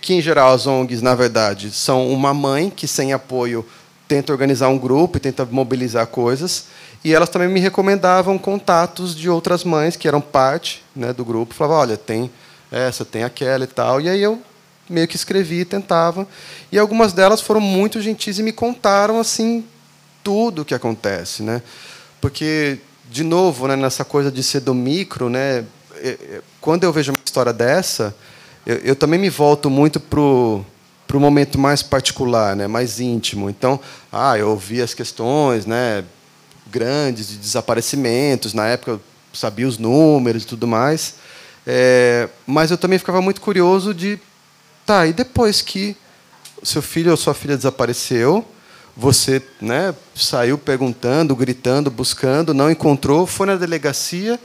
que 0.00 0.12
em 0.12 0.20
geral 0.20 0.52
as 0.52 0.66
ONGs, 0.66 1.00
na 1.00 1.14
verdade, 1.14 1.70
são 1.70 2.06
uma 2.12 2.34
mãe 2.34 2.68
que, 2.68 2.86
sem 2.86 3.14
apoio, 3.14 3.64
tenta 4.06 4.32
organizar 4.32 4.68
um 4.68 4.78
grupo 4.78 5.16
e 5.16 5.20
tenta 5.20 5.46
mobilizar 5.46 6.06
coisas. 6.06 6.66
E 7.06 7.14
elas 7.14 7.28
também 7.28 7.46
me 7.46 7.60
recomendavam 7.60 8.36
contatos 8.36 9.14
de 9.14 9.30
outras 9.30 9.62
mães 9.62 9.94
que 9.94 10.08
eram 10.08 10.20
parte 10.20 10.82
né, 10.92 11.12
do 11.12 11.24
grupo. 11.24 11.54
Falavam: 11.54 11.82
Olha, 11.82 11.96
tem 11.96 12.28
essa, 12.68 13.04
tem 13.04 13.22
aquela 13.22 13.62
e 13.62 13.68
tal. 13.68 14.00
E 14.00 14.08
aí 14.08 14.20
eu 14.20 14.42
meio 14.90 15.06
que 15.06 15.14
escrevi 15.14 15.60
e 15.60 15.64
tentava. 15.64 16.26
E 16.72 16.76
algumas 16.76 17.12
delas 17.12 17.40
foram 17.40 17.60
muito 17.60 18.02
gentis 18.02 18.40
e 18.40 18.42
me 18.42 18.50
contaram 18.50 19.20
assim 19.20 19.64
tudo 20.24 20.62
o 20.62 20.64
que 20.64 20.74
acontece, 20.74 21.44
né? 21.44 21.62
Porque 22.20 22.80
de 23.08 23.22
novo, 23.22 23.68
né, 23.68 23.76
nessa 23.76 24.04
coisa 24.04 24.28
de 24.28 24.42
ser 24.42 24.58
do 24.58 24.74
micro, 24.74 25.30
né, 25.30 25.64
é, 25.98 26.08
é, 26.08 26.40
quando 26.60 26.82
eu 26.82 26.92
vejo 26.92 27.12
uma 27.12 27.22
história 27.24 27.52
dessa, 27.52 28.12
eu, 28.66 28.78
eu 28.78 28.96
também 28.96 29.20
me 29.20 29.30
volto 29.30 29.70
muito 29.70 30.00
pro 30.00 30.66
para 31.06 31.16
o 31.16 31.20
momento 31.20 31.56
mais 31.56 31.84
particular, 31.84 32.56
né, 32.56 32.66
mais 32.66 32.98
íntimo. 32.98 33.48
Então, 33.48 33.78
ah, 34.10 34.36
eu 34.36 34.50
ouvi 34.50 34.82
as 34.82 34.92
questões, 34.92 35.64
né, 35.64 36.02
grandes 36.78 37.28
de 37.28 37.36
desaparecimentos. 37.36 38.52
Na 38.52 38.66
época, 38.66 38.92
eu 38.92 39.00
sabia 39.32 39.66
os 39.66 39.78
números 39.78 40.42
e 40.42 40.46
tudo 40.46 40.66
mais. 40.66 41.14
É, 41.66 42.28
mas 42.46 42.70
eu 42.70 42.78
também 42.78 42.98
ficava 42.98 43.20
muito 43.20 43.40
curioso 43.40 43.94
de 43.94 44.20
Tá, 44.86 45.04
e 45.04 45.12
depois 45.12 45.60
que 45.60 45.96
seu 46.62 46.80
filho 46.80 47.10
ou 47.10 47.16
sua 47.16 47.34
filha 47.34 47.56
desapareceu, 47.56 48.46
você 48.96 49.42
né, 49.60 49.92
saiu 50.14 50.56
perguntando, 50.56 51.34
gritando, 51.34 51.90
buscando, 51.90 52.54
não 52.54 52.70
encontrou, 52.70 53.26
foi 53.26 53.48
na 53.48 53.56
delegacia. 53.56 54.38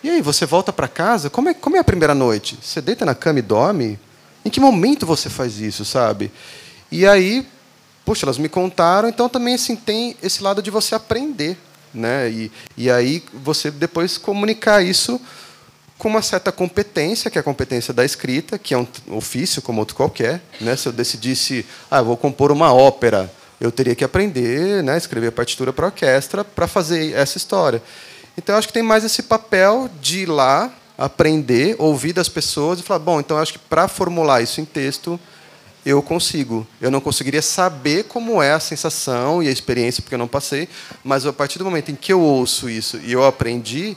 E 0.00 0.08
aí, 0.08 0.22
você 0.22 0.46
volta 0.46 0.72
para 0.72 0.86
casa? 0.86 1.28
Como 1.28 1.48
é, 1.48 1.54
como 1.54 1.74
é 1.74 1.80
a 1.80 1.84
primeira 1.84 2.14
noite? 2.14 2.56
Você 2.62 2.80
deita 2.80 3.04
na 3.04 3.12
cama 3.12 3.40
e 3.40 3.42
dorme? 3.42 3.98
Em 4.44 4.50
que 4.50 4.60
momento 4.60 5.04
você 5.04 5.28
faz 5.28 5.58
isso, 5.58 5.84
sabe? 5.84 6.30
E 6.92 7.04
aí, 7.04 7.44
poxa, 8.04 8.24
elas 8.24 8.38
me 8.38 8.48
contaram, 8.48 9.08
então 9.08 9.28
também 9.28 9.54
assim, 9.54 9.74
tem 9.74 10.16
esse 10.22 10.40
lado 10.44 10.62
de 10.62 10.70
você 10.70 10.94
aprender. 10.94 11.58
Né? 11.92 12.30
E, 12.30 12.52
e 12.76 12.90
aí 12.90 13.22
você 13.32 13.70
depois 13.70 14.18
comunicar 14.18 14.82
isso 14.82 15.20
com 15.96 16.08
uma 16.08 16.22
certa 16.22 16.52
competência, 16.52 17.30
que 17.30 17.38
é 17.38 17.40
a 17.40 17.44
competência 17.44 17.92
da 17.92 18.04
escrita, 18.04 18.58
que 18.58 18.72
é 18.72 18.78
um 18.78 18.86
ofício 19.10 19.60
como 19.60 19.80
outro 19.80 19.96
qualquer. 19.96 20.40
Né? 20.60 20.76
Se 20.76 20.88
eu 20.88 20.92
decidisse, 20.92 21.66
ah, 21.90 22.00
vou 22.00 22.16
compor 22.16 22.52
uma 22.52 22.72
ópera, 22.72 23.30
eu 23.60 23.72
teria 23.72 23.94
que 23.94 24.04
aprender, 24.04 24.82
né, 24.82 24.96
escrever 24.96 25.28
a 25.28 25.32
partitura 25.32 25.72
para 25.72 25.86
orquestra 25.86 26.44
para 26.44 26.68
fazer 26.68 27.12
essa 27.14 27.36
história. 27.36 27.82
Então, 28.36 28.54
eu 28.54 28.58
acho 28.58 28.68
que 28.68 28.72
tem 28.72 28.84
mais 28.84 29.04
esse 29.04 29.22
papel 29.24 29.90
de 30.00 30.20
ir 30.20 30.26
lá, 30.26 30.72
aprender, 30.96 31.74
ouvir 31.78 32.12
das 32.12 32.28
pessoas 32.28 32.78
e 32.78 32.82
falar: 32.84 33.00
bom, 33.00 33.18
então 33.18 33.36
eu 33.36 33.42
acho 33.42 33.54
que 33.54 33.58
para 33.58 33.88
formular 33.88 34.40
isso 34.40 34.60
em 34.60 34.64
texto, 34.64 35.18
eu 35.88 36.02
consigo. 36.02 36.66
Eu 36.82 36.90
não 36.90 37.00
conseguiria 37.00 37.40
saber 37.40 38.04
como 38.04 38.42
é 38.42 38.52
a 38.52 38.60
sensação 38.60 39.42
e 39.42 39.48
a 39.48 39.50
experiência, 39.50 40.02
porque 40.02 40.14
eu 40.14 40.18
não 40.18 40.28
passei, 40.28 40.68
mas 41.02 41.24
a 41.24 41.32
partir 41.32 41.58
do 41.58 41.64
momento 41.64 41.90
em 41.90 41.94
que 41.94 42.12
eu 42.12 42.20
ouço 42.20 42.68
isso 42.68 42.98
e 42.98 43.10
eu 43.10 43.24
aprendi, 43.24 43.96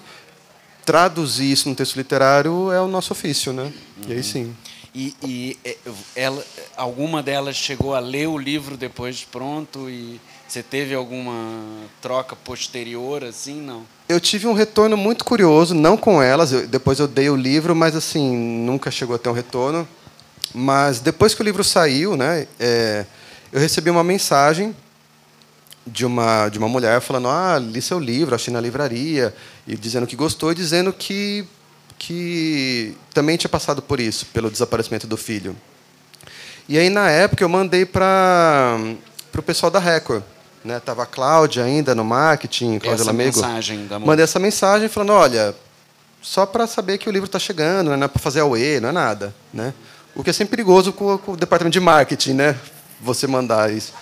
traduzir 0.85 1.51
isso 1.51 1.67
no 1.67 1.75
texto 1.75 1.97
literário 1.97 2.71
é 2.71 2.79
o 2.79 2.87
nosso 2.87 3.11
ofício, 3.11 3.51
né? 3.51 3.63
Uhum. 3.63 3.71
E 4.07 4.13
aí 4.13 4.23
sim. 4.23 4.55
E, 4.95 5.13
e 5.21 5.57
é, 5.65 5.77
ela, 6.15 6.45
alguma 6.77 7.21
delas 7.21 7.57
chegou 7.57 7.93
a 7.93 7.99
ler 7.99 8.27
o 8.27 8.37
livro 8.37 8.77
depois 8.77 9.25
pronto 9.29 9.89
e 9.89 10.19
você 10.47 10.63
teve 10.63 10.93
alguma 10.93 11.33
troca 12.01 12.37
posterior 12.37 13.23
assim, 13.25 13.61
não? 13.61 13.83
Eu 14.07 14.19
tive 14.19 14.47
um 14.47 14.53
retorno 14.53 14.95
muito 14.95 15.25
curioso, 15.25 15.73
não 15.73 15.97
com 15.97 16.21
elas. 16.21 16.53
Eu, 16.53 16.67
depois 16.67 16.99
eu 16.99 17.07
dei 17.07 17.29
o 17.29 17.35
livro, 17.35 17.75
mas 17.75 17.95
assim 17.95 18.35
nunca 18.65 18.89
chegou 18.91 19.15
a 19.15 19.19
ter 19.19 19.29
um 19.29 19.33
retorno. 19.33 19.87
Mas 20.53 20.99
depois 20.99 21.33
que 21.33 21.41
o 21.41 21.45
livro 21.45 21.63
saiu, 21.63 22.15
né, 22.17 22.47
é, 22.59 23.05
eu 23.51 23.59
recebi 23.59 23.89
uma 23.89 24.03
mensagem 24.03 24.75
de 25.85 26.05
uma 26.05 26.49
de 26.49 26.57
uma 26.57 26.67
mulher 26.67 27.01
falando: 27.01 27.27
"Ah, 27.27 27.57
li 27.59 27.81
seu 27.81 27.99
livro, 27.99 28.35
achei 28.35 28.53
na 28.53 28.61
livraria", 28.61 29.33
e 29.67 29.75
dizendo 29.75 30.05
que 30.05 30.15
gostou 30.15 30.51
e 30.51 30.55
dizendo 30.55 30.91
que 30.93 31.47
que 31.97 32.97
também 33.13 33.37
tinha 33.37 33.49
passado 33.49 33.79
por 33.79 33.99
isso, 33.99 34.25
pelo 34.27 34.49
desaparecimento 34.49 35.05
do 35.05 35.15
filho. 35.15 35.55
E 36.67 36.75
aí, 36.75 36.89
na 36.89 37.09
época, 37.11 37.43
eu 37.43 37.49
mandei 37.49 37.85
para 37.85 38.75
o 39.37 39.41
pessoal 39.43 39.69
da 39.71 39.77
Record. 39.77 40.23
Né? 40.65 40.79
Tava 40.79 41.03
a 41.03 41.05
Cláudia 41.05 41.63
ainda 41.63 41.93
no 41.93 42.03
marketing, 42.03 42.79
Cláudia 42.79 43.03
essa 43.03 43.11
Lamego. 43.11 43.35
Mensagem 43.35 43.85
da 43.85 43.99
Mandei 43.99 44.23
essa 44.23 44.39
mensagem 44.39 44.87
falando, 44.87 45.13
olha, 45.13 45.55
só 46.21 46.45
para 46.45 46.65
saber 46.65 46.97
que 46.97 47.09
o 47.09 47.11
livro 47.11 47.25
está 47.25 47.37
chegando, 47.37 47.95
não 47.95 48.05
é 48.05 48.07
para 48.07 48.19
fazer 48.19 48.39
a 48.39 48.45
UE, 48.45 48.79
não 48.79 48.89
é 48.89 48.91
nada. 48.91 49.35
Né? 49.53 49.73
O 50.15 50.23
que 50.23 50.29
é 50.29 50.33
sempre 50.33 50.57
perigoso 50.57 50.91
com, 50.91 51.17
com, 51.17 51.31
o 51.33 51.37
departamento 51.37 51.73
de 51.73 51.79
marketing, 51.79 52.33
né? 52.33 52.57
você 53.01 53.27
mandar 53.27 53.73
isso. 53.73 53.93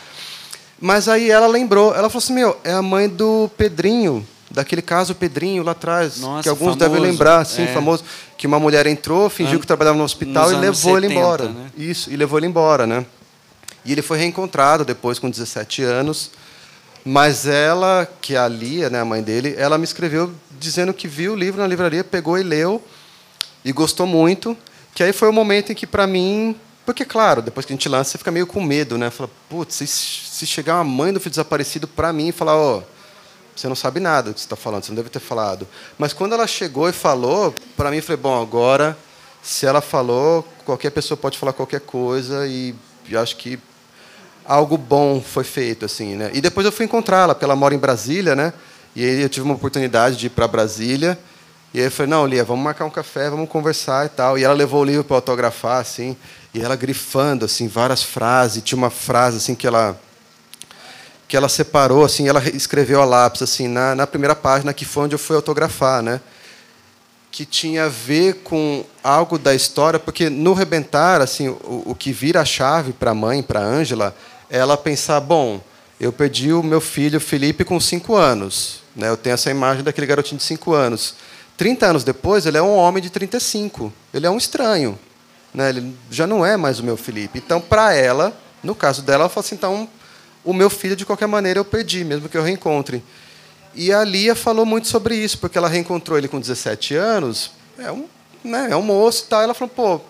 Mas 0.80 1.08
aí 1.08 1.30
ela 1.30 1.48
lembrou, 1.48 1.94
ela 1.96 2.10
falou 2.10 2.24
assim, 2.24 2.34
meu, 2.34 2.58
é 2.64 2.72
a 2.72 2.82
mãe 2.82 3.10
do 3.10 3.50
Pedrinho, 3.58 4.26
daquele 4.50 4.82
caso 4.82 5.16
Pedrinho 5.16 5.64
lá 5.64 5.72
atrás, 5.72 6.20
Nossa, 6.20 6.44
que 6.44 6.50
alguns 6.50 6.76
famoso, 6.76 6.80
devem 6.80 7.02
lembrar, 7.02 7.46
sim, 7.46 7.64
é. 7.64 7.68
famoso, 7.68 8.04
que 8.38 8.48
uma 8.48 8.60
mulher 8.60 8.88
entrou, 8.88 9.30
fingiu 9.30 9.58
An 9.58 9.62
que 9.62 9.68
trabalhava 9.68 9.98
no 9.98 10.04
hospital 10.04 10.52
e 10.52 10.56
levou 10.56 10.96
70, 10.96 10.98
ele 10.98 11.14
embora. 11.14 11.50
Né? 11.50 11.72
Isso, 11.78 12.12
e 12.12 12.16
levou 12.16 12.40
ele 12.40 12.48
embora, 12.48 12.88
né? 12.88 13.06
E 13.84 13.92
ele 13.92 14.02
foi 14.02 14.18
reencontrado 14.18 14.86
depois 14.86 15.20
com 15.20 15.30
17 15.30 15.84
anos, 15.84 16.32
mas 17.04 17.48
ela, 17.48 18.08
que 18.22 18.36
é 18.36 18.38
a 18.38 18.48
Lia, 18.48 18.90
né, 18.90 19.00
a 19.00 19.06
mãe 19.06 19.22
dele, 19.22 19.56
ela 19.58 19.78
me 19.78 19.84
escreveu 19.84 20.32
dizendo 20.60 20.94
que 20.94 21.08
viu 21.08 21.34
o 21.34 21.36
livro 21.36 21.62
na 21.62 21.68
livraria, 21.68 22.04
pegou 22.04 22.38
e 22.38 22.44
leu 22.44 22.82
e 23.64 23.72
gostou 23.72 24.06
muito, 24.06 24.56
que 24.94 25.04
aí 25.04 25.14
foi 25.14 25.30
o 25.30 25.34
momento 25.34 25.72
em 25.72 25.76
que 25.76 25.88
para 25.88 26.06
mim 26.08 26.56
porque, 26.90 27.06
claro, 27.06 27.44
depois 27.44 27.68
que 27.68 27.72
a 27.72 27.76
gente 27.76 27.88
lança, 27.88 28.10
você 28.10 28.18
fica 28.18 28.32
meio 28.32 28.48
com 28.48 28.60
medo, 28.64 28.98
né? 28.98 29.12
Fala, 29.12 29.30
putz, 29.48 29.76
se, 29.76 29.86
se 29.86 30.44
chegar 30.48 30.74
uma 30.78 30.84
mãe 30.84 31.14
do 31.14 31.20
filho 31.20 31.30
desaparecido 31.30 31.88
para 31.88 32.12
mim 32.12 32.30
e 32.30 32.32
falar, 32.32 32.56
ó, 32.56 32.80
oh, 32.80 32.84
você 33.56 33.68
não 33.68 33.76
sabe 33.76 34.00
nada 34.00 34.32
do 34.32 34.34
que 34.34 34.40
você 34.40 34.48
está 34.48 34.56
falando, 34.56 34.86
você 34.86 34.90
não 34.90 34.96
deve 34.96 35.10
ter 35.10 35.20
falado. 35.20 35.68
Mas 36.00 36.14
quando 36.14 36.34
ela 36.34 36.48
chegou 36.48 36.90
e 36.90 36.92
falou, 36.92 37.54
para 37.78 37.92
mim, 37.92 37.98
eu 37.98 38.02
falei, 38.02 38.20
bom, 38.20 38.42
agora, 38.42 38.98
se 39.44 39.68
ela 39.68 39.82
falou, 39.82 40.44
qualquer 40.66 40.90
pessoa 40.90 41.16
pode 41.16 41.38
falar 41.38 41.54
qualquer 41.54 41.82
coisa 41.82 42.48
e 42.48 42.74
eu 43.08 43.20
acho 43.20 43.36
que 43.36 43.60
algo 44.44 44.76
bom 44.76 45.22
foi 45.22 45.44
feito, 45.44 45.86
assim, 45.86 46.16
né? 46.16 46.32
E 46.34 46.42
depois 46.42 46.66
eu 46.66 46.72
fui 46.72 46.86
encontrá-la, 46.86 47.36
porque 47.36 47.46
ela 47.46 47.56
mora 47.56 47.76
em 47.76 47.78
Brasília, 47.78 48.36
né? 48.36 48.52
E 48.96 49.06
aí 49.06 49.22
eu 49.22 49.30
tive 49.30 49.46
uma 49.46 49.54
oportunidade 49.54 50.16
de 50.18 50.26
ir 50.26 50.32
para 50.32 50.48
Brasília. 50.48 51.20
E 51.74 51.80
aí 51.80 51.86
eu 51.86 51.92
falei, 51.92 52.10
não, 52.10 52.26
Lia, 52.26 52.44
vamos 52.44 52.64
marcar 52.64 52.86
um 52.86 52.90
café, 52.90 53.30
vamos 53.30 53.50
conversar 53.50 54.06
e 54.06 54.10
tal. 54.10 54.38
E 54.38 54.44
ela 54.44 54.54
levou 54.54 54.82
o 54.82 54.86
livro 54.86 55.04
para 55.04 55.18
autografar, 55.18 55.80
assim, 55.80 56.18
e 56.54 56.62
ela 56.62 56.76
grifando, 56.76 57.46
assim, 57.46 57.68
várias 57.68 58.02
frases. 58.02 58.64
Tinha 58.64 58.78
uma 58.78 58.90
frase, 58.90 59.38
assim, 59.38 59.56
que 59.56 59.68
ela 59.68 60.00
que 61.28 61.38
ela 61.38 61.48
separou, 61.48 62.04
assim, 62.04 62.28
ela 62.28 62.42
escreveu 62.50 63.00
a 63.00 63.06
lápis, 63.06 63.44
assim, 63.44 63.68
na, 63.68 63.94
na 63.94 64.08
primeira 64.08 64.36
página, 64.36 64.74
que 64.74 64.84
foi 64.84 65.04
onde 65.04 65.14
eu 65.14 65.20
fui 65.20 65.36
autografar, 65.36 66.02
né? 66.02 66.20
que 67.32 67.46
tinha 67.46 67.86
a 67.86 67.90
ver 67.90 68.42
com 68.44 68.84
algo 69.04 69.38
da 69.38 69.54
história, 69.54 70.00
porque 70.00 70.30
no 70.30 70.54
rebentar, 70.54 71.22
assim, 71.22 71.48
o, 71.50 71.84
o 71.86 71.96
que 71.96 72.12
vira 72.12 72.42
a 72.42 72.46
chave 72.46 72.92
para 72.92 73.12
a 73.12 73.16
mãe, 73.16 73.44
para 73.44 73.60
a 73.60 73.64
Ângela, 73.64 74.16
é 74.50 74.58
ela 74.58 74.76
pensar, 74.76 75.20
bom, 75.20 75.62
eu 76.00 76.12
perdi 76.12 76.52
o 76.52 76.64
meu 76.64 76.82
filho 76.82 77.20
Felipe 77.20 77.64
com 77.64 77.80
cinco 77.80 78.16
anos, 78.16 78.82
né? 78.96 79.10
Eu 79.10 79.18
tenho 79.18 79.36
essa 79.36 79.52
imagem 79.52 79.84
daquele 79.84 80.08
garotinho 80.08 80.38
de 80.38 80.44
cinco 80.44 80.74
anos. 80.74 81.16
30 81.60 81.88
anos 81.88 82.04
depois, 82.06 82.46
ele 82.46 82.58
é 82.58 82.62
um 82.62 82.74
homem 82.74 83.04
de 83.04 83.10
35. 83.10 83.92
Ele 84.14 84.26
é 84.26 84.30
um 84.30 84.38
estranho, 84.38 84.98
né? 85.54 85.68
Ele 85.68 85.94
já 86.10 86.26
não 86.26 86.46
é 86.46 86.56
mais 86.56 86.80
o 86.80 86.84
meu 86.86 86.96
Felipe. 86.96 87.38
Então, 87.38 87.60
para 87.60 87.94
ela, 87.94 88.34
no 88.64 88.74
caso 88.74 89.02
dela, 89.02 89.24
ela 89.24 89.30
falou 89.30 89.46
assim, 89.46 89.56
então 89.56 89.90
o 90.46 90.54
meu 90.54 90.70
filho, 90.70 90.96
de 90.96 91.06
qualquer 91.06 91.28
maneira, 91.28 91.60
eu 91.60 91.66
perdi, 91.66 92.06
mesmo 92.06 92.30
que 92.30 92.38
eu 92.38 92.44
reencontre. 92.44 93.04
E 93.76 93.92
a 93.92 94.06
Lia 94.06 94.36
falou 94.36 94.66
muito 94.66 94.88
sobre 94.88 95.16
isso, 95.16 95.38
porque 95.38 95.58
ela 95.58 95.68
reencontrou 95.68 96.18
ele 96.18 96.30
com 96.30 96.40
17 96.40 96.96
anos, 96.96 97.52
é 97.78 97.92
um, 97.92 98.08
né, 98.42 98.70
é 98.72 98.76
um 98.78 98.82
moço 98.82 99.26
e 99.26 99.28
tal. 99.28 99.42
Ela 99.42 99.54
falou, 99.54 99.74
pô, 99.76 100.02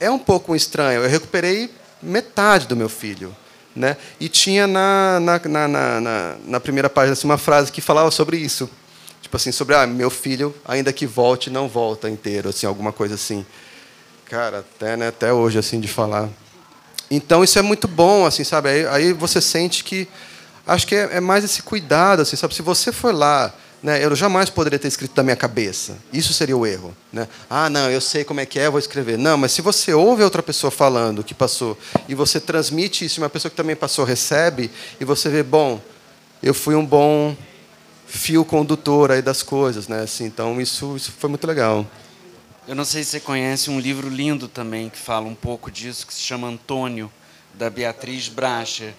é 0.00 0.10
um 0.10 0.18
pouco 0.18 0.56
estranho, 0.56 1.04
eu 1.04 1.08
recuperei 1.08 1.70
metade 2.02 2.66
do 2.66 2.74
meu 2.74 2.88
filho. 2.88 3.34
Né? 3.76 3.96
E 4.18 4.28
tinha 4.28 4.66
na, 4.66 5.20
na, 5.20 5.38
na, 5.38 5.68
na, 6.00 6.36
na 6.44 6.58
primeira 6.58 6.90
página 6.90 7.12
assim, 7.12 7.28
uma 7.28 7.38
frase 7.38 7.70
que 7.70 7.80
falava 7.80 8.10
sobre 8.10 8.38
isso. 8.38 8.68
Tipo 9.30 9.36
assim, 9.36 9.52
sobre, 9.52 9.76
ah, 9.76 9.86
meu 9.86 10.10
filho, 10.10 10.52
ainda 10.66 10.92
que 10.92 11.06
volte, 11.06 11.50
não 11.50 11.68
volta 11.68 12.10
inteiro, 12.10 12.48
assim, 12.48 12.66
alguma 12.66 12.92
coisa 12.92 13.14
assim. 13.14 13.46
Cara, 14.24 14.58
até, 14.58 14.96
né, 14.96 15.06
até 15.06 15.32
hoje, 15.32 15.56
assim, 15.56 15.78
de 15.78 15.86
falar. 15.86 16.28
Então 17.08 17.44
isso 17.44 17.56
é 17.56 17.62
muito 17.62 17.86
bom, 17.86 18.26
assim, 18.26 18.42
sabe? 18.42 18.70
Aí, 18.70 18.86
aí 18.88 19.12
você 19.12 19.40
sente 19.40 19.84
que 19.84 20.08
acho 20.66 20.84
que 20.84 20.96
é, 20.96 21.10
é, 21.12 21.20
mais 21.20 21.44
esse 21.44 21.62
cuidado, 21.62 22.22
assim, 22.22 22.34
sabe? 22.34 22.56
Se 22.56 22.60
você 22.60 22.90
for 22.90 23.14
lá, 23.14 23.54
né, 23.80 24.04
eu 24.04 24.12
jamais 24.16 24.50
poderia 24.50 24.80
ter 24.80 24.88
escrito 24.88 25.14
da 25.14 25.22
minha 25.22 25.36
cabeça. 25.36 25.96
Isso 26.12 26.32
seria 26.32 26.56
o 26.56 26.66
erro, 26.66 26.92
né? 27.12 27.28
Ah, 27.48 27.70
não, 27.70 27.88
eu 27.88 28.00
sei 28.00 28.24
como 28.24 28.40
é 28.40 28.46
que 28.46 28.58
é, 28.58 28.68
vou 28.68 28.80
escrever. 28.80 29.16
Não, 29.16 29.38
mas 29.38 29.52
se 29.52 29.62
você 29.62 29.94
ouve 29.94 30.24
outra 30.24 30.42
pessoa 30.42 30.72
falando 30.72 31.22
que 31.22 31.34
passou 31.34 31.78
e 32.08 32.16
você 32.16 32.40
transmite 32.40 33.04
isso, 33.04 33.20
uma 33.20 33.30
pessoa 33.30 33.48
que 33.48 33.56
também 33.56 33.76
passou 33.76 34.04
recebe 34.04 34.72
e 34.98 35.04
você 35.04 35.28
vê, 35.28 35.44
bom, 35.44 35.80
eu 36.42 36.52
fui 36.52 36.74
um 36.74 36.84
bom 36.84 37.36
fio 38.10 38.44
condutor 38.44 39.12
aí 39.12 39.22
das 39.22 39.42
coisas, 39.42 39.86
né? 39.86 40.02
Assim, 40.02 40.24
então 40.24 40.60
isso, 40.60 40.96
isso 40.96 41.12
foi 41.12 41.30
muito 41.30 41.46
legal. 41.46 41.86
Eu 42.66 42.74
não 42.74 42.84
sei 42.84 43.04
se 43.04 43.10
você 43.10 43.20
conhece 43.20 43.70
um 43.70 43.78
livro 43.78 44.08
lindo 44.08 44.48
também 44.48 44.90
que 44.90 44.98
fala 44.98 45.26
um 45.26 45.34
pouco 45.34 45.70
disso, 45.70 46.06
que 46.06 46.12
se 46.12 46.20
chama 46.20 46.48
Antônio, 46.48 47.10
da 47.54 47.70
Beatriz 47.70 48.28
Bracha, 48.28 48.94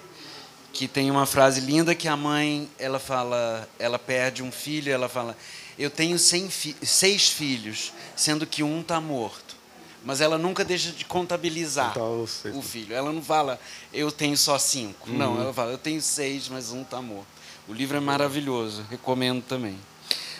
que 0.73 0.87
tem 0.87 1.11
uma 1.11 1.25
frase 1.25 1.59
linda 1.61 1.93
que 1.93 2.07
a 2.07 2.15
mãe, 2.15 2.69
ela 2.79 2.99
fala, 2.99 3.67
ela 3.77 3.99
perde 3.99 4.41
um 4.41 4.51
filho, 4.51 4.91
ela 4.91 5.09
fala: 5.09 5.37
"Eu 5.77 5.89
tenho 5.89 6.17
fi 6.17 6.75
seis 6.81 7.29
filhos, 7.29 7.93
sendo 8.15 8.47
que 8.47 8.63
um 8.63 8.81
está 8.81 8.99
morto". 8.99 9.55
Mas 10.03 10.19
ela 10.19 10.37
nunca 10.37 10.65
deixa 10.65 10.91
de 10.91 11.05
contabilizar 11.05 11.91
então, 11.91 12.25
o 12.55 12.61
filho. 12.61 12.95
Ela 12.95 13.11
não 13.11 13.21
fala: 13.21 13.59
"Eu 13.93 14.11
tenho 14.11 14.37
só 14.37 14.57
cinco". 14.57 15.09
Uhum. 15.09 15.17
Não, 15.17 15.41
ela 15.41 15.53
fala: 15.53 15.71
"Eu 15.71 15.77
tenho 15.77 16.01
seis, 16.01 16.47
mas 16.49 16.71
um 16.71 16.81
está 16.81 17.01
morto". 17.01 17.40
O 17.67 17.73
livro 17.73 17.97
é 17.97 17.99
maravilhoso, 17.99 18.85
recomendo 18.89 19.43
também. 19.43 19.77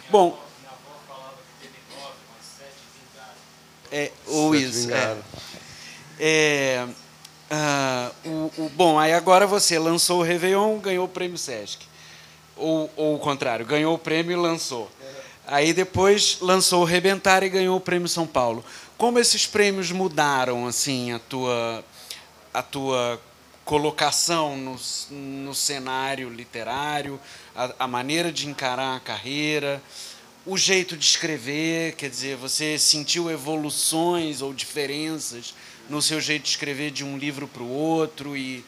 Bom, 0.10 0.38
É, 3.92 4.10
ou 4.26 4.56
isso. 4.56 4.90
É. 4.90 5.18
é 6.18 6.88
uh, 7.52 8.30
o, 8.30 8.52
o, 8.64 8.70
bom, 8.70 8.98
aí 8.98 9.12
agora 9.12 9.46
você 9.46 9.78
lançou 9.78 10.22
o 10.22 10.24
Réveillon, 10.24 10.80
ganhou 10.80 11.06
o 11.06 11.10
prêmio 11.10 11.38
Sesc. 11.38 11.86
Ou, 12.56 12.90
ou 12.96 13.16
o 13.16 13.20
contrário, 13.20 13.66
ganhou 13.66 13.94
o 13.94 14.00
prêmio 14.00 14.32
e 14.32 14.36
lançou. 14.36 14.90
Aí 15.46 15.74
depois 15.74 16.38
lançou 16.40 16.84
o 16.84 16.86
Rebentar 16.86 17.44
e 17.44 17.50
ganhou 17.50 17.76
o 17.76 17.82
prêmio 17.82 18.08
São 18.08 18.26
Paulo. 18.26 18.64
Como 18.98 19.20
esses 19.20 19.46
prêmios 19.46 19.92
mudaram 19.92 20.66
assim 20.66 21.12
a 21.12 21.20
tua 21.20 21.84
a 22.54 22.62
tua 22.62 23.20
colocação 23.64 24.58
no, 24.58 24.80
no 25.16 25.54
cenário 25.54 26.30
literário, 26.30 27.20
a, 27.56 27.76
a 27.80 27.88
maneira 27.88 28.32
de 28.32 28.48
encarar 28.48 28.96
a 28.96 29.00
carreira, 29.00 29.82
o 30.46 30.58
jeito 30.58 30.98
de 30.98 31.06
escrever, 31.06 31.96
quer 31.96 32.10
dizer, 32.10 32.36
você 32.36 32.78
sentiu 32.80 33.30
evoluções 33.30 34.42
ou 34.42 34.54
diferenças 34.54 35.54
no 35.90 36.02
seu 36.02 36.20
jeito 36.20 36.44
de 36.44 36.50
escrever 36.50 36.92
de 36.92 37.04
um 37.04 37.18
livro 37.18 37.48
para 37.48 37.62
o 37.62 37.70
outro 37.70 38.36
e, 38.36 38.66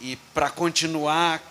e 0.00 0.16
para 0.34 0.50
continuar, 0.50 1.42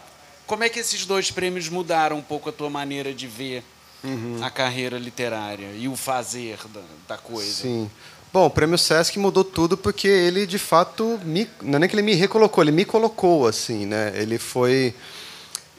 como 0.46 0.64
é 0.64 0.70
que 0.70 0.80
esses 0.80 1.06
dois 1.06 1.32
prêmios 1.32 1.68
mudaram 1.68 2.18
um 2.18 2.22
pouco 2.22 2.50
a 2.50 2.52
tua 2.52 2.70
maneira 2.70 3.14
de 3.14 3.26
ver 3.28 3.64
uhum. 4.04 4.40
a 4.44 4.52
carreira 4.52 5.00
literária 5.00 5.72
e 5.76 5.88
o 5.88 5.96
fazer 5.96 6.60
da, 6.68 6.82
da 7.08 7.18
coisa? 7.18 7.64
Sim. 7.64 7.90
Bom, 8.36 8.48
o 8.48 8.50
Prêmio 8.50 8.78
Sesc 8.78 9.18
mudou 9.18 9.46
tudo 9.46 9.78
porque 9.78 10.10
ele, 10.10 10.46
de 10.46 10.60
fato, 10.60 11.18
me, 11.24 11.50
não 11.62 11.78
é 11.78 11.80
nem 11.80 11.90
que 11.90 11.96
ele 11.96 12.02
me 12.02 12.14
recolocou, 12.16 12.62
ele 12.62 12.72
me 12.74 12.84
colocou, 12.84 13.48
assim, 13.48 13.86
né? 13.86 14.12
Ele 14.14 14.38
foi... 14.38 14.94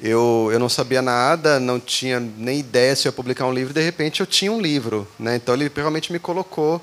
Eu, 0.00 0.48
eu 0.50 0.58
não 0.58 0.66
sabia 0.66 1.02
nada, 1.02 1.60
não 1.60 1.78
tinha 1.78 2.18
nem 2.18 2.58
ideia 2.60 2.96
se 2.96 3.06
eu 3.06 3.10
ia 3.10 3.12
publicar 3.12 3.44
um 3.44 3.52
livro, 3.52 3.74
de 3.74 3.82
repente 3.82 4.20
eu 4.20 4.26
tinha 4.26 4.50
um 4.50 4.58
livro, 4.58 5.06
né? 5.18 5.36
Então 5.36 5.54
ele 5.54 5.70
realmente 5.76 6.10
me 6.10 6.18
colocou 6.18 6.80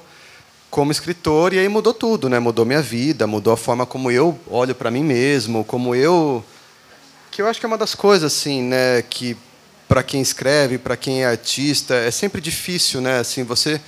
como 0.69 0.91
escritor 0.91 1.53
e 1.53 1.57
aí 1.57 1.67
mudou 1.67 1.91
tudo, 1.91 2.29
né? 2.29 2.37
Mudou 2.37 2.65
minha 2.65 2.81
vida, 2.83 3.25
mudou 3.25 3.51
a 3.51 3.57
forma 3.57 3.83
como 3.83 4.11
eu 4.11 4.39
olho 4.45 4.75
para 4.75 4.91
mim 4.91 5.03
mesmo, 5.03 5.65
como 5.65 5.95
eu 5.95 6.45
que 7.31 7.41
eu 7.41 7.47
acho 7.47 7.59
que 7.59 7.65
é 7.65 7.67
uma 7.67 7.79
das 7.79 7.95
coisas 7.95 8.31
assim, 8.31 8.61
né, 8.61 9.01
que 9.01 9.35
para 9.87 10.03
quem 10.03 10.21
escreve, 10.21 10.77
para 10.77 10.95
quem 10.95 11.23
é 11.23 11.25
artista, 11.25 11.95
é 11.95 12.11
sempre 12.11 12.39
difícil, 12.39 13.01
né? 13.01 13.17
Assim, 13.17 13.43
você 13.43 13.81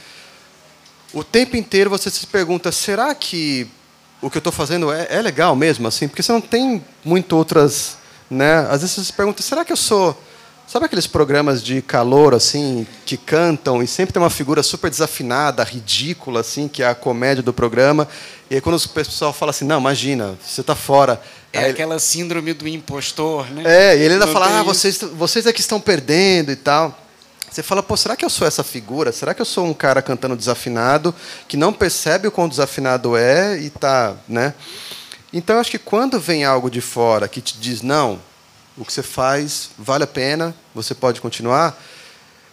o 1.15 1.23
tempo 1.23 1.55
inteiro 1.55 1.89
você 1.89 2.11
se 2.11 2.27
pergunta: 2.27 2.71
será 2.71 3.15
que 3.15 3.67
o 4.21 4.29
que 4.29 4.37
eu 4.37 4.39
estou 4.39 4.53
fazendo 4.53 4.91
é, 4.91 5.07
é, 5.09 5.21
legal 5.21 5.55
mesmo? 5.55 5.87
assim 5.87 6.07
Porque 6.07 6.21
você 6.21 6.31
não 6.31 6.41
tem 6.41 6.83
muito 7.03 7.35
outras. 7.35 7.97
Né? 8.29 8.59
Às 8.69 8.81
vezes 8.81 8.91
você 8.91 9.03
se 9.05 9.13
pergunta: 9.13 9.41
será 9.41 9.63
que 9.65 9.71
eu 9.71 9.77
sou. 9.77 10.21
Sabe 10.67 10.87
aqueles 10.87 11.05
programas 11.05 11.63
de 11.63 11.79
calor 11.79 12.33
assim 12.33 12.87
que 13.05 13.17
cantam 13.17 13.83
e 13.83 13.87
sempre 13.87 14.11
tem 14.11 14.21
uma 14.21 14.31
figura 14.31 14.63
super 14.63 14.89
desafinada, 14.89 15.63
ridícula 15.63 16.39
assim, 16.39 16.67
que 16.67 16.81
é 16.81 16.87
a 16.87 16.95
comédia 16.95 17.43
do 17.43 17.53
programa. 17.53 18.07
E 18.49 18.55
aí 18.55 18.61
quando 18.61 18.75
o 18.75 18.89
pessoal 18.89 19.31
fala 19.31 19.51
assim: 19.51 19.63
"Não, 19.63 19.79
imagina, 19.79 20.35
você 20.43 20.61
está 20.61 20.75
fora". 20.75 21.21
É 21.53 21.59
aí, 21.59 21.71
aquela 21.71 21.99
síndrome 21.99 22.51
do 22.51 22.67
impostor, 22.67 23.45
né? 23.51 23.61
É, 23.63 23.95
e 23.95 24.01
ele 24.01 24.15
ainda 24.15 24.25
não 24.25 24.33
fala: 24.33 24.59
"Ah, 24.59 24.63
vocês 24.63 24.99
vocês 25.13 25.45
é 25.45 25.53
que 25.53 25.61
estão 25.61 25.79
perdendo" 25.79 26.51
e 26.51 26.55
tal. 26.55 27.04
Você 27.55 27.63
fala, 27.63 27.81
pô, 27.81 27.95
será 27.95 28.17
que 28.17 28.25
eu 28.25 28.29
sou 28.29 28.45
essa 28.45 28.65
figura? 28.65 29.13
Será 29.13 29.33
que 29.33 29.41
eu 29.41 29.45
sou 29.45 29.65
um 29.65 29.73
cara 29.73 30.01
cantando 30.01 30.35
desafinado 30.35 31.15
que 31.47 31.55
não 31.55 31.71
percebe 31.71 32.27
o 32.27 32.31
quão 32.31 32.49
desafinado 32.49 33.15
é 33.15 33.57
e 33.57 33.69
tá, 33.69 34.13
né? 34.27 34.53
Então, 35.31 35.55
eu 35.55 35.61
acho 35.61 35.71
que 35.71 35.79
quando 35.79 36.19
vem 36.19 36.43
algo 36.43 36.69
de 36.69 36.81
fora 36.81 37.29
que 37.29 37.39
te 37.39 37.57
diz 37.57 37.81
não, 37.81 38.19
o 38.77 38.83
que 38.83 38.91
você 38.91 39.01
faz 39.01 39.69
vale 39.79 40.03
a 40.03 40.07
pena, 40.07 40.53
você 40.73 40.93
pode 40.93 41.21
continuar, 41.21 41.81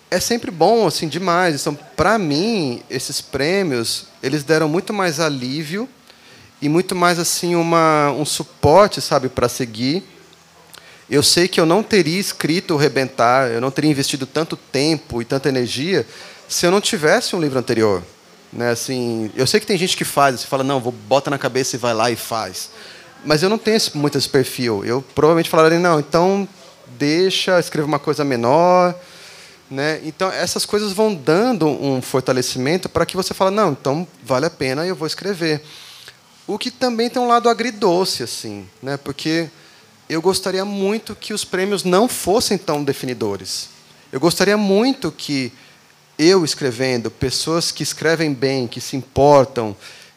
é 0.09 0.21
sempre 0.21 0.53
bom, 0.53 0.87
assim, 0.87 1.09
demais. 1.09 1.61
Então, 1.61 1.75
para 1.75 2.17
mim, 2.17 2.81
esses 2.89 3.21
prêmios, 3.21 4.07
eles 4.23 4.45
deram 4.45 4.69
muito 4.69 4.93
mais 4.93 5.19
alívio 5.19 5.89
e 6.61 6.69
muito 6.69 6.95
mais 6.95 7.19
assim 7.19 7.57
uma 7.57 8.13
um 8.13 8.25
suporte, 8.25 9.01
sabe, 9.01 9.29
para 9.29 9.49
seguir 9.49 10.12
eu 11.13 11.23
sei 11.23 11.47
que 11.47 11.61
eu 11.61 11.67
não 11.67 11.83
teria 11.83 12.19
escrito 12.19 12.73
o 12.73 12.79
Rebentar, 12.79 13.51
eu 13.51 13.61
não 13.61 13.71
teria 13.71 13.91
investido 13.91 14.25
tanto 14.25 14.57
tempo 14.57 15.21
e 15.21 15.27
tanta 15.27 15.47
energia 15.47 16.07
se 16.49 16.65
eu 16.65 16.71
não 16.71 16.81
tivesse 16.81 17.37
um 17.37 17.41
livro 17.41 17.59
anterior. 17.59 18.03
Né? 18.51 18.71
Assim, 18.71 19.31
eu 19.37 19.47
sei 19.47 19.61
que 19.61 19.67
tem 19.67 19.77
gente 19.77 19.95
que 19.95 20.07
faz, 20.07 20.41
você 20.41 20.47
fala, 20.47 20.65
não, 20.65 20.81
vou 20.81 20.91
bota 20.91 21.29
na 21.29 21.37
cabeça 21.37 21.77
e 21.77 21.79
vai 21.79 21.93
lá 21.93 22.11
e 22.11 22.17
faz. 22.17 22.71
Mas 23.27 23.43
eu 23.43 23.51
não 23.51 23.59
tenho 23.59 23.79
muito 23.95 24.17
esse 24.17 24.29
perfil. 24.29 24.87
Eu 24.87 25.05
provavelmente 25.15 25.51
falaria, 25.51 25.79
não, 25.79 26.01
então 26.01 26.49
deixa, 26.99 27.61
escreva 27.61 27.87
uma 27.87 27.99
coisa 27.99 28.25
menor. 28.25 28.95
Né? 29.71 30.01
Então, 30.05 30.33
essas 30.33 30.65
coisas 30.65 30.95
vão 30.95 31.15
dando 31.15 31.69
um 31.69 32.01
fortalecimento 32.01 32.89
para 32.89 33.05
que 33.05 33.19
você 33.19 33.35
fale, 33.35 33.55
não, 33.55 33.73
então 33.73 34.09
vale 34.25 34.47
a 34.47 34.51
pena, 34.51 34.87
eu 34.87 34.97
vou 34.97 35.07
escrever. 35.07 35.63
O 36.47 36.57
que 36.57 36.71
também 36.71 37.11
tem 37.11 37.21
um 37.21 37.29
lado 37.29 37.51
agridoce, 37.51 38.23
assim, 38.23 38.67
né? 38.83 38.97
porque 38.97 39.51
eu 40.13 40.21
gostaria 40.21 40.65
muito 40.65 41.15
que 41.15 41.33
os 41.33 41.45
prêmios 41.45 41.85
não 41.85 42.07
fossem 42.07 42.59
tão 42.59 42.85
definidores. 42.85 43.71
Eu 44.13 44.21
gostaria 44.21 44.59
muito 44.59 45.11
que 45.11 45.51
eu 46.19 46.45
escrevendo, 46.45 47.11
pessoas 47.11 47.73
que 47.73 47.83
escrevem 47.83 48.35
bem, 48.35 48.69
que 48.69 48.81
se 48.81 48.95
importam, 48.95 49.75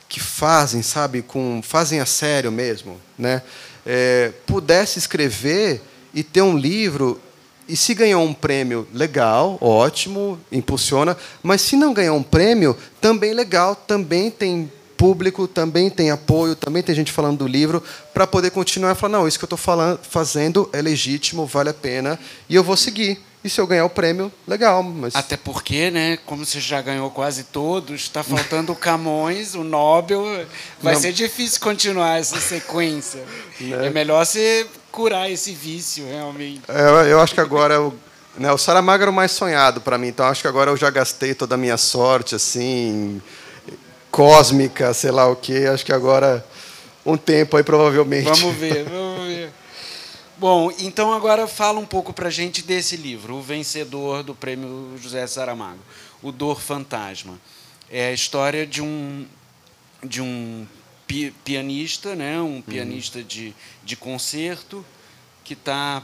que 0.09 0.19
fazem, 0.19 0.81
sabe, 0.81 1.21
com 1.21 1.61
fazem 1.63 2.01
a 2.01 2.05
sério 2.05 2.51
mesmo, 2.51 2.99
né, 3.17 3.41
é, 3.85 4.33
pudesse 4.45 4.99
escrever 4.99 5.81
e 6.13 6.23
ter 6.23 6.41
um 6.41 6.57
livro 6.57 7.21
e 7.67 7.77
se 7.77 7.93
ganhou 7.93 8.23
um 8.23 8.33
prêmio, 8.33 8.87
legal, 8.93 9.57
ótimo, 9.61 10.39
impulsiona, 10.51 11.17
mas 11.41 11.61
se 11.61 11.75
não 11.75 11.93
ganhou 11.93 12.17
um 12.17 12.23
prêmio, 12.23 12.77
também 12.99 13.33
legal, 13.33 13.75
também 13.75 14.29
tem 14.29 14.71
público, 14.97 15.47
também 15.47 15.89
tem 15.89 16.11
apoio, 16.11 16.55
também 16.55 16.81
tem 16.81 16.95
gente 16.95 17.11
falando 17.11 17.39
do 17.39 17.47
livro, 17.47 17.83
para 18.13 18.25
poder 18.25 18.51
continuar 18.51 18.91
e 18.91 18.95
falar: 18.95 19.17
não, 19.17 19.27
isso 19.27 19.37
que 19.37 19.45
eu 19.45 19.55
estou 19.55 19.97
fazendo 20.01 20.69
é 20.73 20.81
legítimo, 20.81 21.45
vale 21.45 21.69
a 21.69 21.73
pena, 21.73 22.19
e 22.49 22.55
eu 22.55 22.63
vou 22.63 22.77
seguir. 22.77 23.19
E 23.43 23.49
se 23.49 23.61
eu 23.61 23.67
ganhar 23.67 23.85
o 23.85 23.89
prêmio, 23.91 24.31
legal. 24.47 24.81
Mas... 24.81 25.15
Até 25.15 25.37
porque, 25.37 25.91
né, 25.91 26.17
como 26.25 26.43
você 26.43 26.59
já 26.59 26.81
ganhou 26.81 27.11
quase 27.11 27.43
todos, 27.43 28.01
está 28.01 28.23
faltando 28.23 28.71
o 28.71 28.75
Camões, 28.75 29.53
o 29.53 29.63
Nobel. 29.63 30.23
Vai 30.81 30.95
Não. 30.95 31.01
ser 31.01 31.13
difícil 31.13 31.61
continuar 31.61 32.19
essa 32.19 32.39
sequência. 32.39 33.23
Né? 33.61 33.85
É 33.85 33.89
melhor 33.91 34.25
você 34.25 34.65
curar 34.91 35.29
esse 35.29 35.51
vício, 35.51 36.07
realmente. 36.07 36.63
É, 36.67 36.81
eu, 36.81 36.95
eu 37.09 37.19
acho 37.19 37.35
que 37.35 37.39
agora. 37.39 37.79
O, 37.79 37.93
né, 38.35 38.51
o 38.51 38.57
Saramago 38.57 39.03
era 39.03 39.11
o 39.11 39.13
mais 39.13 39.31
sonhado 39.31 39.79
para 39.79 39.95
mim, 39.99 40.07
então 40.07 40.25
acho 40.25 40.41
que 40.41 40.47
agora 40.47 40.71
eu 40.71 40.75
já 40.75 40.89
gastei 40.89 41.35
toda 41.35 41.53
a 41.53 41.57
minha 41.57 41.77
sorte, 41.77 42.33
assim 42.33 43.21
cósmica, 44.15 44.93
sei 44.93 45.11
lá 45.11 45.27
o 45.27 45.35
quê. 45.35 45.65
Acho 45.69 45.85
que 45.85 45.91
agora 45.91 46.45
um 47.05 47.17
tempo 47.17 47.57
aí 47.57 47.63
provavelmente. 47.63 48.23
Vamos 48.23 48.55
ver, 48.55 48.85
vamos 48.89 49.27
ver. 49.27 49.51
Bom, 50.37 50.71
então 50.79 51.11
agora 51.11 51.47
fala 51.47 51.79
um 51.79 51.85
pouco 51.85 52.13
para 52.13 52.29
a 52.29 52.31
gente 52.31 52.61
desse 52.61 52.95
livro, 52.95 53.35
o 53.35 53.41
vencedor 53.41 54.23
do 54.23 54.33
prêmio 54.33 54.97
José 55.01 55.27
Saramago, 55.27 55.79
O 56.21 56.31
Dor 56.31 56.61
Fantasma. 56.61 57.37
É 57.91 58.07
a 58.07 58.13
história 58.13 58.65
de 58.65 58.81
um, 58.81 59.25
de 60.01 60.21
um 60.21 60.65
pi 61.05 61.33
pianista, 61.43 62.15
né? 62.15 62.39
um 62.39 62.55
uhum. 62.55 62.61
pianista 62.61 63.19
uhum. 63.19 63.25
de, 63.25 63.53
de 63.83 63.95
concerto, 63.97 64.83
que 65.43 65.53
está 65.53 66.01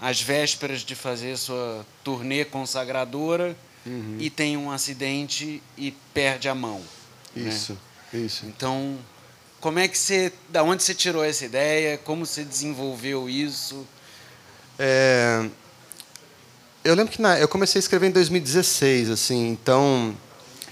às 0.00 0.20
vésperas 0.20 0.82
de 0.82 0.94
fazer 0.94 1.36
sua 1.36 1.84
turnê 2.04 2.44
consagradora 2.44 3.56
uhum. 3.84 4.16
e 4.20 4.30
tem 4.30 4.56
um 4.56 4.70
acidente 4.70 5.60
e 5.76 5.92
perde 6.14 6.48
a 6.48 6.54
mão. 6.54 6.82
Né? 7.38 7.48
Isso, 7.48 7.78
né? 8.12 8.20
isso. 8.20 8.46
Então, 8.46 8.98
como 9.60 9.78
é 9.78 9.88
que 9.88 9.98
você, 9.98 10.32
da 10.48 10.62
onde 10.62 10.82
você 10.82 10.94
tirou 10.94 11.24
essa 11.24 11.44
ideia? 11.44 11.98
Como 11.98 12.24
você 12.24 12.44
desenvolveu 12.44 13.28
isso? 13.28 13.86
É, 14.78 15.48
eu 16.84 16.94
lembro 16.94 17.12
que 17.12 17.20
na, 17.20 17.38
eu 17.38 17.48
comecei 17.48 17.78
a 17.78 17.80
escrever 17.80 18.08
em 18.08 18.12
2016, 18.12 19.10
assim, 19.10 19.48
então 19.48 20.14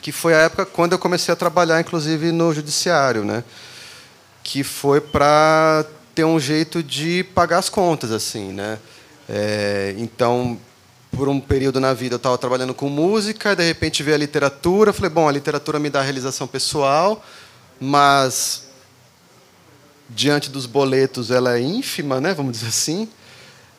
que 0.00 0.12
foi 0.12 0.34
a 0.34 0.38
época 0.38 0.64
quando 0.64 0.92
eu 0.92 0.98
comecei 1.00 1.32
a 1.32 1.36
trabalhar, 1.36 1.80
inclusive 1.80 2.30
no 2.30 2.54
judiciário, 2.54 3.24
né? 3.24 3.42
Que 4.44 4.62
foi 4.62 5.00
para 5.00 5.84
ter 6.14 6.24
um 6.24 6.38
jeito 6.38 6.80
de 6.80 7.24
pagar 7.34 7.58
as 7.58 7.68
contas, 7.68 8.12
assim, 8.12 8.52
né? 8.52 8.78
É, 9.28 9.94
então 9.98 10.56
por 11.16 11.28
um 11.28 11.40
período 11.40 11.80
na 11.80 11.94
vida 11.94 12.14
eu 12.14 12.18
estava 12.18 12.36
trabalhando 12.36 12.74
com 12.74 12.88
música, 12.88 13.56
de 13.56 13.64
repente 13.64 14.02
veio 14.02 14.14
a 14.14 14.18
literatura, 14.18 14.92
falei, 14.92 15.10
bom, 15.10 15.28
a 15.28 15.32
literatura 15.32 15.78
me 15.78 15.88
dá 15.88 16.02
realização 16.02 16.46
pessoal, 16.46 17.24
mas 17.80 18.64
diante 20.08 20.50
dos 20.50 20.66
boletos 20.66 21.30
ela 21.30 21.56
é 21.56 21.60
ínfima, 21.60 22.20
né, 22.20 22.34
vamos 22.34 22.52
dizer 22.52 22.68
assim. 22.68 23.08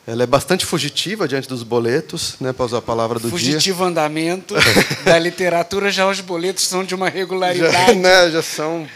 Ela 0.05 0.23
é 0.23 0.25
bastante 0.25 0.65
fugitiva 0.65 1.27
diante 1.27 1.49
dos 1.49 1.63
boletos, 1.63 2.35
né, 2.39 2.53
para 2.53 2.65
usar 2.65 2.77
a 2.77 2.81
palavra 2.81 3.19
do 3.19 3.29
Fugitivo 3.29 3.49
dia. 3.49 3.59
Fugitivo 3.59 3.83
andamento 3.83 4.55
da 5.03 5.19
literatura, 5.19 5.91
já 5.91 6.09
os 6.09 6.21
boletos 6.21 6.65
são 6.65 6.83
de 6.83 6.95
uma 6.95 7.09
regularidade. 7.09 7.73
Já, 7.73 7.93
né, 7.93 8.31
já 8.31 8.41
são 8.41 8.87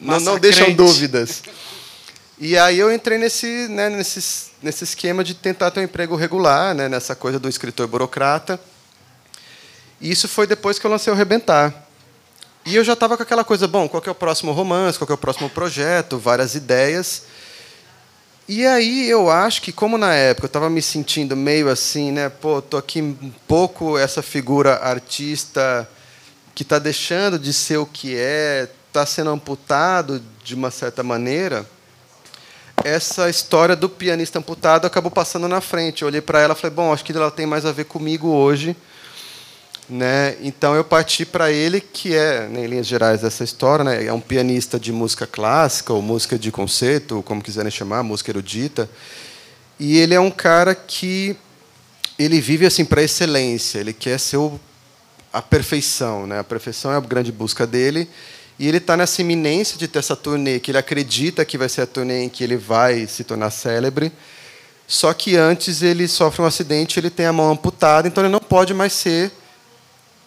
não, 0.00 0.18
não 0.18 0.38
deixam 0.38 0.72
dúvidas. 0.72 1.42
E 2.42 2.56
aí 2.56 2.78
eu 2.78 2.90
entrei 2.90 3.18
nesse, 3.18 3.68
né, 3.68 3.90
nesse, 3.90 4.50
nesse 4.62 4.82
esquema 4.82 5.22
de 5.22 5.34
tentar 5.34 5.70
ter 5.70 5.80
um 5.80 5.82
emprego 5.82 6.16
regular, 6.16 6.74
né, 6.74 6.88
nessa 6.88 7.14
coisa 7.14 7.38
do 7.38 7.50
escritor 7.50 7.86
burocrata. 7.86 8.58
E 10.00 10.10
isso 10.10 10.26
foi 10.26 10.46
depois 10.46 10.78
que 10.78 10.86
eu 10.86 10.90
lancei 10.90 11.12
o 11.12 11.16
Rebentar. 11.16 11.86
E 12.64 12.74
eu 12.74 12.82
já 12.82 12.94
estava 12.94 13.14
com 13.18 13.22
aquela 13.22 13.44
coisa, 13.44 13.68
bom, 13.68 13.86
qual 13.86 14.02
é 14.06 14.10
o 14.10 14.14
próximo 14.14 14.52
romance, 14.52 14.98
qual 14.98 15.10
é 15.10 15.12
o 15.12 15.18
próximo 15.18 15.50
projeto, 15.50 16.18
várias 16.18 16.54
ideias. 16.54 17.24
E 18.48 18.66
aí 18.66 19.06
eu 19.06 19.28
acho 19.28 19.60
que, 19.60 19.70
como 19.70 19.98
na 19.98 20.14
época 20.14 20.46
eu 20.46 20.48
estava 20.48 20.70
me 20.70 20.80
sentindo 20.80 21.36
meio 21.36 21.68
assim, 21.68 22.10
né, 22.10 22.30
pô, 22.30 22.62
tô 22.62 22.78
aqui 22.78 23.02
um 23.02 23.30
pouco 23.46 23.98
essa 23.98 24.22
figura 24.22 24.76
artista 24.76 25.86
que 26.54 26.62
está 26.62 26.78
deixando 26.78 27.38
de 27.38 27.52
ser 27.52 27.76
o 27.76 27.84
que 27.84 28.16
é, 28.16 28.66
está 28.88 29.04
sendo 29.04 29.28
amputado 29.28 30.22
de 30.42 30.54
uma 30.54 30.70
certa 30.70 31.02
maneira 31.02 31.66
essa 32.84 33.28
história 33.28 33.76
do 33.76 33.88
pianista 33.88 34.38
amputado 34.38 34.86
acabou 34.86 35.10
passando 35.10 35.48
na 35.48 35.60
frente. 35.60 36.02
Eu 36.02 36.08
olhei 36.08 36.20
para 36.20 36.40
ela 36.40 36.54
e 36.54 36.56
falei, 36.56 36.74
bom, 36.74 36.92
acho 36.92 37.04
que 37.04 37.12
ela 37.12 37.30
tem 37.30 37.46
mais 37.46 37.66
a 37.66 37.72
ver 37.72 37.84
comigo 37.84 38.28
hoje. 38.28 38.76
Né? 39.88 40.36
Então 40.40 40.74
eu 40.74 40.84
parti 40.84 41.26
para 41.26 41.50
ele, 41.50 41.80
que 41.80 42.14
é, 42.14 42.46
né, 42.46 42.64
em 42.64 42.66
linhas 42.68 42.86
gerais, 42.86 43.24
essa 43.24 43.42
história. 43.42 43.84
Né? 43.84 44.06
É 44.06 44.12
um 44.12 44.20
pianista 44.20 44.78
de 44.78 44.92
música 44.92 45.26
clássica, 45.26 45.92
ou 45.92 46.00
música 46.00 46.38
de 46.38 46.52
concerto, 46.52 47.22
como 47.24 47.42
quiserem 47.42 47.70
chamar, 47.70 48.02
música 48.02 48.30
erudita. 48.30 48.88
E 49.78 49.98
ele 49.98 50.14
é 50.14 50.20
um 50.20 50.30
cara 50.30 50.74
que 50.74 51.36
ele 52.18 52.40
vive 52.40 52.66
assim 52.66 52.84
para 52.84 53.02
excelência. 53.02 53.78
Ele 53.78 53.92
quer 53.92 54.18
ser 54.18 54.36
o, 54.36 54.60
a 55.32 55.42
perfeição. 55.42 56.26
Né? 56.26 56.38
A 56.38 56.44
perfeição 56.44 56.92
é 56.92 56.96
a 56.96 57.00
grande 57.00 57.32
busca 57.32 57.66
dele. 57.66 58.08
E 58.60 58.68
ele 58.68 58.76
está 58.76 58.94
nessa 58.94 59.22
iminência 59.22 59.78
de 59.78 59.88
ter 59.88 60.00
essa 60.00 60.14
turnê, 60.14 60.60
que 60.60 60.70
ele 60.70 60.76
acredita 60.76 61.46
que 61.46 61.56
vai 61.56 61.66
ser 61.66 61.80
a 61.80 61.86
turnê 61.86 62.24
em 62.24 62.28
que 62.28 62.44
ele 62.44 62.58
vai 62.58 63.06
se 63.06 63.24
tornar 63.24 63.50
célebre. 63.50 64.12
Só 64.86 65.14
que 65.14 65.34
antes 65.34 65.80
ele 65.80 66.06
sofre 66.06 66.42
um 66.42 66.44
acidente, 66.44 67.00
ele 67.00 67.08
tem 67.08 67.24
a 67.24 67.32
mão 67.32 67.52
amputada, 67.52 68.06
então 68.06 68.22
ele 68.22 68.30
não 68.30 68.38
pode 68.38 68.74
mais 68.74 68.92
ser 68.92 69.32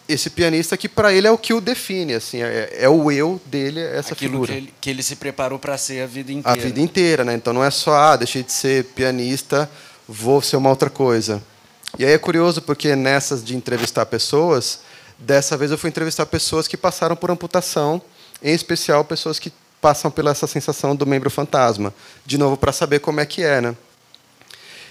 esse 0.09 0.31
pianista 0.31 0.75
que 0.75 0.89
para 0.89 1.13
ele 1.13 1.27
é 1.27 1.31
o 1.31 1.37
que 1.37 1.53
o 1.53 1.61
define, 1.61 2.15
assim, 2.15 2.41
é, 2.41 2.73
é 2.79 2.89
o 2.89 3.11
eu 3.11 3.39
dele, 3.45 3.79
é 3.79 3.97
essa 3.97 4.15
Aquilo 4.15 4.31
figura. 4.31 4.51
Que 4.51 4.57
ele, 4.57 4.73
que 4.81 4.89
ele 4.89 5.03
se 5.03 5.15
preparou 5.15 5.59
para 5.59 5.77
ser 5.77 6.01
a 6.01 6.07
vida 6.07 6.31
inteira. 6.31 6.59
A 6.59 6.63
vida 6.63 6.81
inteira, 6.81 7.23
né? 7.23 7.35
Então 7.35 7.53
não 7.53 7.63
é 7.63 7.69
só, 7.69 7.93
ah, 7.93 8.15
deixei 8.15 8.41
de 8.41 8.51
ser 8.51 8.85
pianista, 8.95 9.69
vou 10.07 10.41
ser 10.41 10.55
uma 10.55 10.71
outra 10.71 10.89
coisa. 10.89 11.39
E 11.99 12.03
aí 12.03 12.11
é 12.13 12.17
curioso 12.17 12.63
porque 12.63 12.95
nessas 12.95 13.43
de 13.43 13.55
entrevistar 13.55 14.07
pessoas, 14.07 14.79
dessa 15.19 15.55
vez 15.55 15.69
eu 15.69 15.77
fui 15.77 15.91
entrevistar 15.91 16.25
pessoas 16.25 16.67
que 16.67 16.75
passaram 16.75 17.15
por 17.15 17.29
amputação 17.29 18.01
em 18.43 18.53
especial 18.53 19.05
pessoas 19.05 19.39
que 19.39 19.51
passam 19.81 20.11
pela 20.11 20.31
essa 20.31 20.47
sensação 20.47 20.95
do 20.95 21.05
membro 21.05 21.29
fantasma, 21.29 21.93
de 22.25 22.37
novo 22.37 22.57
para 22.57 22.71
saber 22.71 22.99
como 22.99 23.19
é 23.19 23.25
que 23.25 23.43
é, 23.43 23.61
né? 23.61 23.75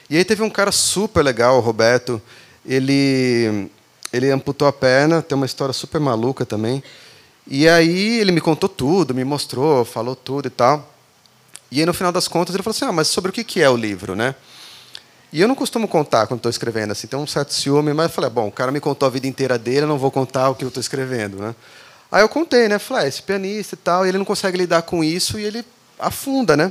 E 0.09 0.17
aí 0.17 0.25
teve 0.25 0.43
um 0.43 0.51
cara 0.51 0.73
super 0.73 1.23
legal, 1.23 1.57
o 1.57 1.61
Roberto, 1.61 2.21
ele 2.67 3.71
ele 4.13 4.31
amputou 4.31 4.69
a 4.69 4.73
perna, 4.73 5.23
tem 5.23 5.35
uma 5.35 5.47
história 5.47 5.73
super 5.73 5.99
maluca 5.99 6.45
também. 6.45 6.83
E 7.47 7.67
aí 7.67 8.21
ele 8.21 8.31
me 8.31 8.41
contou 8.41 8.69
tudo, 8.69 9.15
me 9.15 9.25
mostrou, 9.25 9.85
falou 9.85 10.15
tudo 10.15 10.47
e 10.49 10.51
tal. 10.51 10.93
E 11.71 11.81
aí 11.81 11.87
no 11.87 11.95
final 11.95 12.13
das 12.13 12.29
contas 12.29 12.55
ele 12.55 12.63
falou 12.63 12.77
assim: 12.77 12.85
"Ah, 12.85 12.93
mas 12.93 13.09
sobre 13.09 13.31
o 13.31 13.33
que 13.33 13.63
é 13.63 13.71
o 13.71 13.77
livro, 13.77 14.15
né?" 14.15 14.35
E 15.33 15.41
eu 15.41 15.49
não 15.49 15.55
costumo 15.55 15.89
contar 15.89 16.27
quando 16.27 16.41
estou 16.41 16.51
escrevendo 16.51 16.93
assim, 16.93 17.07
tem 17.07 17.19
um 17.19 17.27
certo 17.27 17.55
ciúme, 17.55 17.95
mas 17.95 18.09
eu 18.09 18.13
falei: 18.13 18.29
"Bom, 18.29 18.49
o 18.49 18.53
cara 18.53 18.71
me 18.71 18.81
contou 18.81 19.07
a 19.07 19.11
vida 19.11 19.27
inteira 19.27 19.59
dele, 19.59 19.85
eu 19.85 19.89
não 19.89 19.99
vou 19.99 20.11
contar 20.11 20.51
o 20.51 20.55
que 20.55 20.65
eu 20.65 20.69
estou 20.69 20.81
escrevendo, 20.81 21.39
né?" 21.39 21.55
Aí 22.13 22.21
eu 22.21 22.29
contei, 22.29 22.69
né? 22.69 22.79
Falei, 22.79 23.05
ah, 23.05 23.09
esse 23.09 23.23
pianista 23.23 23.75
e 23.75 23.79
tal, 23.79 24.05
e 24.05 24.11
ele 24.11 24.19
não 24.19 24.25
consegue 24.27 24.59
lidar 24.59 24.83
com 24.83 25.03
isso 25.03 25.39
e 25.39 25.45
ele 25.45 25.65
afunda, 25.99 26.55
né? 26.55 26.71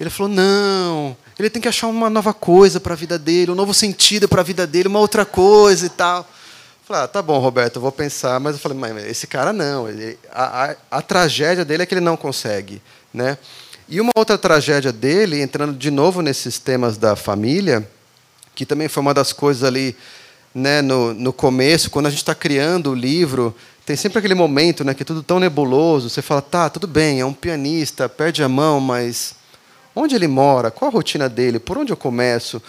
Ele 0.00 0.10
falou, 0.10 0.32
não, 0.32 1.16
ele 1.38 1.48
tem 1.48 1.62
que 1.62 1.68
achar 1.68 1.86
uma 1.86 2.10
nova 2.10 2.34
coisa 2.34 2.80
para 2.80 2.94
a 2.94 2.96
vida 2.96 3.16
dele, 3.16 3.52
um 3.52 3.54
novo 3.54 3.72
sentido 3.72 4.28
para 4.28 4.40
a 4.40 4.44
vida 4.44 4.66
dele, 4.66 4.88
uma 4.88 4.98
outra 4.98 5.24
coisa 5.24 5.86
e 5.86 5.88
tal. 5.88 6.28
Falei, 6.84 7.04
ah, 7.04 7.06
tá 7.08 7.22
bom, 7.22 7.38
Roberto, 7.38 7.76
eu 7.76 7.82
vou 7.82 7.92
pensar. 7.92 8.40
Mas 8.40 8.54
eu 8.54 8.58
falei, 8.58 8.78
mas 8.78 9.04
esse 9.04 9.28
cara 9.28 9.52
não. 9.52 9.88
Ele, 9.88 10.18
a, 10.32 10.70
a, 10.70 10.76
a, 10.90 11.02
tragédia 11.02 11.64
dele 11.64 11.84
é 11.84 11.86
que 11.86 11.94
ele 11.94 12.00
não 12.00 12.16
consegue. 12.16 12.82
Né? 13.14 13.38
E 13.88 14.00
uma 14.00 14.10
outra 14.16 14.36
tragédia 14.36 14.90
dele, 14.90 15.40
entrando 15.40 15.76
de 15.76 15.90
novo 15.90 16.20
nesses 16.20 16.58
temas 16.58 16.96
da 16.96 17.14
família, 17.14 17.88
que 18.54 18.66
também 18.66 18.88
foi 18.88 19.02
uma 19.02 19.14
das 19.14 19.32
coisas 19.32 19.62
ali 19.62 19.94
né, 20.54 20.82
no, 20.82 21.14
no 21.14 21.32
começo, 21.32 21.90
quando 21.90 22.06
a 22.06 22.10
gente 22.10 22.20
está 22.20 22.34
criando 22.34 22.90
o 22.90 22.94
livro, 22.94 23.54
tem 23.84 23.96
sempre 23.96 24.18
aquele 24.18 24.34
momento 24.34 24.84
né, 24.84 24.94
que 24.94 25.02
é 25.02 25.06
tudo 25.06 25.22
tão 25.22 25.40
nebuloso. 25.40 26.10
Você 26.10 26.20
fala, 26.20 26.42
tá, 26.42 26.68
tudo 26.68 26.86
bem, 26.86 27.20
é 27.20 27.24
um 27.24 27.32
pianista, 27.32 28.08
perde 28.08 28.42
a 28.42 28.48
mão, 28.48 28.80
mas 28.80 29.34
onde 29.94 30.14
ele 30.14 30.28
mora? 30.28 30.70
Qual 30.70 30.90
a 30.90 30.92
rotina 30.92 31.28
dele? 31.28 31.58
Por 31.58 31.78
onde 31.78 31.92
eu 31.92 31.96
começo? 31.96 32.62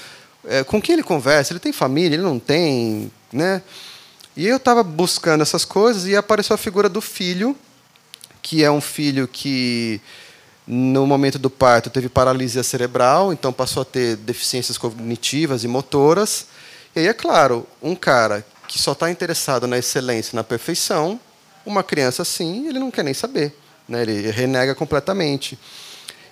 É, 0.45 0.63
com 0.63 0.81
quem 0.81 0.93
ele 0.93 1.03
conversa? 1.03 1.51
Ele 1.51 1.59
tem 1.59 1.73
família? 1.73 2.15
Ele 2.15 2.23
não 2.23 2.39
tem? 2.39 3.11
Né? 3.31 3.61
E 4.35 4.47
eu 4.47 4.57
estava 4.57 4.83
buscando 4.83 5.41
essas 5.41 5.65
coisas 5.65 6.07
e 6.07 6.15
apareceu 6.15 6.53
a 6.53 6.57
figura 6.57 6.87
do 6.87 7.01
filho, 7.01 7.55
que 8.41 8.63
é 8.63 8.71
um 8.71 8.79
filho 8.79 9.27
que 9.27 9.99
no 10.65 11.05
momento 11.05 11.37
do 11.37 11.49
parto 11.49 11.89
teve 11.89 12.07
paralisia 12.07 12.63
cerebral, 12.63 13.33
então 13.33 13.51
passou 13.51 13.81
a 13.81 13.85
ter 13.85 14.15
deficiências 14.15 14.77
cognitivas 14.77 15.63
e 15.63 15.67
motoras. 15.67 16.45
E 16.95 16.99
aí, 16.99 17.07
é 17.07 17.13
claro, 17.13 17.67
um 17.81 17.95
cara 17.95 18.45
que 18.67 18.79
só 18.79 18.91
está 18.91 19.09
interessado 19.09 19.67
na 19.67 19.77
excelência, 19.77 20.35
na 20.35 20.43
perfeição, 20.43 21.19
uma 21.65 21.83
criança 21.83 22.21
assim, 22.21 22.67
ele 22.67 22.79
não 22.79 22.91
quer 22.91 23.03
nem 23.03 23.13
saber. 23.13 23.55
Né? 23.87 24.03
Ele 24.03 24.29
renega 24.31 24.75
completamente. 24.75 25.57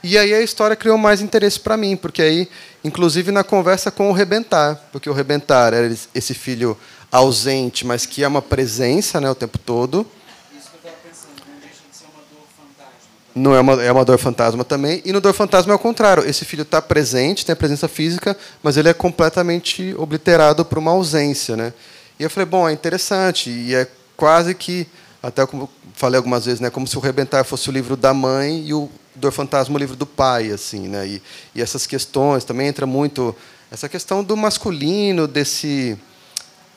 E 0.04 0.18
aí 0.18 0.34
a 0.34 0.42
história 0.42 0.76
criou 0.76 0.98
mais 0.98 1.22
interesse 1.22 1.60
para 1.60 1.76
mim, 1.76 1.98
porque 1.98 2.22
aí, 2.22 2.48
inclusive 2.84 3.32
na 3.32 3.44
conversa 3.44 3.90
com 3.90 4.10
o 4.10 4.14
Rebentar, 4.14 4.80
porque 4.92 5.10
o 5.10 5.14
Rebentar 5.14 5.74
era 5.74 5.94
esse 6.14 6.34
filho 6.34 6.78
ausente, 7.12 7.86
mas 7.86 8.06
que 8.06 8.24
é 8.24 8.28
uma 8.28 8.42
presença 8.42 9.20
né, 9.20 9.30
o 9.30 9.36
tempo 9.36 9.58
todo. 9.58 10.06
Não 13.38 13.56
é 13.56 13.60
uma, 13.60 13.84
é 13.84 13.92
uma 13.92 14.04
dor 14.04 14.18
fantasma 14.18 14.64
também. 14.64 15.02
E 15.06 15.14
no 15.14 15.22
dor 15.22 15.34
fantasma 15.34 15.72
é 15.74 15.76
o 15.76 15.80
contrário. 15.80 16.28
Esse 16.28 16.44
filho 16.44 16.64
está 16.64 16.82
presente, 16.82 17.46
tem 17.46 17.54
a 17.54 17.56
presença 17.56 17.88
física, 17.88 18.36
mas 18.64 18.78
ele 18.78 18.90
é 18.90 18.94
completamente 18.94 19.94
obliterado 19.98 20.66
por 20.66 20.78
uma 20.78 20.92
ausência. 20.92 21.56
Né? 21.56 21.74
E 22.20 22.24
eu 22.24 22.30
falei, 22.30 22.46
bom, 22.46 22.68
é 22.68 22.74
interessante. 22.74 23.50
E 23.50 23.76
é 23.76 23.88
quase 24.16 24.56
que, 24.56 24.88
até 25.22 25.46
como 25.46 25.70
falei 25.94 26.18
algumas 26.18 26.46
vezes, 26.46 26.60
né, 26.60 26.70
como 26.70 26.86
se 26.88 26.96
o 26.98 27.02
Rebentar 27.02 27.44
fosse 27.44 27.70
o 27.70 27.72
livro 27.72 27.96
da 27.96 28.14
mãe 28.14 28.64
e 28.68 28.74
o 28.74 28.90
Dor 29.16 29.32
Fantasma 29.32 29.76
o 29.76 29.80
livro 29.80 29.96
do 29.96 30.06
pai. 30.06 30.52
assim, 30.52 30.88
né? 30.88 31.08
E, 31.08 31.22
e 31.56 31.62
essas 31.62 31.88
questões 31.88 32.44
também 32.44 32.68
entra 32.68 32.86
muito 32.86 33.36
essa 33.72 33.90
questão 33.90 34.24
do 34.24 34.38
masculino, 34.38 35.28
desse 35.28 35.98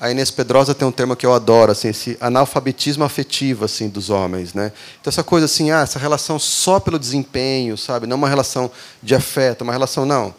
a 0.01 0.11
Inês 0.11 0.31
Pedrosa 0.31 0.75
tem 0.75 0.89
um 0.89 0.93
termo 0.93 1.15
que 1.15 1.27
eu 1.27 1.35
adoro, 1.35 1.73
assim, 1.73 1.89
esse 1.89 2.17
analfabetismo 2.23 3.05
afetivo 3.05 3.67
assim 3.67 3.87
dos 3.87 4.09
homens, 4.09 4.55
né? 4.55 4.73
Então 4.99 5.11
essa 5.11 5.23
coisa 5.23 5.45
assim, 5.45 5.71
ah, 5.71 5.83
essa 5.83 5.99
relação 5.99 6.39
só 6.39 6.81
pelo 6.81 6.99
desempenho, 6.99 7.77
sabe? 7.77 8.07
Não 8.07 8.17
uma 8.17 8.29
relação 8.29 8.71
de 9.03 9.15
afeto, 9.15 9.61
uma 9.61 9.75
relação 9.75 10.07
não. 10.07 10.35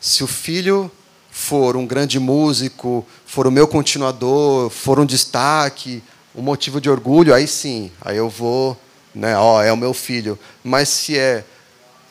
Se 0.00 0.22
o 0.22 0.28
filho 0.28 0.88
for 1.28 1.76
um 1.76 1.84
grande 1.84 2.20
músico, 2.20 3.04
for 3.26 3.48
o 3.48 3.50
meu 3.50 3.66
continuador, 3.66 4.70
for 4.70 5.00
um 5.00 5.06
destaque, 5.06 6.04
um 6.32 6.40
motivo 6.40 6.80
de 6.80 6.88
orgulho, 6.88 7.34
aí 7.34 7.48
sim, 7.48 7.90
aí 8.00 8.16
eu 8.16 8.28
vou, 8.30 8.80
né? 9.12 9.36
Ó, 9.36 9.56
oh, 9.56 9.60
é 9.60 9.72
o 9.72 9.76
meu 9.76 9.92
filho. 9.92 10.38
Mas 10.62 10.88
se 10.88 11.18
é 11.18 11.44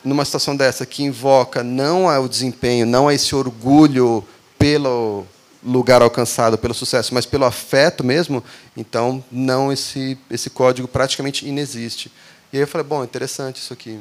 numa 0.04 0.26
situação 0.26 0.54
dessa 0.54 0.84
que 0.84 1.02
invoca 1.02 1.62
não 1.62 2.12
é 2.12 2.18
o 2.18 2.28
desempenho, 2.28 2.84
não 2.84 3.10
é 3.10 3.14
esse 3.14 3.34
orgulho 3.34 4.22
pelo 4.58 5.24
lugar 5.62 6.02
alcançado 6.02 6.56
pelo 6.56 6.74
sucesso, 6.74 7.12
mas 7.14 7.26
pelo 7.26 7.44
afeto 7.44 8.02
mesmo, 8.02 8.42
então 8.76 9.24
não 9.30 9.72
esse 9.72 10.18
esse 10.30 10.50
código 10.50 10.88
praticamente 10.88 11.46
inexiste. 11.46 12.10
E 12.52 12.56
aí 12.56 12.62
eu 12.62 12.66
falei, 12.66 12.86
bom, 12.86 13.04
interessante 13.04 13.56
isso 13.56 13.72
aqui. 13.72 14.00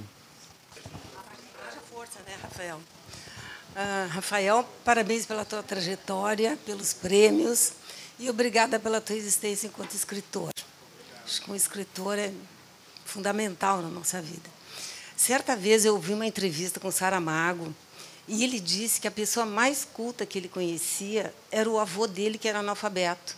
Força, 1.91 2.20
né, 2.26 2.36
Rafael? 2.41 2.78
Uh, 2.78 4.10
Rafael, 4.10 4.70
parabéns 4.84 5.26
pela 5.26 5.45
tua 5.45 5.62
trajetória, 5.62 6.57
pelos 6.66 6.93
prêmios 6.93 7.74
e 8.18 8.30
obrigada 8.30 8.80
pela 8.80 8.99
tua 8.99 9.16
existência 9.16 9.68
enquanto 9.68 9.93
escritor. 9.93 10.49
Acho 11.24 11.41
que 11.41 11.51
um 11.51 11.55
escritor 11.55 12.18
é 12.18 12.32
fundamental 13.05 13.82
na 13.82 13.89
nossa 13.89 14.22
vida. 14.22 14.49
Certa 15.16 15.55
vez 15.55 15.86
eu 15.86 15.93
ouvi 15.93 16.14
uma 16.14 16.26
entrevista 16.26 16.80
com 16.80 16.89
Saramago, 16.89 17.74
e 18.30 18.43
ele 18.43 18.59
disse 18.59 19.01
que 19.01 19.07
a 19.07 19.11
pessoa 19.11 19.43
mais 19.43 19.84
culta 19.91 20.23
que 20.23 20.38
ele 20.38 20.47
conhecia 20.47 21.34
era 21.51 21.67
o 21.67 21.80
avô 21.80 22.05
dele, 22.05 22.38
que 22.38 22.47
era 22.47 22.59
analfabeto. 22.59 23.36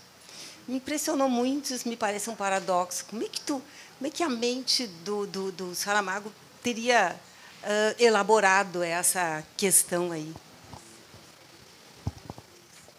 Me 0.67 0.75
impressionou 0.75 1.29
muito, 1.29 1.73
isso 1.73 1.87
me 1.87 1.95
parece 1.95 2.29
um 2.29 2.35
paradoxo. 2.35 3.05
Como 3.09 3.23
é 3.23 3.27
que, 3.27 3.39
tu, 3.39 3.61
como 3.97 4.07
é 4.07 4.09
que 4.09 4.21
a 4.21 4.29
mente 4.29 4.87
do, 5.05 5.25
do, 5.25 5.51
do 5.53 5.73
Saramago 5.73 6.31
teria 6.61 7.15
uh, 7.63 7.95
elaborado 8.03 8.83
essa 8.83 9.41
questão 9.55 10.11
aí? 10.11 10.33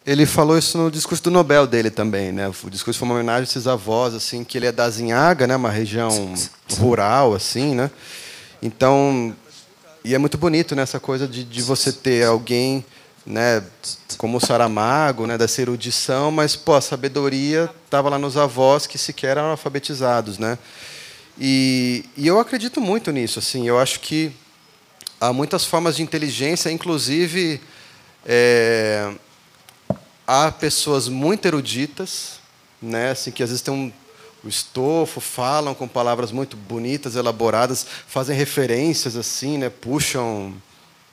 Ele 0.04 0.24
falou 0.24 0.56
isso 0.56 0.78
no 0.78 0.90
discurso 0.90 1.22
do 1.22 1.30
Nobel 1.30 1.66
dele 1.66 1.90
também, 1.90 2.32
né? 2.32 2.48
O 2.48 2.70
discurso 2.70 2.98
foi 2.98 3.06
uma 3.06 3.14
homenagem 3.14 3.42
a 3.42 3.44
esses 3.44 3.66
avós, 3.66 4.14
assim, 4.14 4.42
que 4.42 4.56
ele 4.56 4.66
é 4.66 4.72
da 4.72 4.88
Zinhaga, 4.88 5.46
né? 5.46 5.54
Uma 5.54 5.70
região 5.70 6.34
rural, 6.78 7.34
assim, 7.34 7.74
né? 7.74 7.90
Então 8.60 9.36
e 10.04 10.14
é 10.14 10.18
muito 10.18 10.36
bonito 10.36 10.74
nessa 10.74 10.96
né, 10.96 11.00
coisa 11.00 11.28
de, 11.28 11.44
de 11.44 11.62
você 11.62 11.92
ter 11.92 12.26
alguém 12.26 12.84
né, 13.24 13.62
como 14.18 14.38
o 14.38 14.40
Saramago, 14.40 15.26
né, 15.26 15.38
dessa 15.38 15.62
erudição, 15.62 16.30
mas 16.30 16.56
pô, 16.56 16.74
a 16.74 16.80
sabedoria 16.80 17.70
estava 17.84 18.08
lá 18.08 18.18
nos 18.18 18.36
avós 18.36 18.86
que 18.86 18.98
sequer 18.98 19.36
eram 19.36 19.50
alfabetizados, 19.50 20.38
né? 20.38 20.58
E, 21.38 22.04
e, 22.16 22.26
eu 22.26 22.38
acredito 22.38 22.80
muito 22.80 23.10
nisso, 23.10 23.38
assim. 23.38 23.66
Eu 23.66 23.78
acho 23.78 24.00
que 24.00 24.32
há 25.20 25.32
muitas 25.32 25.64
formas 25.64 25.96
de 25.96 26.02
inteligência, 26.02 26.70
inclusive 26.70 27.60
é, 28.26 29.12
há 30.26 30.50
pessoas 30.50 31.08
muito 31.08 31.46
eruditas, 31.46 32.40
né, 32.80 33.12
assim, 33.12 33.30
que 33.30 33.42
às 33.42 33.50
vezes 33.50 33.62
têm 33.62 33.72
um, 33.72 33.92
o 34.44 34.48
estofo, 34.48 35.20
falam 35.20 35.74
com 35.74 35.86
palavras 35.86 36.32
muito 36.32 36.56
bonitas, 36.56 37.14
elaboradas, 37.14 37.86
fazem 38.06 38.36
referências 38.36 39.16
assim, 39.16 39.58
né? 39.58 39.68
puxam, 39.68 40.54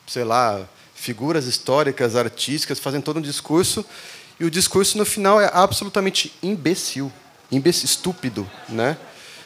sei 0.07 0.23
lá, 0.23 0.67
figuras 0.95 1.45
históricas, 1.45 2.15
artísticas, 2.15 2.79
fazem 2.79 3.01
todo 3.01 3.17
um 3.17 3.21
discurso, 3.21 3.85
e 4.39 4.45
o 4.45 4.51
discurso 4.51 4.97
no 4.97 5.05
final 5.05 5.39
é 5.39 5.49
absolutamente 5.53 6.33
imbecil, 6.41 7.11
imbecil 7.51 7.85
estúpido, 7.85 8.49
né? 8.67 8.97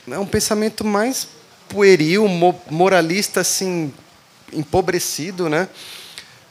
É 0.07 0.19
um 0.19 0.25
pensamento 0.25 0.83
mais 0.83 1.27
pueril, 1.67 2.27
moralista 2.69 3.39
assim, 3.39 3.91
empobrecido, 4.51 5.49
né? 5.49 5.67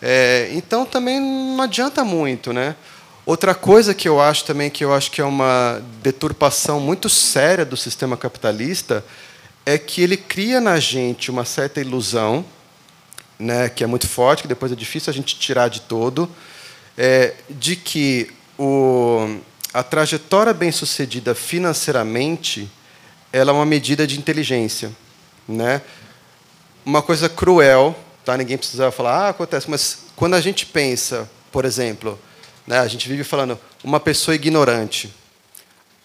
É, 0.00 0.50
então 0.52 0.84
também 0.84 1.20
não 1.20 1.62
adianta 1.62 2.04
muito, 2.04 2.52
né? 2.52 2.74
Outra 3.24 3.54
coisa 3.54 3.94
que 3.94 4.08
eu 4.08 4.20
acho 4.20 4.44
também 4.44 4.68
que 4.68 4.84
eu 4.84 4.92
acho 4.92 5.08
que 5.10 5.20
é 5.20 5.24
uma 5.24 5.80
deturpação 6.02 6.80
muito 6.80 7.08
séria 7.08 7.64
do 7.64 7.76
sistema 7.76 8.16
capitalista 8.16 9.04
é 9.64 9.78
que 9.78 10.02
ele 10.02 10.16
cria 10.16 10.60
na 10.60 10.80
gente 10.80 11.30
uma 11.30 11.44
certa 11.44 11.80
ilusão, 11.80 12.44
né, 13.38 13.68
que 13.68 13.84
é 13.84 13.86
muito 13.86 14.08
forte, 14.08 14.42
que 14.42 14.48
depois 14.48 14.72
é 14.72 14.74
difícil 14.74 15.08
a 15.08 15.14
gente 15.14 15.38
tirar 15.38 15.68
de 15.68 15.82
todo, 15.82 16.28
é, 16.98 17.34
de 17.48 17.76
que 17.76 18.28
o, 18.58 19.38
a 19.72 19.84
trajetória 19.84 20.52
bem-sucedida 20.52 21.32
financeiramente 21.32 22.68
ela 23.32 23.52
é 23.52 23.54
uma 23.54 23.64
medida 23.64 24.04
de 24.04 24.18
inteligência, 24.18 24.90
né? 25.48 25.80
Uma 26.84 27.00
coisa 27.00 27.28
cruel, 27.28 27.96
tá? 28.24 28.36
Ninguém 28.36 28.58
precisa 28.58 28.90
falar, 28.90 29.26
ah, 29.26 29.28
acontece, 29.30 29.70
mas 29.70 29.98
quando 30.14 30.34
a 30.34 30.40
gente 30.40 30.66
pensa, 30.66 31.30
por 31.50 31.64
exemplo, 31.64 32.18
né? 32.66 32.78
A 32.78 32.86
gente 32.86 33.08
vive 33.08 33.24
falando 33.24 33.58
uma 33.82 34.00
pessoa 34.00 34.34
ignorante. 34.34 35.12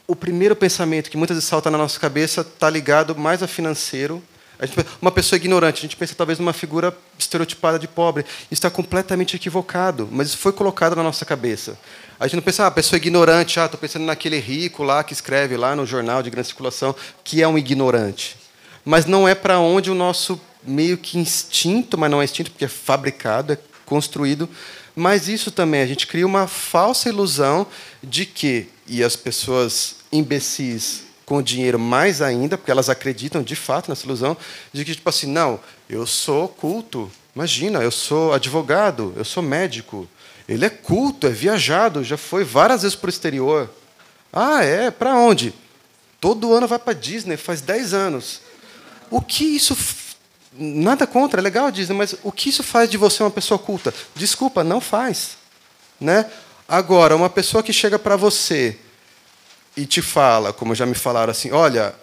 O 0.07 0.15
primeiro 0.15 0.55
pensamento 0.55 1.09
que 1.09 1.17
muitas 1.17 1.35
vezes 1.35 1.49
salta 1.49 1.69
na 1.69 1.77
nossa 1.77 1.99
cabeça 1.99 2.41
está 2.41 2.69
ligado 2.69 3.15
mais 3.15 3.43
a 3.43 3.47
financeiro. 3.47 4.23
A 4.59 4.65
gente, 4.65 4.77
uma 5.01 5.11
pessoa 5.11 5.37
ignorante, 5.37 5.79
a 5.79 5.81
gente 5.81 5.95
pensa 5.95 6.15
talvez 6.15 6.39
numa 6.39 6.53
figura 6.53 6.95
estereotipada 7.19 7.77
de 7.77 7.87
pobre. 7.87 8.23
Isso 8.23 8.53
está 8.53 8.69
completamente 8.69 9.35
equivocado, 9.35 10.07
mas 10.11 10.29
isso 10.29 10.37
foi 10.37 10.51
colocado 10.51 10.95
na 10.95 11.03
nossa 11.03 11.25
cabeça. 11.25 11.77
A 12.19 12.25
gente 12.25 12.37
não 12.37 12.43
pensa, 12.43 12.65
ah, 12.65 12.71
pessoa 12.71 12.97
ignorante, 12.97 13.59
ah, 13.59 13.65
estou 13.65 13.79
pensando 13.79 14.05
naquele 14.05 14.39
rico 14.39 14.81
lá 14.81 15.03
que 15.03 15.13
escreve 15.13 15.55
lá 15.55 15.75
no 15.75 15.85
jornal 15.85 16.23
de 16.23 16.29
grande 16.31 16.47
circulação, 16.47 16.95
que 17.23 17.43
é 17.43 17.47
um 17.47 17.57
ignorante. 17.57 18.37
Mas 18.83 19.05
não 19.05 19.27
é 19.27 19.35
para 19.35 19.59
onde 19.59 19.91
o 19.91 19.95
nosso 19.95 20.41
meio 20.63 20.97
que 20.97 21.19
instinto, 21.19 21.97
mas 21.97 22.09
não 22.09 22.21
é 22.21 22.25
instinto 22.25 22.49
porque 22.49 22.65
é 22.65 22.69
fabricado, 22.69 23.53
é 23.53 23.57
construído, 23.85 24.49
mas 24.99 25.27
isso 25.27 25.51
também, 25.51 25.79
a 25.83 25.85
gente 25.85 26.07
cria 26.07 26.25
uma 26.25 26.47
falsa 26.47 27.07
ilusão 27.07 27.67
de 28.01 28.25
que, 28.25 28.67
e 28.87 29.03
as 29.03 29.15
pessoas 29.15 29.97
imbecis 30.11 31.03
com 31.23 31.39
dinheiro 31.39 31.77
mais 31.77 32.19
ainda, 32.19 32.57
porque 32.57 32.71
elas 32.71 32.89
acreditam 32.89 33.43
de 33.43 33.55
fato 33.55 33.89
nessa 33.89 34.07
ilusão, 34.07 34.35
de 34.73 34.83
que, 34.83 34.95
tipo 34.95 35.07
assim, 35.07 35.27
não, 35.27 35.59
eu 35.87 36.07
sou 36.07 36.47
culto, 36.47 37.11
imagina, 37.35 37.77
eu 37.83 37.91
sou 37.91 38.33
advogado, 38.33 39.13
eu 39.15 39.23
sou 39.23 39.43
médico, 39.43 40.09
ele 40.49 40.65
é 40.65 40.69
culto, 40.69 41.27
é 41.27 41.29
viajado, 41.29 42.03
já 42.03 42.17
foi 42.17 42.43
várias 42.43 42.81
vezes 42.81 42.95
para 42.95 43.05
o 43.05 43.11
exterior. 43.11 43.69
Ah, 44.33 44.63
é? 44.63 44.89
Para 44.89 45.13
onde? 45.13 45.53
Todo 46.19 46.55
ano 46.55 46.67
vai 46.67 46.79
para 46.79 46.93
Disney, 46.93 47.37
faz 47.37 47.61
10 47.61 47.93
anos. 47.93 48.41
O 49.11 49.21
que 49.21 49.43
isso 49.43 49.75
nada 50.57 51.05
contra, 51.05 51.39
é 51.39 51.43
legal 51.43 51.71
Disney, 51.71 51.95
mas 51.95 52.15
o 52.23 52.31
que 52.31 52.49
isso 52.49 52.63
faz 52.63 52.89
de 52.89 52.97
você 52.97 53.23
uma 53.23 53.31
pessoa 53.31 53.59
culta? 53.59 53.93
Desculpa, 54.15 54.63
não 54.63 54.81
faz. 54.81 55.37
Né? 55.99 56.25
Agora, 56.67 57.15
uma 57.15 57.29
pessoa 57.29 57.63
que 57.63 57.71
chega 57.71 57.97
para 57.97 58.15
você 58.15 58.77
e 59.75 59.85
te 59.85 60.01
fala, 60.01 60.51
como 60.51 60.75
já 60.75 60.85
me 60.85 60.95
falaram 60.95 61.31
assim, 61.31 61.51
olha, 61.51 61.93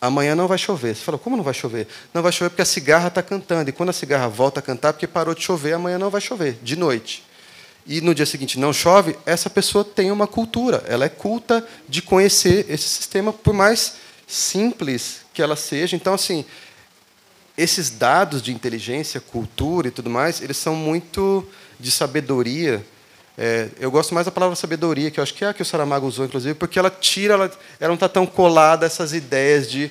amanhã 0.00 0.34
não 0.34 0.48
vai 0.48 0.58
chover. 0.58 0.96
Você 0.96 1.02
fala, 1.02 1.18
como 1.18 1.36
não 1.36 1.44
vai 1.44 1.54
chover? 1.54 1.86
Não 2.14 2.22
vai 2.22 2.32
chover 2.32 2.50
porque 2.50 2.62
a 2.62 2.66
cigarra 2.66 3.08
está 3.08 3.22
cantando. 3.22 3.68
E 3.68 3.72
quando 3.72 3.90
a 3.90 3.92
cigarra 3.92 4.28
volta 4.28 4.60
a 4.60 4.62
cantar, 4.62 4.92
porque 4.92 5.06
parou 5.06 5.34
de 5.34 5.42
chover, 5.42 5.74
amanhã 5.74 5.98
não 5.98 6.10
vai 6.10 6.20
chover, 6.20 6.58
de 6.62 6.76
noite. 6.76 7.24
E 7.86 8.00
no 8.00 8.14
dia 8.14 8.26
seguinte 8.26 8.58
não 8.58 8.72
chove, 8.72 9.16
essa 9.26 9.50
pessoa 9.50 9.84
tem 9.84 10.10
uma 10.10 10.26
cultura. 10.26 10.82
Ela 10.86 11.04
é 11.04 11.08
culta 11.08 11.66
de 11.88 12.02
conhecer 12.02 12.66
esse 12.68 12.88
sistema, 12.88 13.32
por 13.32 13.52
mais 13.52 13.94
simples 14.26 15.20
que 15.32 15.42
ela 15.42 15.56
seja. 15.56 15.96
Então, 15.96 16.14
assim, 16.14 16.44
esses 17.60 17.90
dados 17.90 18.40
de 18.40 18.52
inteligência, 18.52 19.20
cultura 19.20 19.88
e 19.88 19.90
tudo 19.90 20.08
mais, 20.08 20.40
eles 20.40 20.56
são 20.56 20.74
muito 20.74 21.46
de 21.78 21.90
sabedoria. 21.90 22.84
É, 23.36 23.68
eu 23.78 23.90
gosto 23.90 24.14
mais 24.14 24.24
da 24.24 24.32
palavra 24.32 24.56
sabedoria, 24.56 25.10
que 25.10 25.20
eu 25.20 25.22
acho 25.22 25.34
que 25.34 25.44
é 25.44 25.48
a 25.48 25.54
que 25.54 25.60
o 25.60 25.64
Saramago 25.64 26.06
usou, 26.06 26.24
inclusive, 26.24 26.54
porque 26.54 26.78
ela 26.78 26.90
tira, 26.90 27.34
ela, 27.34 27.50
ela 27.78 27.88
não 27.88 27.94
está 27.94 28.08
tão 28.08 28.24
colada 28.24 28.86
essas 28.86 29.12
ideias 29.12 29.70
de 29.70 29.90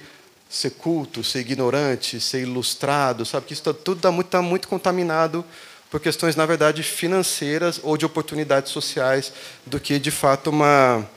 ser 0.50 0.72
culto, 0.72 1.24
ser 1.24 1.42
ignorante, 1.42 2.20
ser 2.20 2.42
ilustrado, 2.42 3.24
sabe? 3.24 3.46
Que 3.46 3.54
isso 3.54 3.62
tá, 3.62 3.72
tudo 3.72 3.98
está 3.98 4.12
muito, 4.12 4.28
tá 4.30 4.42
muito 4.42 4.68
contaminado 4.68 5.46
por 5.92 6.00
questões, 6.00 6.36
na 6.36 6.48
verdade, 6.48 6.82
financeiras 6.82 7.80
ou 7.84 7.98
de 7.98 8.06
oportunidades 8.06 8.72
sociais, 8.72 9.32
do 9.64 9.80
que, 9.80 10.00
de 10.00 10.10
fato, 10.10 10.50
uma, 10.50 11.08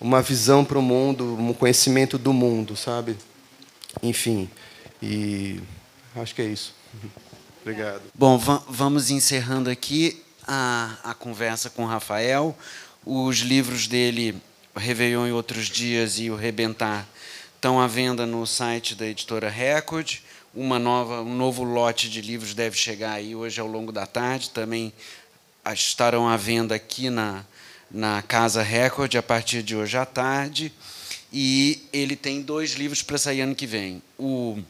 uma 0.00 0.22
visão 0.22 0.64
para 0.64 0.78
o 0.78 0.82
mundo, 0.82 1.36
um 1.38 1.52
conhecimento 1.52 2.16
do 2.16 2.32
mundo, 2.32 2.74
sabe? 2.74 3.16
Enfim. 4.02 4.48
E 5.06 5.60
acho 6.16 6.34
que 6.34 6.40
é 6.40 6.46
isso. 6.46 6.74
Obrigado. 7.60 8.00
Bom, 8.14 8.38
vamos 8.38 9.10
encerrando 9.10 9.68
aqui 9.68 10.22
a, 10.46 10.96
a 11.04 11.12
conversa 11.12 11.68
com 11.68 11.84
o 11.84 11.86
Rafael. 11.86 12.56
Os 13.04 13.40
livros 13.40 13.86
dele, 13.86 14.34
Réveillon 14.74 15.26
e 15.26 15.32
Outros 15.32 15.66
Dias 15.66 16.18
e 16.18 16.30
O 16.30 16.36
Rebentar, 16.36 17.06
estão 17.54 17.78
à 17.78 17.86
venda 17.86 18.24
no 18.24 18.46
site 18.46 18.94
da 18.94 19.06
editora 19.06 19.50
Record. 19.50 20.20
Uma 20.54 20.78
nova, 20.78 21.20
um 21.20 21.34
novo 21.34 21.64
lote 21.64 22.08
de 22.08 22.22
livros 22.22 22.54
deve 22.54 22.78
chegar 22.78 23.12
aí 23.12 23.36
hoje 23.36 23.60
ao 23.60 23.66
longo 23.66 23.92
da 23.92 24.06
tarde. 24.06 24.48
Também 24.48 24.90
estarão 25.70 26.26
à 26.26 26.38
venda 26.38 26.74
aqui 26.74 27.10
na, 27.10 27.44
na 27.90 28.22
Casa 28.22 28.62
Record 28.62 29.14
a 29.16 29.22
partir 29.22 29.62
de 29.62 29.76
hoje 29.76 29.98
à 29.98 30.06
tarde. 30.06 30.72
E 31.30 31.86
ele 31.92 32.16
tem 32.16 32.40
dois 32.40 32.72
livros 32.72 33.02
para 33.02 33.18
sair 33.18 33.42
ano 33.42 33.54
que 33.54 33.66
vem. 33.66 34.02
O 34.18 34.62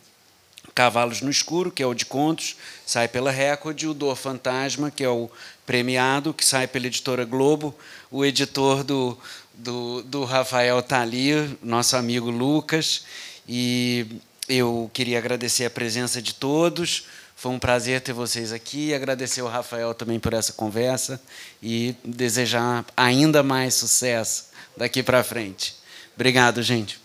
Cavalos 0.75 1.21
no 1.21 1.31
Escuro, 1.31 1.71
que 1.71 1.83
é 1.83 1.87
o 1.87 1.95
de 1.95 2.05
contos, 2.05 2.57
sai 2.85 3.07
pela 3.07 3.31
Record, 3.31 3.81
o 3.85 3.95
Dor 3.95 4.17
Fantasma, 4.17 4.91
que 4.91 5.05
é 5.05 5.09
o 5.09 5.31
premiado, 5.65 6.35
que 6.35 6.45
sai 6.45 6.67
pela 6.67 6.87
editora 6.87 7.25
Globo. 7.25 7.75
O 8.11 8.25
editor 8.25 8.83
do, 8.83 9.17
do, 9.55 10.03
do 10.03 10.25
Rafael 10.25 10.85
ali, 10.91 11.59
nosso 11.63 11.97
amigo 11.97 12.31
Lucas. 12.31 13.05
E 13.49 14.07
eu 14.49 14.91
queria 14.93 15.19
agradecer 15.19 15.65
a 15.65 15.71
presença 15.71 16.21
de 16.21 16.35
todos. 16.35 17.07
Foi 17.37 17.53
um 17.53 17.59
prazer 17.59 18.01
ter 18.01 18.13
vocês 18.13 18.53
aqui. 18.53 18.93
Agradecer 18.93 19.43
ao 19.43 19.49
Rafael 19.49 19.95
também 19.95 20.19
por 20.19 20.33
essa 20.33 20.53
conversa 20.53 21.21
e 21.63 21.95
desejar 22.05 22.85
ainda 22.97 23.43
mais 23.43 23.75
sucesso 23.75 24.47
daqui 24.77 25.03
para 25.03 25.23
frente. 25.23 25.77
Obrigado, 26.15 26.63
gente. 26.63 27.01